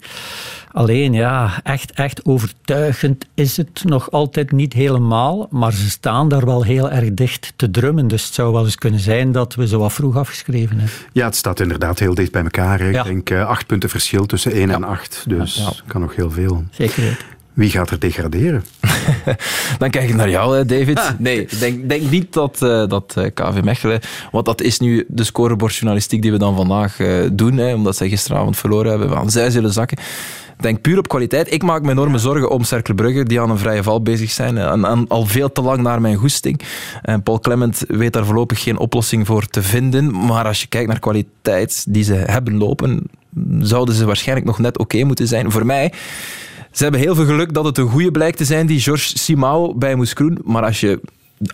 Alleen 0.71 1.13
ja, 1.13 1.59
echt, 1.63 1.91
echt 1.91 2.25
overtuigend 2.25 3.25
is 3.33 3.57
het 3.57 3.81
nog 3.83 4.11
altijd 4.11 4.51
niet 4.51 4.73
helemaal, 4.73 5.47
maar 5.51 5.73
ze 5.73 5.89
staan 5.89 6.29
daar 6.29 6.45
wel 6.45 6.63
heel 6.63 6.89
erg 6.89 7.13
dicht 7.13 7.53
te 7.55 7.71
drummen. 7.71 8.07
Dus 8.07 8.25
het 8.25 8.33
zou 8.33 8.53
wel 8.53 8.63
eens 8.65 8.75
kunnen 8.75 8.99
zijn 8.99 9.31
dat 9.31 9.55
we 9.55 9.67
zo 9.67 9.79
wat 9.79 9.93
vroeg 9.93 10.15
afgeschreven 10.17 10.77
hebben. 10.77 10.95
Ja, 11.13 11.25
het 11.25 11.35
staat 11.35 11.59
inderdaad 11.59 11.99
heel 11.99 12.13
dicht 12.15 12.31
bij 12.31 12.43
elkaar. 12.43 12.79
hè. 12.79 12.87
Ik 12.87 12.93
Ja. 12.93 13.03
denk 13.03 13.29
eh, 13.29 13.47
acht 13.47 13.65
punten 13.67 13.89
verschil 13.89 14.25
tussen 14.25 14.51
1 14.51 14.69
en 14.69 14.83
8. 14.83 15.23
Dus 15.27 15.55
Ja, 15.55 15.71
kan 15.87 16.01
nog 16.01 16.15
heel 16.15 16.31
veel. 16.31 16.63
Zeker 16.71 17.01
weten. 17.01 17.25
Wie 17.57 17.69
gaat 17.69 17.89
er 17.89 17.99
degraderen? 17.99 18.65
Dan 19.79 19.89
kijk 19.89 20.09
ik 20.09 20.15
naar 20.15 20.29
jou, 20.29 20.57
hè, 20.57 20.65
David. 20.65 21.13
Nee, 21.17 21.41
ik 21.41 21.59
denk, 21.59 21.89
denk 21.89 22.09
niet 22.09 22.33
dat, 22.33 22.61
eh, 22.61 22.87
dat 22.87 23.13
eh, 23.15 23.25
KV 23.33 23.61
Mechelen... 23.63 23.99
Want 24.31 24.45
dat 24.45 24.61
is 24.61 24.79
nu 24.79 25.05
de 25.07 25.23
scorebordjournalistiek 25.23 26.21
die 26.21 26.31
we 26.31 26.37
dan 26.37 26.55
vandaag 26.55 26.99
eh, 26.99 27.09
doen. 27.31 27.57
Hè, 27.57 27.73
omdat 27.73 27.95
zij 27.95 28.09
gisteravond 28.09 28.57
verloren 28.57 28.89
hebben. 28.89 29.09
Van 29.09 29.29
zij 29.29 29.49
zullen 29.49 29.73
zakken. 29.73 29.97
Denk 30.59 30.81
puur 30.81 30.97
op 30.97 31.07
kwaliteit. 31.07 31.53
Ik 31.53 31.63
maak 31.63 31.81
me 31.81 31.91
enorme 31.91 32.17
zorgen 32.17 32.49
om 32.49 32.63
Cercle 32.63 32.95
Brugge, 32.95 33.23
die 33.23 33.41
aan 33.41 33.49
een 33.49 33.57
vrije 33.57 33.83
val 33.83 34.01
bezig 34.01 34.31
zijn. 34.31 34.57
En, 34.57 34.85
en 34.85 35.05
al 35.07 35.25
veel 35.25 35.51
te 35.51 35.61
lang 35.61 35.81
naar 35.81 36.01
mijn 36.01 36.15
goesting. 36.15 36.61
En 37.01 37.23
Paul 37.23 37.39
Clement 37.39 37.83
weet 37.87 38.13
daar 38.13 38.25
voorlopig 38.25 38.63
geen 38.63 38.77
oplossing 38.77 39.25
voor 39.25 39.45
te 39.45 39.61
vinden. 39.61 40.25
Maar 40.25 40.45
als 40.45 40.61
je 40.61 40.67
kijkt 40.67 40.87
naar 40.87 40.99
kwaliteit 40.99 41.85
die 41.89 42.03
ze 42.03 42.13
hebben 42.13 42.57
lopen, 42.57 43.03
zouden 43.59 43.95
ze 43.95 44.05
waarschijnlijk 44.05 44.47
nog 44.47 44.59
net 44.59 44.77
oké 44.77 45.03
moeten 45.03 45.27
zijn. 45.27 45.51
Voor 45.51 45.65
mij... 45.65 45.93
Ze 46.77 46.83
hebben 46.83 47.01
heel 47.01 47.15
veel 47.15 47.25
geluk 47.25 47.53
dat 47.53 47.65
het 47.65 47.77
een 47.77 47.89
goede 47.89 48.11
blijkt 48.11 48.37
te 48.37 48.45
zijn, 48.45 48.67
die 48.67 48.79
Georges 48.79 49.23
Simao 49.23 49.73
bij 49.73 49.95
Moeskroen. 49.95 50.37
Maar 50.43 50.63
als 50.63 50.79
je 50.79 50.99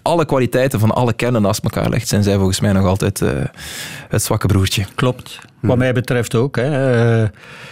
alle 0.02 0.26
kwaliteiten 0.26 0.80
van 0.80 0.92
alle 0.92 1.14
kernen 1.14 1.42
naast 1.42 1.64
elkaar 1.64 1.90
legt, 1.90 2.08
zijn 2.08 2.24
zij 2.24 2.36
volgens 2.36 2.60
mij 2.60 2.72
nog 2.72 2.86
altijd 2.86 3.22
eh, 3.22 3.30
het 4.10 4.24
zwakke 4.24 4.48
broertje. 4.48 4.86
Klopt. 4.96 5.40
Wat 5.60 5.78
mij 5.78 5.94
betreft 5.94 6.36
ook. 6.36 6.56
Hè. 6.56 6.94
Eh, 7.22 7.30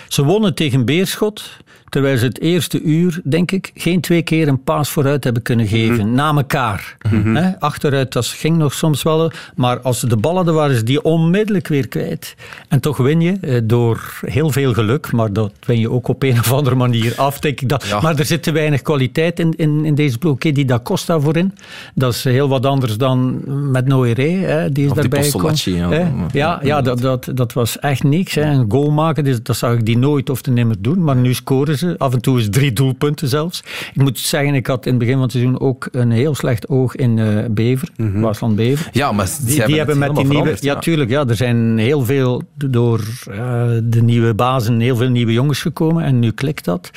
ze 0.08 0.24
wonnen 0.24 0.56
tegen 0.56 0.86
Beerschot, 0.86 1.58
terwijl 1.92 2.18
ze 2.18 2.26
het 2.26 2.42
eerste 2.42 2.82
uur, 2.82 3.22
denk 3.24 3.52
ik, 3.52 3.72
geen 3.74 4.02
twee 4.02 4.22
keer 4.22 4.48
een 4.48 4.64
paas 4.64 4.90
vooruit 4.90 5.24
hebben 5.24 5.42
kunnen 5.42 5.68
geven, 5.68 6.14
na 6.14 6.36
elkaar. 6.36 6.98
Hè, 7.10 7.60
Achteruit, 7.60 8.12
dat 8.14 8.26
ging 8.26 8.58
nog 8.58 8.74
soms 8.74 9.04
wel, 9.04 9.32
maar 9.56 9.82
als 9.82 10.00
ze 10.00 10.08
de 10.08 10.18
bal 10.18 10.36
hadden, 10.36 10.54
waren 10.54 10.76
ze 10.76 10.84
die 10.84 11.04
onmiddellijk 11.04 11.68
weer 11.68 11.88
kwijt. 11.88 12.36
En 12.68 12.80
toch 12.80 12.98
win 12.98 13.22
je 13.22 13.38
eh, 13.42 13.60
door 13.64 14.20
heel 14.26 14.50
veel 14.50 14.74
geluk, 14.74 15.12
maar 15.12 15.34
dat 15.34 15.52
win 15.66 15.80
je 15.80 15.92
ook 15.92 16.08
op 16.08 16.24
een 16.24 16.40
of 16.40 16.54
andere 16.54 16.76
manier 16.76 17.14
af, 17.16 17.40
denk 17.40 17.62
ik. 17.62 17.70
Dat, 17.70 17.86
Ja. 17.88 18.02
Maar 18.02 18.20
er 18.20 18.26
zit 18.26 18.44
te 18.44 18.52
weinig 18.52 18.82
kwaliteit 18.82 19.40
in, 19.40 19.54
in, 19.58 19.86
in 19.86 19.96
deze 19.96 20.18
ploeg. 20.18 20.38
Die 20.38 20.66
Da 20.66 20.80
Costa 20.80 21.20
voorin, 21.20 21.54
dat 21.96 22.14
is 22.14 22.24
heel 22.24 22.48
wat 22.48 22.66
anders 22.66 22.98
dan 22.98 23.42
met 23.72 23.88
Noiré, 23.88 24.70
die 24.72 24.86
is 24.86 24.92
Of 24.92 24.98
daarbij 24.98 25.24
ja. 25.66 26.28
Ja, 26.32 26.60
ja 26.64 26.82
dat, 26.82 27.00
dat, 27.02 27.32
dat 27.34 27.54
was 27.54 27.80
echt 27.80 28.04
niks. 28.04 28.36
Hè. 28.36 28.42
Een 28.42 28.72
goal 28.72 28.92
maken, 28.92 29.24
dus, 29.24 29.44
dat 29.44 29.58
zag 29.58 29.74
ik 29.74 29.86
die 29.86 29.98
nooit 29.98 30.30
of 30.30 30.42
te 30.42 30.52
nimmer 30.52 30.76
doen. 30.80 31.04
Maar 31.04 31.16
nu 31.16 31.34
scoren 31.34 31.78
Af 31.98 32.14
en 32.14 32.22
toe 32.22 32.40
is 32.40 32.50
drie 32.50 32.74
doelpunten 32.74 33.28
zelfs. 33.28 33.64
Ik 33.94 34.02
moet 34.02 34.20
zeggen, 34.20 34.54
ik 34.54 34.68
had 34.68 34.86
in 34.86 34.92
het 34.92 35.00
begin 35.00 35.14
van 35.14 35.24
het 35.24 35.32
seizoen 35.32 35.60
ook 35.60 35.90
een 35.92 36.12
heel 36.12 36.36
slecht 36.36 36.70
oog 36.70 36.96
in 36.96 37.20
eh, 37.20 37.46
Bever. 37.52 37.90
Waasland 37.98 38.56
Bever. 38.56 38.90
Ja, 38.92 39.12
maar 39.12 39.26
Die, 39.26 39.36
hebben 39.46 39.68
die 39.68 39.80
het 39.80 39.88
hebben 39.88 39.98
met 39.98 40.16
die 40.16 40.26
nieuwe... 40.26 40.58
Ja, 40.60 40.76
tuurlijk. 40.76 41.10
Ja, 41.10 41.26
er 41.28 41.36
zijn 41.36 41.78
heel 41.78 42.06
veel 42.06 42.42
door 42.56 43.00
eh, 43.32 43.64
de 43.84 44.02
nieuwe 44.02 44.34
bazen, 44.34 44.80
heel 44.80 44.96
veel 44.96 45.10
nieuwe 45.10 45.34
jongens 45.34 45.62
gekomen. 45.62 46.04
En 46.04 46.20
nu 46.20 46.32
klikt 46.32 46.66
dat. 46.66 46.92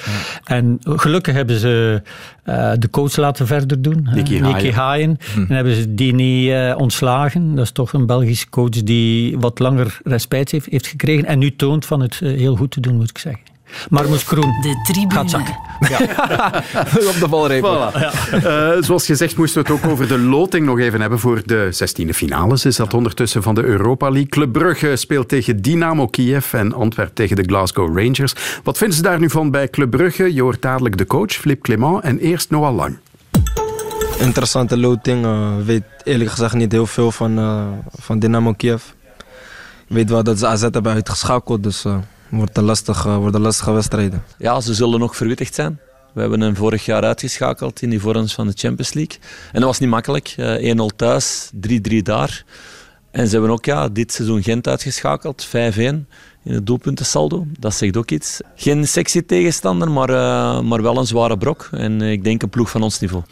En 0.45 0.79
gelukkig 0.85 1.35
hebben 1.35 1.59
ze 1.59 2.03
eh, 2.43 2.73
de 2.79 2.91
coach 2.91 3.17
laten 3.17 3.47
verder 3.47 3.83
doen. 3.83 4.09
Nicky 4.15 4.41
Haaien. 4.41 4.75
Haaien. 4.75 5.19
Hm. 5.35 5.41
En 5.41 5.55
hebben 5.55 5.75
ze 5.75 5.95
die 5.95 6.15
niet 6.15 6.75
ontslagen. 6.77 7.55
Dat 7.55 7.65
is 7.65 7.73
toch 7.73 7.93
een 7.93 8.07
Belgische 8.07 8.49
coach 8.49 8.83
die 8.83 9.39
wat 9.39 9.59
langer 9.59 9.99
respijt 10.05 10.51
heeft, 10.51 10.67
heeft 10.71 10.87
gekregen. 10.87 11.25
En 11.27 11.39
nu 11.39 11.57
toont 11.57 11.87
van 11.87 12.01
het 12.01 12.19
heel 12.19 12.57
goed 12.57 12.71
te 12.71 12.81
doen, 12.81 12.97
moet 12.97 13.11
ik 13.11 13.19
zeggen. 13.19 13.54
Maar 13.91 14.09
Moes 14.09 14.25
Kroen 14.25 14.55
De 14.63 14.81
tribune. 14.93 15.15
gaat 15.15 15.31
zakken. 15.31 15.57
Op 17.11 17.17
de 17.21 17.27
valreep. 17.29 17.65
Eh, 17.65 18.71
zoals 18.81 19.07
gezegd 19.07 19.37
moesten 19.37 19.63
we 19.65 19.73
het 19.73 19.83
ook 19.85 19.91
over 19.91 20.09
de 20.09 20.19
loting 20.19 20.67
nog 20.67 20.79
even 20.79 21.01
hebben 21.01 21.19
voor 21.19 21.43
de 21.45 21.69
16e 21.73 22.09
finales. 22.15 22.65
Is 22.65 22.77
dat 22.77 22.95
ondertussen 22.95 23.43
van 23.43 23.55
de 23.55 23.63
Europa 23.65 24.07
League. 24.09 24.29
Club 24.29 24.53
Brugge 24.53 24.97
speelt 24.97 25.29
tegen 25.29 25.63
Dynamo 25.63 26.07
Kiev 26.07 26.53
en 26.55 26.73
Antwerp 26.73 27.15
tegen 27.15 27.37
de 27.37 27.43
Glasgow 27.47 27.99
Rangers. 27.99 28.33
Wat 28.63 28.79
vinden 28.79 28.97
ze 28.97 29.03
daar 29.03 29.19
nu 29.19 29.31
van 29.31 29.51
bij 29.51 29.69
Club 29.69 29.91
Brugge? 29.91 30.35
Je 30.35 30.43
hoort 30.43 30.63
dadelijk 30.63 30.97
de 30.99 31.07
coach, 31.07 31.33
Flip 31.33 31.63
Clement, 31.63 32.03
en 32.03 32.19
eerst 32.19 32.51
Noah 32.51 32.75
Lang. 32.75 32.97
Interessante 34.19 34.79
loting. 34.79 35.25
eh, 35.25 35.59
Ik 35.59 35.65
weet 35.65 35.83
eerlijk 36.05 36.31
gezegd 36.31 36.55
niet 36.55 36.73
heel 36.73 36.87
veel 36.87 37.11
van, 37.11 37.39
eh, 37.39 37.63
van 38.01 38.19
Dynamo 38.19 38.53
Kiev. 38.53 38.83
Ik 39.89 39.95
weet 39.97 40.11
wel 40.11 40.23
dat 40.23 40.39
ze 40.39 40.47
AZ 40.47 40.61
hebben 40.63 40.93
uitgeschakeld, 40.93 41.63
dus 41.63 41.85
eh 41.85 41.97
wordt 42.29 42.57
een 42.57 42.65
lastig, 42.65 43.07
eh, 43.07 43.17
worden 43.17 43.41
lastige 43.41 43.73
wedstrijden. 43.73 44.23
Ja, 44.39 44.61
ze 44.61 44.75
zullen 44.75 44.99
nog 44.99 45.17
verwittigd 45.17 45.55
zijn. 45.55 45.81
We 46.15 46.21
hebben 46.21 46.41
hem 46.41 46.57
vorig 46.57 46.85
jaar 46.85 47.03
uitgeschakeld 47.03 47.83
in 47.83 47.91
die 47.91 48.01
vorms 48.01 48.35
van 48.35 48.47
de 48.47 48.53
Champions 48.57 48.93
League. 48.93 49.19
En 49.53 49.61
dat 49.61 49.69
was 49.69 49.79
niet 49.79 49.91
makkelijk. 49.91 50.35
Eh, 50.37 50.71
1-0 50.71 50.91
thuis, 50.97 51.51
3-3 51.53 52.03
daar. 52.03 52.45
En 53.11 53.27
ze 53.27 53.33
hebben 53.33 53.51
ook 53.51 53.65
ja, 53.65 53.89
dit 53.89 54.13
seizoen 54.13 54.43
Gent 54.43 54.69
uitgeschakeld, 54.69 55.45
5-1 55.45 56.09
in 56.45 56.55
het 56.55 56.67
doelpuntensaldo. 56.67 57.47
Dat 57.59 57.75
zegt 57.75 57.97
ook 57.97 58.11
iets. 58.11 58.41
Geen 58.57 58.89
sexy 58.89 59.23
tegenstander, 59.23 59.91
maar, 59.91 60.09
eh, 60.09 60.61
maar 60.61 60.83
wel 60.83 60.99
een 60.99 61.07
zware 61.07 61.39
brok. 61.39 61.69
En 61.71 62.03
eh, 62.03 62.11
ik 62.11 62.25
denk 62.25 62.43
een 62.43 62.49
ploeg 62.49 62.71
van 62.71 62.83
ons 62.83 63.01
niveau. 63.01 63.25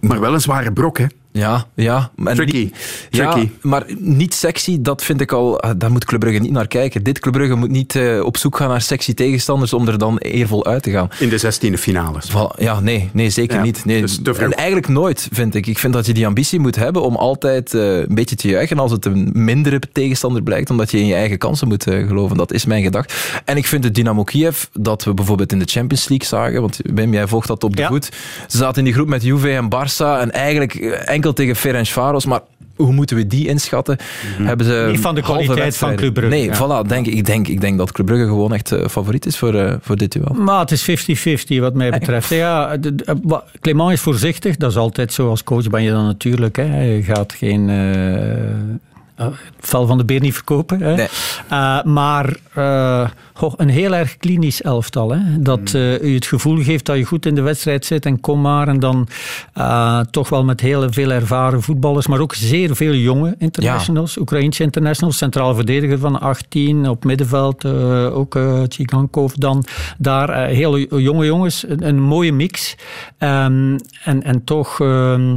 Maar 0.00 0.20
wel 0.20 0.34
een 0.34 0.40
zware 0.40 0.72
brok, 0.72 0.98
hè? 0.98 1.06
Ja, 1.32 1.66
ja. 1.74 2.10
En 2.24 2.34
Tricky. 2.34 2.56
niet- 2.56 3.06
ja, 3.10 3.30
Tricky. 3.32 3.50
maar 3.60 3.84
niet 3.98 4.34
sexy, 4.34 4.78
dat 4.80 5.02
vind 5.04 5.20
ik 5.20 5.32
al... 5.32 5.60
eh, 5.60 5.70
Daar 5.76 5.90
moet 5.92 6.04
Club 6.04 6.20
Brugge 6.20 6.38
niet 6.40 6.50
naar 6.50 6.66
kijken. 6.68 7.02
Dit 7.02 7.18
Club 7.18 7.34
Brugge 7.34 7.54
moet 7.54 7.70
niet 7.70 7.96
eh, 7.96 8.24
op 8.24 8.36
zoek 8.36 8.56
gaan 8.56 8.68
naar 8.68 8.80
sexy 8.80 9.14
tegenstanders 9.14 9.72
om 9.72 9.88
er 9.88 9.98
dan 9.98 10.18
eervol 10.18 10.66
uit 10.66 10.82
te 10.82 10.90
gaan. 10.90 11.08
In 11.18 11.28
de 11.28 11.38
16e 11.40 11.78
finales. 11.78 12.30
Voilà, 12.30 12.58
Ja, 12.58 12.80
nee, 12.80 13.10
nee 13.12 13.30
zeker 13.30 13.56
Ja, 13.56 13.62
niet. 13.62 13.84
Nee, 13.84 14.00
dus 14.00 14.20
en 14.22 14.52
eigenlijk 14.52 14.88
nooit, 14.88 15.28
vind 15.32 15.54
ik. 15.54 15.66
Ik 15.66 15.78
vind 15.78 15.92
dat 15.92 16.06
je 16.06 16.12
die 16.14 16.26
ambitie 16.26 16.58
moet 16.60 16.76
hebben 16.76 17.02
om 17.02 17.16
altijd 17.16 17.74
eh, 17.74 17.98
een 17.98 18.14
beetje 18.14 18.36
te 18.36 18.48
juichen 18.48 18.78
als 18.78 18.90
het 18.90 19.04
een 19.04 19.30
mindere 19.34 19.80
tegenstander 19.92 20.42
blijkt, 20.42 20.70
omdat 20.70 20.90
je 20.90 20.98
in 20.98 21.06
je 21.06 21.14
eigen 21.14 21.38
kansen 21.38 21.68
moet 21.68 21.86
eh, 21.86 22.06
geloven. 22.06 22.36
Dat 22.36 22.52
is 22.52 22.64
mijn 22.64 22.82
gedachte. 22.82 23.14
En 23.44 23.56
ik 23.56 23.66
vind 23.66 23.84
het 23.84 23.94
Dynamo 23.94 24.24
Kiev, 24.24 24.64
dat 24.72 25.04
we 25.04 25.14
bijvoorbeeld 25.14 25.52
in 25.52 25.58
de 25.58 25.64
Champions 25.68 26.08
League 26.08 26.26
zagen, 26.26 26.60
want 26.60 26.78
Wim, 26.82 27.12
jij 27.12 27.26
volgt 27.26 27.48
dat 27.48 27.64
op 27.64 27.76
de 27.76 27.82
Ja. 27.82 27.88
voet. 27.88 28.04
Ze 28.48 28.56
zaten 28.56 28.78
in 28.78 28.84
die 28.84 28.92
groep 28.94 29.08
met 29.08 29.22
Juve 29.22 29.50
en 29.50 29.64
Barça 29.74 30.20
en 30.20 30.30
eigenlijk 30.32 30.74
enkel 31.22 31.32
tegen 31.44 31.56
Ferencvaros, 31.56 32.26
maar 32.26 32.40
hoe 32.76 32.92
moeten 32.92 33.16
we 33.16 33.26
die 33.26 33.48
inschatten? 33.48 33.96
Hebben 34.42 34.66
ze 34.66 34.86
Niet 34.90 35.00
van 35.00 35.14
de 35.14 35.20
halve 35.20 35.32
kwaliteit 35.42 35.64
wedstrijden. 35.64 35.98
van 35.98 36.08
Club 36.12 36.14
Brugge, 36.14 36.36
Nee, 36.36 36.44
ja. 36.70 36.84
voilà, 36.84 36.88
denk, 36.88 37.06
ik, 37.06 37.14
ik 37.14 37.26
denk, 37.26 37.48
ik 37.48 37.60
denk 37.60 37.78
dat 37.78 37.92
Club 37.92 38.06
Brugge 38.06 38.24
gewoon 38.26 38.52
echt 38.54 38.72
eh, 38.72 38.88
favoriet 38.88 39.26
is 39.26 39.38
voor, 39.38 39.54
eh, 39.54 39.74
voor 39.80 39.96
dit 39.96 40.12
duel. 40.12 40.34
Maar 40.34 40.60
het 40.60 40.70
is 40.70 40.82
50-50 40.82 41.60
wat 41.60 41.74
mij 41.74 41.90
betreft. 41.90 42.28
Ja, 42.28 42.76
de- 42.76 42.94
de- 42.94 43.16
wa- 43.22 43.44
Clément 43.60 43.92
is 43.92 44.00
voorzichtig. 44.00 44.56
Dat 44.56 44.70
is 44.70 44.76
altijd 44.76 45.12
zo. 45.12 45.28
Als 45.28 45.44
coach 45.44 45.68
ben 45.70 45.82
je 45.82 45.90
dan 45.90 46.04
natuurlijk. 46.04 46.56
Hè. 46.56 46.82
Je 46.82 47.02
gaat 47.02 47.32
geen... 47.32 47.68
eh, 47.70 48.91
eh, 49.22 49.26
het 49.56 49.68
vel 49.68 49.86
van 49.86 49.98
de 49.98 50.04
beer 50.04 50.20
niet 50.20 50.34
verkopen. 50.34 50.80
Hè. 50.80 50.94
Nee. 50.94 51.08
Eh, 51.48 51.82
maar 51.82 52.36
eh, 52.54 53.08
goh, 53.32 53.52
een 53.56 53.68
heel 53.68 53.94
erg 53.94 54.16
klinisch 54.16 54.62
elftal. 54.62 55.10
Hè. 55.12 55.18
Dat 55.42 55.74
eh, 55.74 56.02
u 56.02 56.14
het 56.14 56.26
gevoel 56.26 56.62
geeft 56.62 56.86
dat 56.86 56.96
je 56.96 57.04
goed 57.04 57.26
in 57.26 57.34
de 57.34 57.40
wedstrijd 57.40 57.84
zit 57.84 58.06
en 58.06 58.20
kom 58.20 58.40
maar. 58.40 58.68
En 58.68 58.80
dan 58.80 59.08
eh, 59.54 60.00
toch 60.10 60.28
wel 60.28 60.44
met 60.44 60.60
heel 60.60 60.92
veel 60.92 61.10
ervaren 61.10 61.62
voetballers, 61.62 62.06
maar 62.06 62.20
ook 62.20 62.34
zeer 62.34 62.76
veel 62.76 62.94
jonge 62.94 63.34
internationals. 63.38 64.16
Oekraïnse 64.18 64.62
internationals, 64.62 65.16
centraal 65.16 65.54
verdediger 65.54 65.98
van 65.98 66.20
18 66.20 66.88
op 66.88 67.04
middenveld. 67.04 67.64
eh, 67.64 68.16
ook 68.16 68.34
uh, 68.34 68.62
Tsigankov 68.62 69.32
dan. 69.32 69.64
Daar 69.98 70.28
eh, 70.28 70.54
hele 70.56 71.02
jonge 71.02 71.24
jongens, 71.26 71.64
een, 71.68 71.86
een 71.88 72.00
mooie 72.00 72.32
mix. 72.32 72.74
Ehm, 73.18 73.78
en, 74.04 74.22
en 74.22 74.44
toch... 74.44 74.80
ehm, 74.80 75.36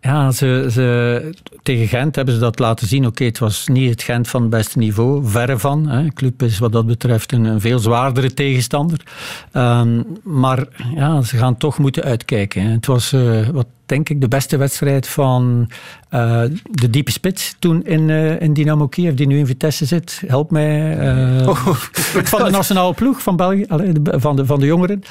ja, 0.00 0.30
ze, 0.30 0.68
ze, 0.70 1.30
tegen 1.62 1.88
Gent 1.88 2.16
hebben 2.16 2.34
ze 2.34 2.40
dat 2.40 2.58
laten 2.58 2.86
zien. 2.86 3.06
Oké, 3.06 3.24
het 3.24 3.38
was 3.38 3.66
niet 3.66 3.90
het 3.90 4.02
Gent 4.02 4.28
van 4.28 4.40
het 4.40 4.50
beste 4.50 4.78
niveau, 4.78 5.28
verre 5.28 5.58
van. 5.58 5.88
Hè. 5.88 6.08
Club 6.08 6.42
is 6.42 6.58
wat 6.58 6.72
dat 6.72 6.86
betreft 6.86 7.32
een, 7.32 7.44
een 7.44 7.60
veel 7.60 7.78
zwaardere 7.78 8.34
tegenstander. 8.34 9.00
Ehm, 9.52 10.02
maar 10.22 10.66
ja, 10.94 11.22
ze 11.22 11.36
gaan 11.36 11.56
toch 11.56 11.78
moeten 11.78 12.02
uitkijken. 12.02 12.62
Hè. 12.62 12.70
Het 12.70 12.86
was, 12.86 13.12
eh, 13.12 13.48
wat 13.48 13.66
denk 13.86 14.08
ik, 14.08 14.20
de 14.20 14.28
beste 14.28 14.56
wedstrijd 14.56 15.08
van 15.08 15.70
eh, 16.08 16.42
de 16.70 16.90
diepe 16.90 17.10
spits 17.10 17.56
toen 17.58 17.84
in, 17.84 18.10
eh, 18.10 18.40
in 18.40 18.52
Dynamo 18.52 18.88
Kiev, 18.88 19.14
die 19.14 19.26
nu 19.26 19.38
in 19.38 19.46
Vitesse 19.46 19.84
zit. 19.84 20.22
Help 20.26 20.50
mij. 20.50 20.98
eh, 20.98 21.48
van 22.32 22.44
de 22.44 22.50
nationale 22.50 22.94
ploeg 22.94 23.22
van 23.22 23.36
België, 23.36 23.64
van, 24.04 24.36
de, 24.36 24.46
van 24.46 24.60
de 24.60 24.66
jongeren. 24.66 25.02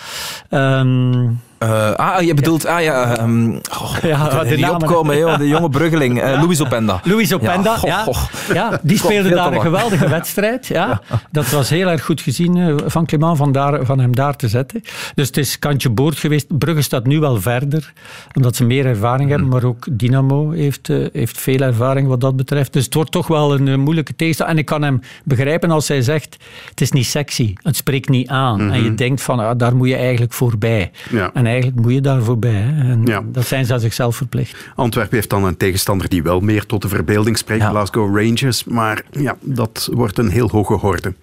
Ehm, 0.49 1.27
Uh, 1.63 1.91
ah, 1.91 2.21
je 2.21 2.33
bedoelt, 2.33 2.65
ah 2.65 2.81
ja, 2.81 3.21
um, 3.21 3.61
oh, 3.81 3.95
ja 4.01 4.43
de 4.43 4.57
namen. 4.57 4.81
opkomen, 4.81 5.17
joh, 5.17 5.37
de 5.37 5.47
jonge 5.47 5.69
bruggeling, 5.69 6.23
uh, 6.23 6.41
Louis 6.41 6.61
Openda. 6.61 6.99
Louis 7.03 7.33
Openda, 7.33 7.77
ja. 7.81 8.07
ja, 8.53 8.79
die 8.83 8.97
speelde 8.97 9.29
daar 9.29 9.53
een 9.53 9.61
geweldige 9.61 10.09
wedstrijd. 10.09 10.65
Ja. 10.67 11.01
Dat 11.31 11.49
was 11.49 11.69
heel 11.69 11.87
erg 11.87 12.05
goed 12.05 12.21
gezien 12.21 12.55
uh, 12.55 12.75
van 12.85 13.05
Clement 13.05 13.37
van, 13.37 13.51
daar, 13.51 13.85
van 13.85 13.99
hem 13.99 14.15
daar 14.15 14.35
te 14.35 14.47
zetten. 14.47 14.81
Dus 15.15 15.27
het 15.27 15.37
is 15.37 15.59
kantje 15.59 15.89
boord 15.89 16.17
geweest. 16.17 16.57
Brugge 16.57 16.81
staat 16.81 17.05
nu 17.05 17.19
wel 17.19 17.41
verder, 17.41 17.93
omdat 18.33 18.55
ze 18.55 18.65
meer 18.65 18.85
ervaring 18.85 19.29
hebben, 19.29 19.47
maar 19.47 19.63
ook 19.63 19.87
Dynamo 19.91 20.51
heeft, 20.51 20.87
heeft 21.13 21.37
veel 21.37 21.59
ervaring 21.59 22.07
wat 22.07 22.21
dat 22.21 22.35
betreft. 22.35 22.73
Dus 22.73 22.85
het 22.85 22.93
wordt 22.93 23.11
toch 23.11 23.27
wel 23.27 23.53
een 23.53 23.79
moeilijke 23.79 24.15
tegenstander. 24.15 24.55
En 24.55 24.61
ik 24.61 24.67
kan 24.67 24.81
hem 24.81 25.01
begrijpen 25.23 25.71
als 25.71 25.87
hij 25.87 26.01
zegt, 26.01 26.37
het 26.69 26.81
is 26.81 26.91
niet 26.91 27.05
sexy, 27.05 27.53
het 27.61 27.75
spreekt 27.75 28.09
niet 28.09 28.27
aan. 28.27 28.71
En 28.71 28.83
je 28.83 28.89
mhm. 28.89 28.95
denkt 28.95 29.21
van, 29.21 29.39
ah, 29.39 29.57
daar 29.57 29.75
moet 29.75 29.87
je 29.87 29.95
eigenlijk 29.95 30.33
voorbij. 30.33 30.91
Ja 31.09 31.47
eigenlijk 31.49 31.81
moet 31.81 31.93
je 31.93 32.01
daar 32.01 32.23
voorbij. 32.23 32.51
Hè. 32.51 32.91
En 32.91 33.01
ja. 33.05 33.23
Dat 33.25 33.47
zijn 33.47 33.65
ze 33.65 33.73
aan 33.73 33.79
zichzelf 33.79 34.15
verplicht. 34.15 34.55
Antwerpen 34.75 35.15
heeft 35.15 35.29
dan 35.29 35.43
een 35.43 35.57
tegenstander 35.57 36.09
die 36.09 36.23
wel 36.23 36.39
meer 36.39 36.65
tot 36.65 36.81
de 36.81 36.87
verbeelding 36.87 37.37
spreekt, 37.37 37.63
Glasgow 37.63 38.17
Rangers. 38.17 38.63
Maar 38.63 39.01
ja, 39.11 39.37
dat 39.41 39.89
wordt 39.93 40.17
een 40.17 40.29
heel 40.29 40.49
hoge 40.49 40.73
horde. 40.73 41.13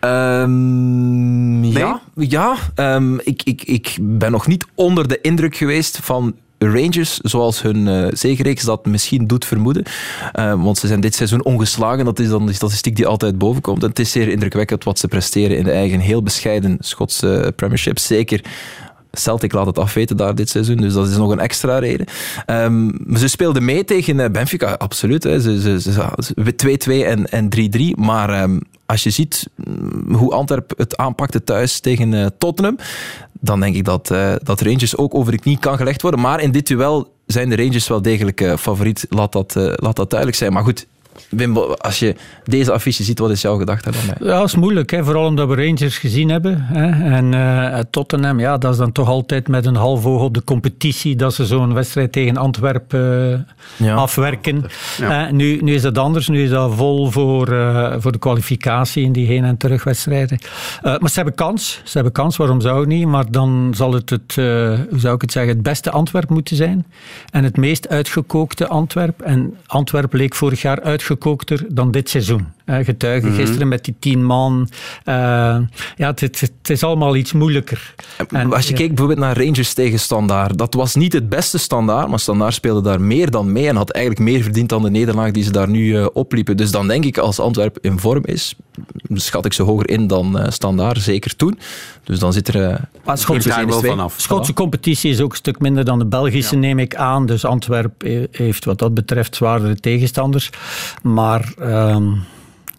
Um, 0.00 1.64
Ja, 1.64 2.00
ja 2.16 2.56
um, 2.76 3.20
ik, 3.20 3.42
ik, 3.42 3.62
ik 3.62 3.96
ben 4.00 4.30
nog 4.30 4.46
niet 4.46 4.66
onder 4.74 5.08
de 5.08 5.20
indruk 5.20 5.56
geweest 5.56 5.98
van 6.02 6.34
Rangers, 6.58 7.16
zoals 7.16 7.62
hun 7.62 7.86
uh, 7.86 8.06
zegenreeks 8.12 8.64
dat 8.64 8.86
misschien 8.86 9.26
doet 9.26 9.44
vermoeden. 9.44 9.84
Uh, 10.38 10.62
want 10.62 10.78
ze 10.78 10.86
zijn 10.86 11.00
dit 11.00 11.14
seizoen 11.14 11.44
ongeslagen. 11.44 12.04
Dat 12.04 12.18
is 12.18 12.28
dan 12.28 12.46
de 12.46 12.52
statistiek 12.52 12.96
die 12.96 13.06
altijd 13.06 13.38
boven 13.38 13.62
komt. 13.62 13.82
En 13.82 13.88
het 13.88 13.98
is 13.98 14.10
zeer 14.10 14.28
indrukwekkend 14.28 14.84
wat 14.84 14.98
ze 14.98 15.08
presteren 15.08 15.56
in 15.56 15.64
de 15.64 15.70
eigen 15.70 16.00
heel 16.00 16.22
bescheiden 16.22 16.76
Schotse 16.80 17.52
Premiership. 17.56 17.98
Zeker 17.98 18.40
Celtic 19.12 19.52
laat 19.52 19.66
het 19.66 19.78
afweten 19.78 20.16
daar 20.16 20.34
dit 20.34 20.48
seizoen, 20.48 20.76
dus 20.76 20.92
dat 20.92 21.08
is 21.08 21.16
nog 21.16 21.30
een 21.30 21.40
extra 21.40 21.78
reden. 21.78 22.06
Um, 22.46 22.98
ze 23.16 23.28
speelden 23.28 23.64
mee 23.64 23.84
tegen 23.84 24.20
eh, 24.20 24.30
Benfica, 24.30 24.72
absoluut. 24.72 25.22
Ze, 25.22 25.80
ze, 25.80 26.78
2-2 26.88 27.06
en, 27.06 27.30
en 27.30 27.48
3-3. 27.96 27.98
Maar 27.98 28.42
um, 28.42 28.60
als 28.86 29.02
je 29.02 29.10
ziet 29.10 29.48
mm, 29.54 30.14
hoe 30.14 30.32
Antwerp 30.32 30.72
het 30.76 30.96
aanpakte 30.96 31.44
thuis 31.44 31.80
tegen 31.80 32.12
uh, 32.12 32.26
Tottenham, 32.38 32.76
dan 33.40 33.60
denk 33.60 33.74
ik 33.74 33.84
dat, 33.84 34.10
uh, 34.12 34.34
dat 34.42 34.60
Rangers 34.60 34.96
ook 34.96 35.14
over 35.14 35.32
de 35.32 35.38
knie 35.38 35.58
kan 35.58 35.76
gelegd 35.76 36.02
worden. 36.02 36.20
Maar 36.20 36.40
in 36.40 36.52
dit 36.52 36.66
duel 36.66 37.12
zijn 37.26 37.48
de 37.48 37.56
Rangers 37.56 37.88
wel 37.88 38.02
degelijk 38.02 38.54
favoriet, 38.58 39.06
laat 39.08 39.32
dat, 39.32 39.54
laat 39.56 39.96
dat 39.96 40.10
duidelijk 40.10 40.38
zijn. 40.38 40.52
Maar 40.52 40.64
goed, 40.64 40.86
Wim, 41.28 41.56
als 41.56 41.98
je 41.98 42.14
deze 42.44 42.72
affiche 42.72 43.02
ziet, 43.02 43.18
wat 43.18 43.30
is 43.30 43.40
jouw 43.40 43.58
gedachte 43.58 43.90
dan? 43.90 44.28
Ja, 44.28 44.38
dat 44.38 44.46
is 44.46 44.54
moeilijk. 44.54 44.90
Hè? 44.90 45.04
Vooral 45.04 45.26
omdat 45.26 45.48
we 45.48 45.54
Rangers 45.54 45.98
gezien 45.98 46.28
hebben. 46.28 46.60
Hè? 46.60 47.14
En 47.14 47.32
uh, 47.32 47.78
Tottenham, 47.90 48.40
ja, 48.40 48.58
dat 48.58 48.72
is 48.72 48.78
dan 48.78 48.92
toch 48.92 49.08
altijd 49.08 49.48
met 49.48 49.66
een 49.66 49.76
half 49.76 50.06
oog 50.06 50.22
op 50.22 50.34
de 50.34 50.44
competitie 50.44 51.16
dat 51.16 51.34
ze 51.34 51.46
zo'n 51.46 51.74
wedstrijd 51.74 52.12
tegen 52.12 52.36
Antwerpen 52.36 53.46
uh, 53.82 53.96
afwerken. 53.96 54.64
Ja. 54.98 55.26
Uh, 55.26 55.32
nu, 55.32 55.58
nu 55.62 55.74
is 55.74 55.82
dat 55.82 55.98
anders. 55.98 56.28
Nu 56.28 56.42
is 56.42 56.50
dat 56.50 56.74
vol 56.74 57.10
voor, 57.10 57.46
voor 57.98 58.12
de 58.12 58.18
kwalificatie 58.18 59.04
in 59.04 59.12
die 59.12 59.26
heen- 59.26 59.44
en 59.44 59.56
terugwedstrijden. 59.56 60.38
maar 60.82 61.08
ze 61.08 61.14
hebben 61.14 61.34
kans. 61.34 61.80
Ze 61.84 61.92
hebben 61.92 62.12
kans, 62.12 62.36
waarom 62.36 62.60
zou 62.60 62.80
het 62.80 62.88
niet? 62.88 63.06
Maar 63.06 63.30
dan 63.30 63.72
zal 63.76 63.92
het, 63.92 64.10
het 64.10 64.34
hoe 64.34 64.98
zou 64.98 65.14
ik 65.14 65.20
het 65.20 65.32
zeggen, 65.32 65.52
het 65.52 65.62
beste 65.62 65.90
Antwerp 65.90 66.28
moeten 66.28 66.56
zijn. 66.56 66.86
En 67.30 67.44
het 67.44 67.56
meest 67.56 67.88
uitgekookte 67.88 68.68
Antwerp. 68.68 69.20
En 69.20 69.56
Antwerp 69.66 70.12
leek 70.12 70.34
vorig 70.34 70.62
jaar 70.62 70.80
uit 70.80 71.01
uitgekookter 71.02 71.64
dan 71.68 71.90
dit 71.90 72.08
seizoen. 72.08 72.46
Getuigen 72.66 73.28
mm 73.28 73.40
gisteren 73.42 73.68
met 73.68 73.84
die 73.84 73.94
tien 73.98 74.24
man. 74.24 74.68
Uh, 75.04 75.14
ja, 75.14 75.66
het, 75.96 76.20
het, 76.20 76.40
het, 76.40 76.70
is 76.70 76.82
allemaal 76.82 77.16
iets 77.16 77.32
moeilijker. 77.32 77.94
En, 78.28 78.52
Als 78.52 78.64
je 78.64 78.70
ja. 78.70 78.76
kijkt 78.76 78.94
bijvoorbeeld 78.94 79.26
naar 79.26 79.44
Rangers 79.44 79.74
tegen 79.74 79.98
Standaard, 79.98 80.58
dat 80.58 80.74
was 80.74 80.94
niet 80.94 81.12
het 81.12 81.28
beste 81.28 81.58
Standaard, 81.58 82.08
maar 82.08 82.18
Standaard 82.18 82.54
speelde 82.54 82.82
daar 82.82 83.00
meer 83.00 83.30
dan 83.30 83.52
mee 83.52 83.68
en 83.68 83.76
had 83.76 83.90
eigenlijk 83.90 84.24
meer 84.24 84.42
verdiend 84.42 84.68
dan 84.68 84.82
de 84.82 84.90
nederlaag 84.90 85.30
die 85.30 85.42
ze 85.42 85.50
daar 85.50 85.68
nu 85.68 85.84
uh, 85.84 86.06
opliepen. 86.12 86.56
Dus 86.56 86.70
dan 86.70 86.88
denk 86.88 87.04
ik, 87.04 87.18
als 87.18 87.38
Antwerp 87.38 87.78
in 87.80 87.98
vorm 87.98 88.24
is, 88.24 88.54
schat 89.14 89.44
ik 89.44 89.52
ze 89.52 89.62
hoger 89.62 89.88
in 89.88 90.06
dan 90.06 90.40
uh, 90.40 90.46
Standaard, 90.48 91.00
zeker 91.00 91.36
toen. 91.36 91.58
Dus 92.04 92.18
dan 92.18 92.32
zit 92.32 92.48
er... 92.48 92.70
Uh, 92.70 92.76
maar 93.04 93.18
Schotse, 93.18 93.66
wel 93.66 93.80
vanaf. 93.80 94.14
Schotse 94.16 94.52
competitie 94.52 95.10
is 95.10 95.20
ook 95.20 95.30
een 95.30 95.36
stuk 95.36 95.58
minder 95.58 95.84
dan 95.84 95.98
de 95.98 96.06
Belgische, 96.06 96.54
ja. 96.54 96.60
neem 96.60 96.78
ik 96.78 96.94
aan. 96.94 97.26
Dus 97.26 97.44
Antwerp 97.44 98.02
heeft 98.30 98.64
wat 98.64 98.78
dat 98.78 98.94
betreft 98.94 99.36
zwaardere 99.36 99.76
tegenstanders. 99.76 100.50
Maar... 101.02 101.52
Um, 101.60 102.22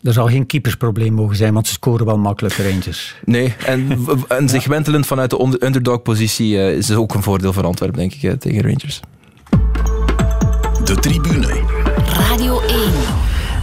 er 0.04 0.14
zal 0.14 0.28
geen 0.28 0.46
keepersprobleem 0.46 1.14
mogen 1.14 1.36
zijn, 1.36 1.54
want 1.54 1.68
ze 1.68 1.74
scoren 1.74 2.06
wel 2.06 2.18
makkelijk 2.18 2.56
Rangers. 2.56 3.16
Nee, 3.26 3.56
en, 3.66 4.06
en 4.28 4.50
zich 4.50 4.68
wentelen 4.68 5.06
vanuit 5.06 5.30
de 5.30 5.58
underdog-positie 5.60 6.54
uh, 6.54 6.78
is 6.78 6.92
ook 6.92 7.14
een 7.14 7.24
voordeel 7.24 7.54
voor 7.54 7.66
Antwerpen, 7.66 8.00
denk 8.00 8.14
ik, 8.14 8.40
tegen 8.40 8.62
Rangers. 8.62 9.00
De 10.84 10.96
tribune. 10.96 11.62
Radio 12.06 12.62
1. 12.62 13.03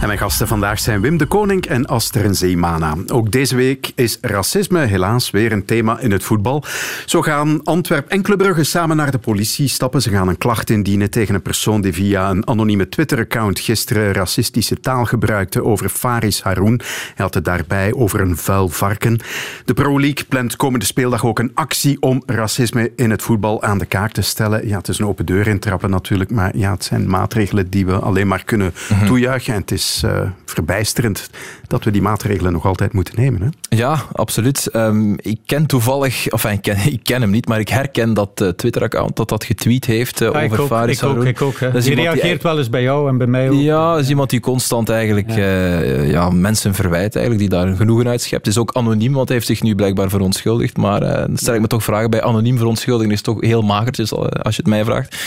En 0.01 0.07
mijn 0.07 0.19
gasten 0.19 0.47
vandaag 0.47 0.79
zijn 0.79 1.01
Wim 1.01 1.17
de 1.17 1.25
Koning 1.25 1.65
en 1.65 1.85
Aster 1.85 2.35
Zeemana. 2.35 2.95
Ook 3.07 3.31
deze 3.31 3.55
week 3.55 3.91
is 3.95 4.17
racisme 4.21 4.79
helaas 4.79 5.31
weer 5.31 5.51
een 5.51 5.65
thema 5.65 5.99
in 5.99 6.11
het 6.11 6.23
voetbal. 6.23 6.63
Zo 7.05 7.21
gaan 7.21 7.63
Antwerp 7.63 8.07
en 8.07 8.21
Club 8.21 8.37
Brugge 8.37 8.63
samen 8.63 8.97
naar 8.97 9.11
de 9.11 9.17
politie 9.17 9.67
stappen. 9.67 10.01
Ze 10.01 10.09
gaan 10.09 10.27
een 10.27 10.37
klacht 10.37 10.69
indienen 10.69 11.09
tegen 11.09 11.35
een 11.35 11.41
persoon 11.41 11.81
die 11.81 11.93
via 11.93 12.29
een 12.29 12.47
anonieme 12.47 12.89
Twitter-account 12.89 13.59
gisteren 13.59 14.13
racistische 14.13 14.79
taal 14.79 15.05
gebruikte 15.05 15.63
over 15.63 15.89
Faris 15.89 16.41
Haroun. 16.41 16.81
Hij 17.15 17.25
had 17.25 17.33
het 17.33 17.45
daarbij 17.45 17.93
over 17.93 18.21
een 18.21 18.37
vuil 18.37 18.69
varken. 18.69 19.19
De 19.65 19.73
Pro 19.73 19.99
League 19.99 20.25
plant 20.29 20.55
komende 20.55 20.85
speeldag 20.85 21.25
ook 21.25 21.39
een 21.39 21.51
actie 21.53 22.01
om 22.01 22.23
racisme 22.25 22.91
in 22.95 23.09
het 23.09 23.21
voetbal 23.21 23.63
aan 23.63 23.77
de 23.77 23.85
kaak 23.85 24.11
te 24.11 24.21
stellen. 24.21 24.67
Ja, 24.67 24.77
het 24.77 24.87
is 24.87 24.99
een 24.99 25.07
open 25.07 25.25
deur 25.25 25.47
intrappen 25.47 25.89
natuurlijk, 25.89 26.31
maar 26.31 26.57
ja, 26.57 26.71
het 26.71 26.83
zijn 26.83 27.09
maatregelen 27.09 27.69
die 27.69 27.85
we 27.85 27.95
alleen 27.95 28.27
maar 28.27 28.43
kunnen 28.43 28.73
mhm. 28.89 29.05
toejuichen. 29.05 29.53
En 29.53 29.61
het 29.61 29.71
is 29.71 29.89
uh, 30.05 30.21
verbijsterend 30.45 31.29
dat 31.67 31.83
we 31.83 31.91
die 31.91 32.01
maatregelen 32.01 32.51
nog 32.51 32.65
altijd 32.65 32.93
moeten 32.93 33.13
nemen. 33.15 33.41
Hè? 33.41 33.77
Ja, 33.77 34.05
absoluut. 34.11 34.69
Um, 34.75 35.15
ik 35.17 35.39
ken 35.45 35.65
toevallig, 35.65 36.31
of 36.31 36.45
ik 36.45 36.61
ken, 36.61 36.77
ik 36.93 36.99
ken 37.03 37.21
hem 37.21 37.29
niet, 37.29 37.47
maar 37.47 37.59
ik 37.59 37.69
herken 37.69 38.13
dat 38.13 38.41
uh, 38.41 38.49
Twitter-account 38.49 39.15
dat 39.15 39.29
dat 39.29 39.43
getweet 39.43 39.85
heeft 39.85 40.21
uh, 40.21 40.31
ja, 40.31 40.43
over 40.43 40.65
Faris 40.65 41.01
ik 41.01 41.07
ook, 41.07 41.25
ik 41.25 41.41
ook, 41.41 41.59
ik 41.59 41.81
Die 41.81 41.95
reageert 41.95 42.21
die, 42.21 42.49
wel 42.49 42.57
eens 42.57 42.69
bij 42.69 42.81
jou 42.81 43.09
en 43.09 43.17
bij 43.17 43.27
mij 43.27 43.49
ook. 43.49 43.59
Ja, 43.59 43.97
is 43.97 44.09
iemand 44.09 44.29
die 44.29 44.39
constant 44.39 44.89
eigenlijk 44.89 45.31
ja. 45.31 45.61
ja 46.01 46.29
mensen 46.29 46.73
verwijt, 46.73 47.15
eigenlijk, 47.15 47.49
die 47.49 47.59
daar 47.59 47.67
een 47.67 47.77
genoegen 47.77 48.07
uit 48.07 48.21
schept. 48.21 48.47
Is 48.47 48.57
ook 48.57 48.71
anoniem, 48.73 49.13
want 49.13 49.27
hij 49.27 49.37
heeft 49.37 49.49
zich 49.49 49.61
nu 49.61 49.75
blijkbaar 49.75 50.09
verontschuldigd. 50.09 50.77
Maar 50.77 50.99
dan 50.99 51.37
stel 51.37 51.53
ik 51.53 51.61
me 51.61 51.67
toch 51.67 51.83
vragen, 51.83 52.09
bij 52.09 52.23
anoniem 52.23 52.57
verontschuldigen 52.57 53.11
is 53.11 53.21
toch 53.21 53.41
heel 53.41 53.61
magertjes, 53.61 54.13
als 54.13 54.55
je 54.55 54.61
het 54.61 54.67
mij 54.67 54.83
vraagt. 54.83 55.17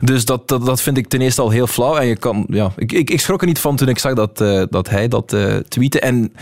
Dus 0.00 0.24
dat, 0.24 0.48
dat, 0.48 0.66
dat 0.66 0.82
vind 0.82 0.96
ik 0.96 1.08
ten 1.08 1.20
eerste 1.20 1.42
al 1.42 1.50
heel 1.50 1.66
flauw. 1.66 1.96
En 1.96 2.06
je 2.06 2.16
kan, 2.16 2.44
ja, 2.48 2.72
ik, 2.76 2.92
ik, 2.92 3.10
ik 3.10 3.20
schrok 3.20 3.40
er 3.40 3.46
niet 3.46 3.58
van 3.58 3.76
toen 3.76 3.88
ik 3.88 3.98
zag 3.98 4.09
dat, 4.14 4.40
uh, 4.40 4.62
dat 4.70 4.88
hij 4.88 5.08
dat 5.08 5.32
uh, 5.32 5.56
tweette. 5.56 6.00
En 6.00 6.32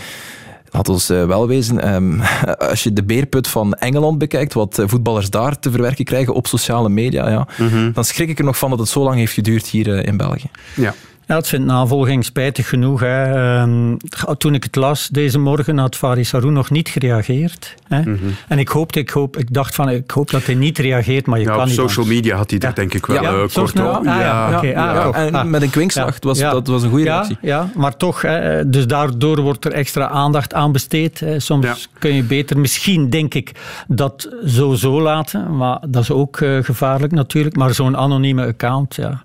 laat 0.71 0.89
ons 0.89 1.09
uh, 1.09 1.25
wel 1.25 1.47
wezen, 1.47 1.93
um, 1.93 2.21
als 2.69 2.83
je 2.83 2.93
de 2.93 3.03
beerput 3.03 3.47
van 3.47 3.73
Engeland 3.73 4.17
bekijkt, 4.17 4.53
wat 4.53 4.81
voetballers 4.85 5.29
daar 5.29 5.59
te 5.59 5.71
verwerken 5.71 6.05
krijgen 6.05 6.33
op 6.33 6.47
sociale 6.47 6.89
media, 6.89 7.29
ja, 7.29 7.47
mm 7.57 7.67
-hmm. 7.67 7.93
dan 7.93 8.03
schrik 8.03 8.29
ik 8.29 8.39
er 8.39 8.45
nog 8.45 8.57
van 8.57 8.69
dat 8.69 8.79
het 8.79 8.89
zo 8.89 9.03
lang 9.03 9.15
heeft 9.15 9.33
geduurd 9.33 9.67
hier 9.67 10.05
in 10.05 10.17
België. 10.17 10.49
Ja. 10.75 10.93
Ja, 11.29 11.35
het 11.35 11.47
vindt 11.47 11.65
navolging 11.65 12.25
spijtig 12.25 12.69
genoeg. 12.69 12.99
Hè. 12.99 13.23
Ehm, 13.23 13.95
toen 14.37 14.53
ik 14.53 14.63
het 14.63 14.75
las 14.75 15.07
deze 15.07 15.39
morgen 15.39 15.77
had 15.77 15.95
Faris 15.95 16.31
Haroun 16.31 16.53
nog 16.53 16.69
niet 16.69 16.89
gereageerd. 16.89 17.75
Hè. 17.87 17.99
Mm 17.99 18.03
-hmm. 18.05 18.35
En 18.47 18.59
ik 18.59 18.67
hoopte, 18.67 18.99
ik, 18.99 19.09
hoop, 19.09 19.37
ik 19.37 19.53
dacht 19.53 19.75
van, 19.75 19.89
ik 19.89 20.11
hoop 20.11 20.29
dat 20.29 20.45
hij 20.45 20.55
niet 20.55 20.77
reageert, 20.77 21.25
maar 21.25 21.39
je 21.39 21.45
kan 21.45 21.59
op 21.59 21.65
niet. 21.65 21.79
Op 21.79 21.89
social 21.89 22.05
media 22.05 22.35
had 22.35 22.49
hij 22.49 22.59
er 22.59 22.75
denk 22.75 22.93
ik 22.93 23.05
wel 23.05 23.21
ja, 23.21 23.33
uh, 23.33 23.43
kort 23.53 23.79
op. 23.79 23.85
Ah, 23.85 24.03
ja. 24.03 24.57
Okay, 24.57 24.73
ah, 24.73 25.17
en 25.17 25.35
ah. 25.35 25.45
met 25.45 25.61
een 25.61 25.69
kwinkslag, 25.69 26.17
was, 26.19 26.39
dat 26.39 26.67
was 26.67 26.83
een 26.83 26.89
goede 26.89 27.03
reactie. 27.03 27.37
Ja, 27.41 27.69
maar 27.75 27.97
toch, 27.97 28.21
hè, 28.21 28.69
dus 28.69 28.87
daardoor 28.87 29.41
wordt 29.41 29.65
er 29.65 29.71
extra 29.71 30.07
aandacht 30.07 30.53
aan 30.53 30.71
besteed. 30.71 31.19
Hè. 31.19 31.39
Soms 31.39 31.89
kun 31.99 32.13
je 32.13 32.23
beter, 32.23 32.59
misschien 32.59 33.09
denk 33.09 33.33
ik, 33.33 33.51
dat 33.87 34.29
zo 34.45 34.73
zo 34.73 35.01
laten, 35.01 35.57
maar 35.57 35.79
dat 35.87 36.03
is 36.03 36.11
ook 36.11 36.39
uh, 36.39 36.63
gevaarlijk 36.63 37.11
natuurlijk. 37.13 37.55
Maar 37.55 37.73
zo'n 37.73 37.97
anonieme 37.97 38.45
account, 38.45 38.95
ja. 38.95 39.21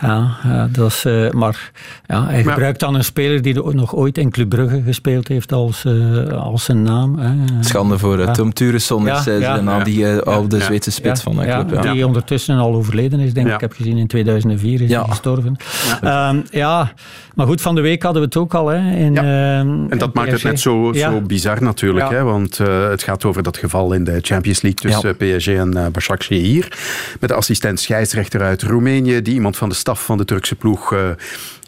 ja. 0.00 0.68
dat 0.72 0.86
is... 0.86 1.04
Uh, 1.22 1.30
maar 1.30 1.70
ja, 2.06 2.26
hij 2.26 2.42
gebruikt 2.42 2.80
dan 2.80 2.94
een 2.94 3.04
speler 3.04 3.42
die 3.42 3.62
nog 3.72 3.94
ooit 3.94 4.18
in 4.18 4.30
Club 4.30 4.48
Brugge 4.48 4.82
gespeeld 4.82 5.28
heeft 5.28 5.52
als, 5.52 5.84
uh, 5.84 6.32
als 6.32 6.64
zijn 6.64 6.82
naam. 6.82 7.18
Hè. 7.18 7.30
Schande 7.60 7.98
voor 7.98 8.18
uh, 8.18 8.30
Tom 8.30 8.52
Turesson 8.52 9.08
is 9.08 9.24
ja, 9.24 9.60
naam, 9.60 9.84
die 9.84 9.98
uh, 9.98 10.18
oude 10.18 10.60
Zweedse 10.60 10.90
spits 10.90 11.22
van 11.22 11.36
de 11.36 11.64
club. 11.66 11.82
Die 11.82 12.06
ondertussen 12.06 12.56
al 12.56 12.74
overleden 12.74 13.20
is, 13.20 13.32
denk 13.32 13.46
ik. 13.46 13.54
Ik 13.54 13.60
heb 13.60 13.72
gezien 13.72 13.96
in 13.96 14.06
2004 14.06 14.80
is 14.80 14.90
hij 14.90 15.04
gestorven. 15.08 15.56
Ja. 16.02 16.34
ja, 16.50 16.92
maar 17.34 17.46
goed, 17.46 17.60
van 17.60 17.74
de 17.74 17.80
week 17.80 18.02
hadden 18.02 18.20
we 18.22 18.26
het 18.26 18.36
ook 18.36 18.54
al. 18.54 18.68
Hè, 18.68 18.96
in, 18.96 19.16
en 19.16 19.98
dat 19.98 20.14
maakt 20.14 20.32
het 20.32 20.42
net 20.42 20.60
zo, 20.60 20.92
zo 20.92 21.20
bizar 21.20 21.62
natuurlijk. 21.62 22.08
Hè, 22.08 22.22
want 22.22 22.58
het 22.58 23.02
gaat 23.02 23.24
over 23.24 23.42
dat 23.42 23.56
geval 23.56 23.92
in 23.92 24.04
de 24.04 24.18
Champions 24.20 24.62
League 24.62 24.90
tussen 24.90 25.16
PSG 25.16 25.46
en 25.46 25.76
uh, 25.76 26.28
hier 26.28 26.68
Met 27.20 27.28
de 27.28 27.34
assistent 27.34 27.80
scheidsrechter 27.80 28.40
uit 28.40 28.62
Roemenië, 28.62 29.22
die 29.22 29.34
iemand 29.34 29.56
van 29.56 29.68
de 29.68 29.74
staf 29.74 30.04
van 30.04 30.18
de 30.18 30.24
Turkse 30.24 30.54
ploeg 30.54 30.92
uh, 30.92 31.00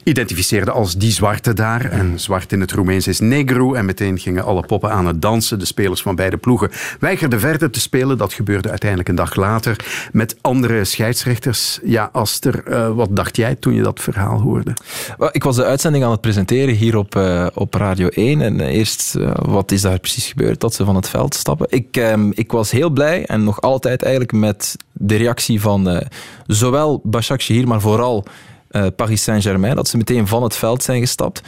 identificeerde 0.05 0.71
als 0.71 0.97
die 0.97 1.13
zwarte 1.13 1.53
daar. 1.53 1.85
En 1.85 2.21
zwart 2.21 2.53
in 2.53 2.61
het 2.61 2.73
Roemeens 2.73 3.07
is 3.07 3.21
negro. 3.21 3.75
En 3.75 3.85
meteen 3.85 4.19
gingen 4.19 4.45
alle 4.45 4.63
poppen 4.63 4.91
aan 4.91 5.07
het 5.07 5.23
dansen. 5.23 5.59
De 5.59 5.65
spelers 5.65 6.03
van 6.03 6.15
beide 6.15 6.37
ploegen 6.37 6.71
weigerden 7.01 7.41
verder 7.41 7.71
te 7.71 7.81
spelen. 7.81 8.19
Dat 8.19 8.33
gebeurde 8.33 8.69
uiteindelijk 8.71 9.09
een 9.09 9.15
dag 9.15 9.35
later 9.35 9.77
met 10.13 10.37
andere 10.41 10.85
scheidsrechters. 10.85 11.81
Ja, 11.85 12.09
Aster, 12.13 12.63
uh, 12.69 12.91
wat 12.95 13.17
dacht 13.17 13.37
jij 13.37 13.55
toen 13.55 13.75
je 13.75 13.83
dat 13.83 14.01
verhaal 14.01 14.41
hoorde? 14.41 14.73
ik 15.33 15.45
was 15.45 15.57
de 15.57 15.65
uitzending 15.65 16.05
aan 16.05 16.11
het 16.11 16.21
presenteren 16.21 16.75
hier 16.75 16.97
op, 16.97 17.17
uh, 17.17 17.47
op 17.55 17.75
Radio 17.75 18.09
1. 18.09 18.41
En 18.41 18.61
eerst, 18.61 19.17
wat 19.35 19.73
is 19.73 19.81
daar 19.81 19.99
precies 19.99 20.27
gebeurd? 20.27 20.61
Dat 20.61 20.75
ze 20.75 20.85
van 20.85 20.97
het 20.97 21.09
veld 21.09 21.35
stappen. 21.35 21.67
Ik, 21.71 21.97
ehm, 21.97 22.31
ik 22.31 22.53
was 22.53 22.71
heel 22.71 22.91
blij 22.91 23.27
en 23.27 23.45
nog 23.45 23.61
altijd 23.61 24.03
eigenlijk 24.03 24.33
met 24.33 24.77
de 24.93 25.17
reactie 25.17 25.61
van 25.61 26.03
zowel 26.47 27.01
Bashak 27.05 27.43
hier, 27.43 27.69
maar 27.69 27.81
vooral 27.81 28.25
uh, 28.77 28.87
Paris 28.97 29.23
Saint-Germain, 29.23 29.77
dat 29.77 29.89
ze 29.89 29.97
meteen 29.97 30.27
van 30.27 30.43
het 30.43 30.57
veld 30.57 30.83
zijn 30.83 31.01
gestapt. 31.01 31.43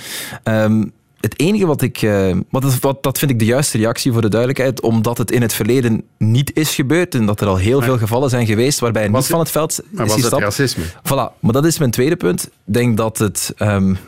Um, 0.45 0.93
het 1.21 1.41
enige 1.41 1.67
wat 1.67 1.83
ik. 1.83 2.03
Uh, 2.03 2.37
wat, 2.51 2.79
wat, 2.79 3.03
dat 3.03 3.19
vind 3.19 3.31
ik 3.31 3.39
de 3.39 3.45
juiste 3.45 3.79
reactie 3.79 4.13
voor 4.13 4.21
de 4.21 4.29
duidelijkheid, 4.29 4.81
omdat 4.81 5.19
het 5.19 5.31
in 5.31 5.43
het 5.43 5.53
verleden 5.53 6.03
niet 6.19 6.57
is 6.57 6.75
gebeurd 6.75 7.15
en 7.15 7.27
dat 7.27 7.41
er 7.41 7.47
al 7.47 7.57
heel 7.57 7.83
veel 7.83 7.99
gevallen 7.99 8.31
zijn 8.31 8.47
geweest 8.47 8.79
waarbij 8.79 9.09
niet 9.09 9.27
van 9.27 9.39
het 9.39 9.51
veld 9.51 9.81
maar 9.91 10.05
is 10.05 10.13
was 10.13 10.21
gestapt. 10.21 10.43
het 10.43 10.59
racisme? 10.59 10.85
Voilà, 10.85 11.41
maar 11.41 11.53
dat 11.53 11.65
is 11.65 11.79
mijn 11.79 11.91
tweede 11.91 12.17
punt. 12.17 12.45
Ik 12.45 12.51
denk 12.65 12.97
dat 12.97 13.19
het. 13.19 13.55
Um, 13.59 13.99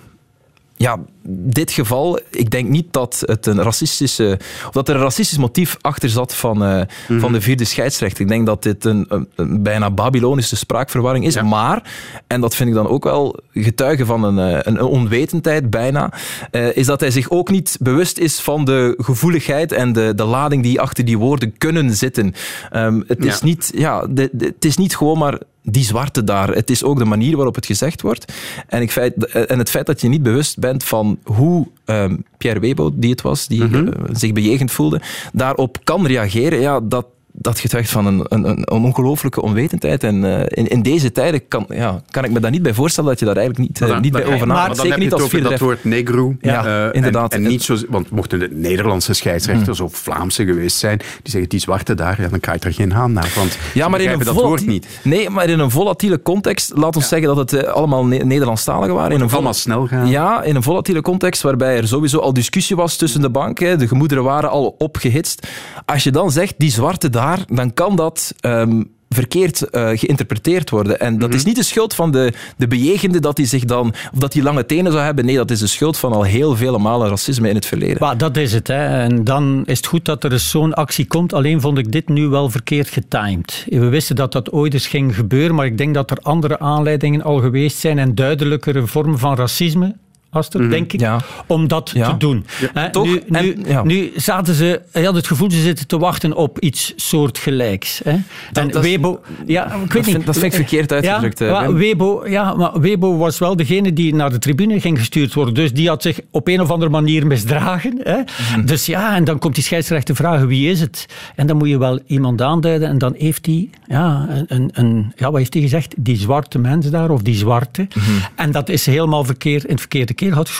ja, 0.77 0.99
dit 1.31 1.71
geval, 1.71 2.21
ik 2.31 2.51
denk 2.51 2.69
niet 2.69 2.93
dat, 2.93 3.23
het 3.27 3.47
een 3.47 3.63
racistische, 3.63 4.39
of 4.67 4.73
dat 4.73 4.89
er 4.89 4.95
een 4.95 5.01
racistisch 5.01 5.39
motief 5.39 5.77
achter 5.81 6.09
zat 6.09 6.35
van, 6.35 6.63
uh, 6.63 6.69
mm-hmm. 6.69 7.21
van 7.21 7.33
de 7.33 7.41
vierde 7.41 7.65
scheidsrechter. 7.65 8.21
Ik 8.21 8.29
denk 8.29 8.47
dat 8.47 8.63
dit 8.63 8.85
een, 8.85 9.07
een, 9.09 9.29
een 9.35 9.63
bijna 9.63 9.91
Babylonische 9.91 10.57
spraakverwarring 10.57 11.27
is. 11.27 11.35
Ja. 11.35 11.43
Maar, 11.43 11.83
en 12.27 12.41
dat 12.41 12.55
vind 12.55 12.69
ik 12.69 12.75
dan 12.75 12.89
ook 12.89 13.05
wel 13.05 13.37
getuige 13.53 14.07
van 14.07 14.25
een, 14.25 14.39
eh, 14.39 14.59
een, 14.63 14.81
onwetendheid 14.81 15.71
bijna, 15.71 16.13
uh, 16.53 16.77
is 16.77 16.87
dat 16.87 17.01
hij 17.01 17.11
zich 17.11 17.31
ook 17.31 17.51
niet 17.51 17.77
bewust 17.81 18.19
is 18.19 18.41
van 18.41 18.65
de 18.65 18.95
gevoeligheid 18.97 19.73
en 19.73 19.93
de, 19.93 20.13
de 20.15 20.25
lading 20.25 20.63
die 20.63 20.81
achter 20.81 21.05
die 21.05 21.19
woorden 21.19 21.59
kunnen 21.59 21.95
zitten. 21.95 22.35
Um, 22.73 23.05
het, 23.07 23.25
is 23.25 23.39
ja. 23.39 23.45
Niet, 23.45 23.73
ja, 23.75 24.07
de, 24.07 24.29
de, 24.33 24.45
het 24.45 24.65
is 24.65 24.77
niet 24.77 24.97
gewoon 24.97 25.19
maar 25.19 25.39
die 25.63 25.85
zwarte 25.85 26.25
daar. 26.25 26.49
Het 26.49 26.71
is 26.71 26.85
ook 26.85 26.99
de 26.99 27.05
manier 27.05 27.37
waarop 27.37 27.55
het 27.55 27.67
gezegd 27.67 28.03
wordt. 28.03 28.33
En, 28.67 28.83
ik 28.83 28.91
feit, 28.91 29.27
en 29.27 29.59
het 29.59 29.71
feit 29.71 29.87
dat 29.87 30.01
je 30.01 30.09
niet 30.09 30.23
bewust 30.23 30.59
bent 30.59 30.85
van 30.85 31.18
hoe 31.25 31.67
um, 31.85 32.25
Pierre 32.37 32.61
Webo, 32.61 32.91
die 32.95 33.11
het 33.11 33.23
was, 33.23 33.47
die 33.47 33.65
mm-hmm. 33.65 33.87
uh, 33.87 33.93
zich 34.13 34.33
bejegend 34.33 34.71
voelde, 34.71 35.01
daarop 35.33 35.79
kan 35.85 36.07
reageren, 36.07 36.61
ja, 36.61 36.81
dat, 36.81 37.07
dat 37.41 37.61
getuigt 37.61 37.91
van 37.91 38.07
een, 38.07 38.25
een, 38.29 38.49
een 38.49 38.83
ongelooflijke 38.83 39.43
onwetendheid. 39.43 40.05
En 40.05 40.25
uh, 40.25 40.41
in, 40.41 40.67
in 40.67 40.83
deze 40.83 41.13
tijden 41.13 41.49
kan, 41.49 41.67
ja, 41.69 42.03
kan 42.11 42.25
ik 42.25 42.31
me 42.31 42.41
daar 42.41 42.51
niet 42.51 42.63
bij 42.63 42.75
voorstellen 42.75 43.11
dat 43.11 43.19
je 43.19 43.25
daar 43.25 43.37
eigenlijk 43.37 43.69
niet, 43.69 43.91
uh, 43.91 44.01
niet 44.01 44.13
bij 44.13 44.25
over 44.25 44.47
nadenkt. 44.47 44.81
Zeker 44.81 44.99
niet 44.99 45.13
als 45.13 45.31
dat 45.31 45.59
woord 45.59 45.85
negro. 45.85 46.37
Ja, 46.41 46.87
uh, 46.87 46.95
inderdaad. 46.95 47.33
En, 47.33 47.45
en, 47.45 47.51
niet 47.51 47.63
zo, 47.63 47.77
want 47.89 48.11
mochten 48.11 48.41
het 48.41 48.57
Nederlandse 48.57 49.13
scheidsrechters 49.13 49.79
mm. 49.79 49.85
of 49.85 49.95
Vlaamse 49.95 50.45
geweest 50.45 50.77
zijn, 50.77 50.99
die 50.99 51.07
zeggen 51.23 51.51
die 51.51 51.61
zwarte 51.61 51.95
daar, 51.95 52.23
ja, 52.23 52.29
dan 52.29 52.41
krijg 52.41 52.63
je 52.63 52.69
er 52.69 52.75
geen 52.75 52.93
haan 52.93 53.13
naar. 53.13 53.33
Want 53.35 53.59
ja, 53.75 53.89
maar 53.89 54.01
in 54.01 54.11
een 54.11 54.19
dat 54.19 54.35
woord 54.35 54.67
niet. 54.67 54.87
Nee, 55.03 55.31
maar 55.31 55.49
in 55.49 55.59
een 55.59 55.71
volatiele 55.71 56.23
context, 56.23 56.73
laat 56.75 56.97
ons 56.97 57.09
zeggen 57.09 57.37
dat 57.37 57.51
het 57.51 57.67
allemaal 57.67 58.07
ne 58.07 58.17
Nederlandstaligen 58.25 58.95
waren. 58.95 59.13
In 59.13 59.21
een 59.21 59.31
allemaal 59.31 59.55
snel 59.55 59.87
gaan. 59.87 60.09
Ja, 60.09 60.43
in 60.43 60.57
een 60.57 60.63
volatiele 60.63 61.03
context 61.03 61.43
waarbij 61.43 61.77
er 61.77 61.89
sowieso 61.89 62.19
al 62.19 62.33
discussie 62.33 62.77
was 62.77 62.97
tussen 62.97 63.21
de 63.21 63.31
banken, 63.31 63.79
de 63.79 63.89
gemoederen 63.89 64.25
waren 64.25 64.51
al 64.51 64.75
opgehitst. 64.79 65.47
Als 65.85 66.05
je 66.05 66.11
dan 66.11 66.31
zegt, 66.31 66.55
die 66.59 66.71
zwarte 66.71 67.11
daar, 67.11 67.28
dan 67.49 67.75
kan 67.75 67.97
dat 67.97 68.35
um, 68.41 68.91
verkeerd 69.09 69.65
uh, 69.73 69.89
geïnterpreteerd 69.95 70.71
worden. 70.71 71.01
En 71.01 71.13
dat 71.13 71.21
mm 71.21 71.27
-hmm. 71.27 71.39
is 71.39 71.45
niet 71.45 71.57
de 71.57 71.63
schuld 71.63 71.95
van 71.95 72.11
de, 72.11 72.33
de 72.57 72.67
bejegende 72.67 73.21
dat 73.21 73.37
hij 73.37 73.47
zich 73.47 73.65
dan, 73.65 73.87
of 74.13 74.19
dat 74.19 74.33
hij 74.33 74.43
lange 74.43 74.67
tenen 74.67 74.93
zou 74.93 75.05
hebben. 75.05 75.25
Nee, 75.25 75.37
dat 75.37 75.51
is 75.51 75.59
de 75.59 75.67
schuld 75.67 75.97
van 75.97 76.13
al 76.13 76.23
heel 76.23 76.57
vele 76.57 76.79
malen 76.79 77.09
racisme 77.09 77.49
in 77.49 77.55
het 77.55 77.67
verleden. 77.67 77.97
Maar 78.01 78.19
dat 78.19 78.37
is 78.37 78.53
het. 78.53 78.67
Hè. 78.67 79.03
En 79.03 79.25
dan 79.25 79.63
is 79.67 79.77
het 79.77 79.87
goed 79.87 80.05
dat 80.05 80.25
er 80.25 80.39
zo'n 80.39 80.75
actie 80.75 81.07
komt. 81.07 81.33
Alleen 81.33 81.61
vond 81.61 81.79
ik 81.79 81.93
dit 81.93 82.09
nu 82.09 82.27
wel 82.27 82.51
verkeerd 82.51 82.89
getimed. 82.89 83.67
We 83.69 83.89
wisten 83.89 84.17
dat 84.17 84.33
dat 84.33 84.53
ooit 84.53 84.75
eens 84.75 84.87
ging 84.87 85.15
gebeuren, 85.15 85.55
maar 85.55 85.67
ik 85.67 85.79
denk 85.79 85.95
dat 85.95 86.11
er 86.11 86.19
andere 86.23 86.59
aanleidingen 86.59 87.23
al 87.23 87.41
geweest 87.41 87.79
zijn 87.79 87.99
en 87.99 88.15
duidelijkere 88.15 88.87
vormen 88.87 89.19
van 89.19 89.37
racisme 89.37 89.95
Aster, 90.31 90.63
mm, 90.63 90.71
denk 90.71 90.93
ik, 90.93 91.01
ja. 91.01 91.21
om 91.47 91.69
dat 91.69 91.91
ja. 91.95 92.11
te 92.11 92.17
doen. 92.17 92.45
Ja, 92.75 92.91
toch? 92.91 93.05
Nu, 93.05 93.23
nu, 93.27 93.53
en, 93.53 93.87
nu, 93.87 94.13
zaten 94.17 94.55
ze, 94.55 94.81
je 94.93 95.05
had 95.05 95.15
het 95.15 95.27
gevoel, 95.27 95.51
ze 95.51 95.61
zitten 95.61 95.87
te 95.87 95.99
wachten 95.99 96.37
op 96.37 96.59
iets 96.59 96.93
soortgelijks. 96.97 98.01
Hè? 98.05 98.17
Dat, 98.53 98.65
en 98.65 98.71
dat 98.71 98.83
Webo, 98.83 99.21
ja, 99.47 99.65
ik 99.65 99.71
weet 99.71 99.89
dat 99.89 99.95
niet. 99.95 100.05
Vind, 100.05 100.27
dat 100.27 100.39
vind 100.39 100.53
ik 100.53 100.59
verkeerd 100.59 100.93
uitgedrukt. 100.93 101.39
Ja, 101.39 101.73
Webo, 101.73 102.27
ja, 102.27 102.55
maar 102.55 102.81
Webo 102.81 103.17
was 103.17 103.39
wel 103.39 103.57
degene 103.57 103.93
die 103.93 104.15
naar 104.15 104.31
de 104.31 104.39
tribune 104.39 104.81
ging 104.81 104.99
gestuurd 104.99 105.35
worden. 105.35 105.55
Dus 105.55 105.73
die 105.73 105.89
had 105.89 106.03
zich 106.03 106.21
op 106.31 106.49
een 106.49 106.61
of 106.61 106.71
andere 106.71 106.91
manier 106.91 107.27
misdragen. 107.27 108.01
Hè? 108.03 108.19
Mm. 108.57 108.67
Dus 108.67 108.87
ja, 108.87 109.17
en 109.17 109.25
dan 109.25 109.39
komt 109.39 109.55
die 109.55 109.65
scheidsrechter 109.65 110.17
vragen 110.17 110.47
wie 110.47 110.71
is 110.71 110.81
het? 110.81 111.07
En 111.35 111.47
dan 111.47 111.57
moet 111.57 111.69
je 111.69 111.79
wel 111.79 112.01
iemand 112.07 112.43
aanduiden 112.43 112.89
en 112.89 112.99
dan 112.99 113.15
heeft 113.19 113.47
hij, 113.47 113.71
ja, 113.87 114.29
een, 114.47 114.71
een, 114.73 115.13
ja 115.17 115.31
wat 115.31 115.39
heeft 115.39 115.53
hij 115.53 115.63
gezegd? 115.63 115.95
Die 115.97 116.17
zwarte 116.17 116.59
mens 116.59 116.91
daar, 116.91 117.11
of 117.11 117.23
die 117.23 117.35
zwarte. 117.35 117.83
Mm 117.83 118.03
-hmm. 118.03 118.21
En 118.35 118.51
dat 118.51 118.69
is 118.69 118.87
helemaal 118.87 119.25
verkeerd, 119.25 119.65
in 119.65 119.71
het 119.71 119.81
verkeerde 119.81 120.15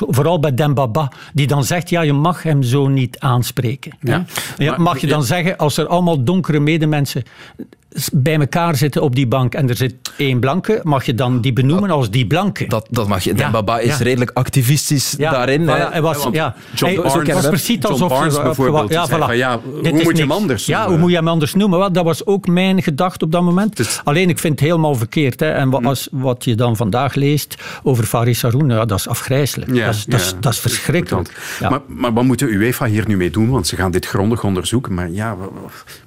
vooral 0.09 0.41
bij 0.41 0.55
Dembaba, 0.55 1.13
die 1.33 1.47
dan 1.47 1.65
zegt, 1.65 1.91
ja, 1.91 2.01
je 2.01 2.13
mag 2.13 2.43
hem 2.43 2.63
zo 2.63 2.89
niet 2.89 3.19
aanspreken. 3.19 3.93
Ja. 4.01 4.25
ja 4.57 4.79
mag 4.79 4.99
je 4.99 5.07
dan 5.07 5.25
zeggen, 5.25 5.57
als 5.57 5.77
er 5.77 5.87
allemaal 5.87 6.25
donkere 6.25 6.61
medemensen 6.61 7.23
bij 8.13 8.39
elkaar 8.39 8.77
zitten 8.77 9.03
op 9.03 9.15
die 9.15 9.27
bank 9.27 9.55
en 9.55 9.69
er 9.69 9.77
zit 9.77 9.95
één 10.17 10.41
blanke, 10.41 10.81
mag 10.83 11.05
je 11.05 11.15
dan 11.15 11.41
die 11.41 11.53
benoemen 11.53 11.91
als 11.91 12.11
die 12.11 12.27
blanke? 12.27 12.67
Dat, 12.67 12.87
dat 12.91 13.09
mag 13.09 13.25
je. 13.25 13.37
Ja. 13.37 13.51
Baba 13.51 13.79
is 13.79 13.99
ja. 13.99 14.05
redelijk 14.05 14.31
activistisch 14.35 15.15
ja. 15.19 15.31
daarin. 15.31 15.63
Voilà, 15.63 15.91
hij 15.91 16.03
was, 16.03 16.29
ja. 16.33 16.55
John 16.75 16.95
Barnes, 16.95 17.35
was 17.35 17.49
precies 17.49 17.85
alsof 17.85 18.09
Barnes 18.09 18.43
bijvoorbeeld 18.43 18.91
ja, 18.91 19.09
voilà. 19.09 19.35
ja, 19.35 19.61
hoe 19.61 20.03
moet 20.03 20.17
je 20.17 20.23
hem 20.23 20.33
anders 20.33 20.67
noemen? 20.67 20.85
Ja, 20.85 20.91
hoe 20.91 20.99
moet 20.99 21.11
je 21.11 21.17
hem 21.17 21.29
anders 21.29 21.55
noemen? 21.55 21.93
Dat 21.93 22.05
was 22.05 22.27
ook 22.27 22.47
mijn 22.47 22.83
gedachte 22.83 23.25
op 23.25 23.33
dat 23.33 23.43
moment. 23.43 23.77
Dus, 23.77 24.01
Alleen, 24.05 24.29
ik 24.29 24.39
vind 24.39 24.61
het 24.61 24.69
helemaal 24.69 24.95
verkeerd. 24.95 25.41
Hè. 25.41 25.51
En 25.51 25.71
wat, 25.71 25.85
als, 25.85 26.09
wat 26.11 26.45
je 26.45 26.55
dan 26.55 26.77
vandaag 26.77 27.15
leest 27.15 27.57
over 27.83 28.05
Faris 28.05 28.43
Haroun, 28.43 28.69
ja, 28.69 28.85
dat 28.85 28.99
is 28.99 29.09
afgrijzelijk. 29.09 29.75
dat, 29.75 29.95
is, 29.95 30.05
dat, 30.05 30.21
is, 30.21 30.35
dat 30.41 30.53
is 30.53 30.59
verschrikkelijk. 30.59 31.57
Maar, 31.61 31.81
maar 31.87 32.13
wat 32.13 32.25
moet 32.25 32.39
de 32.39 32.47
UEFA 32.47 32.87
hier 32.87 33.05
nu 33.07 33.17
mee 33.17 33.31
doen? 33.31 33.51
Want 33.51 33.67
ze 33.67 33.77
gaan 33.77 33.91
dit 33.91 34.07
grondig 34.07 34.45
onderzoeken. 34.45 34.95
Maar 34.95 35.11
ja, 35.11 35.37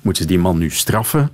moeten 0.01 0.23
ze 0.23 0.29
die 0.29 0.39
man 0.39 0.57
nu 0.57 0.69
straffen? 0.69 1.31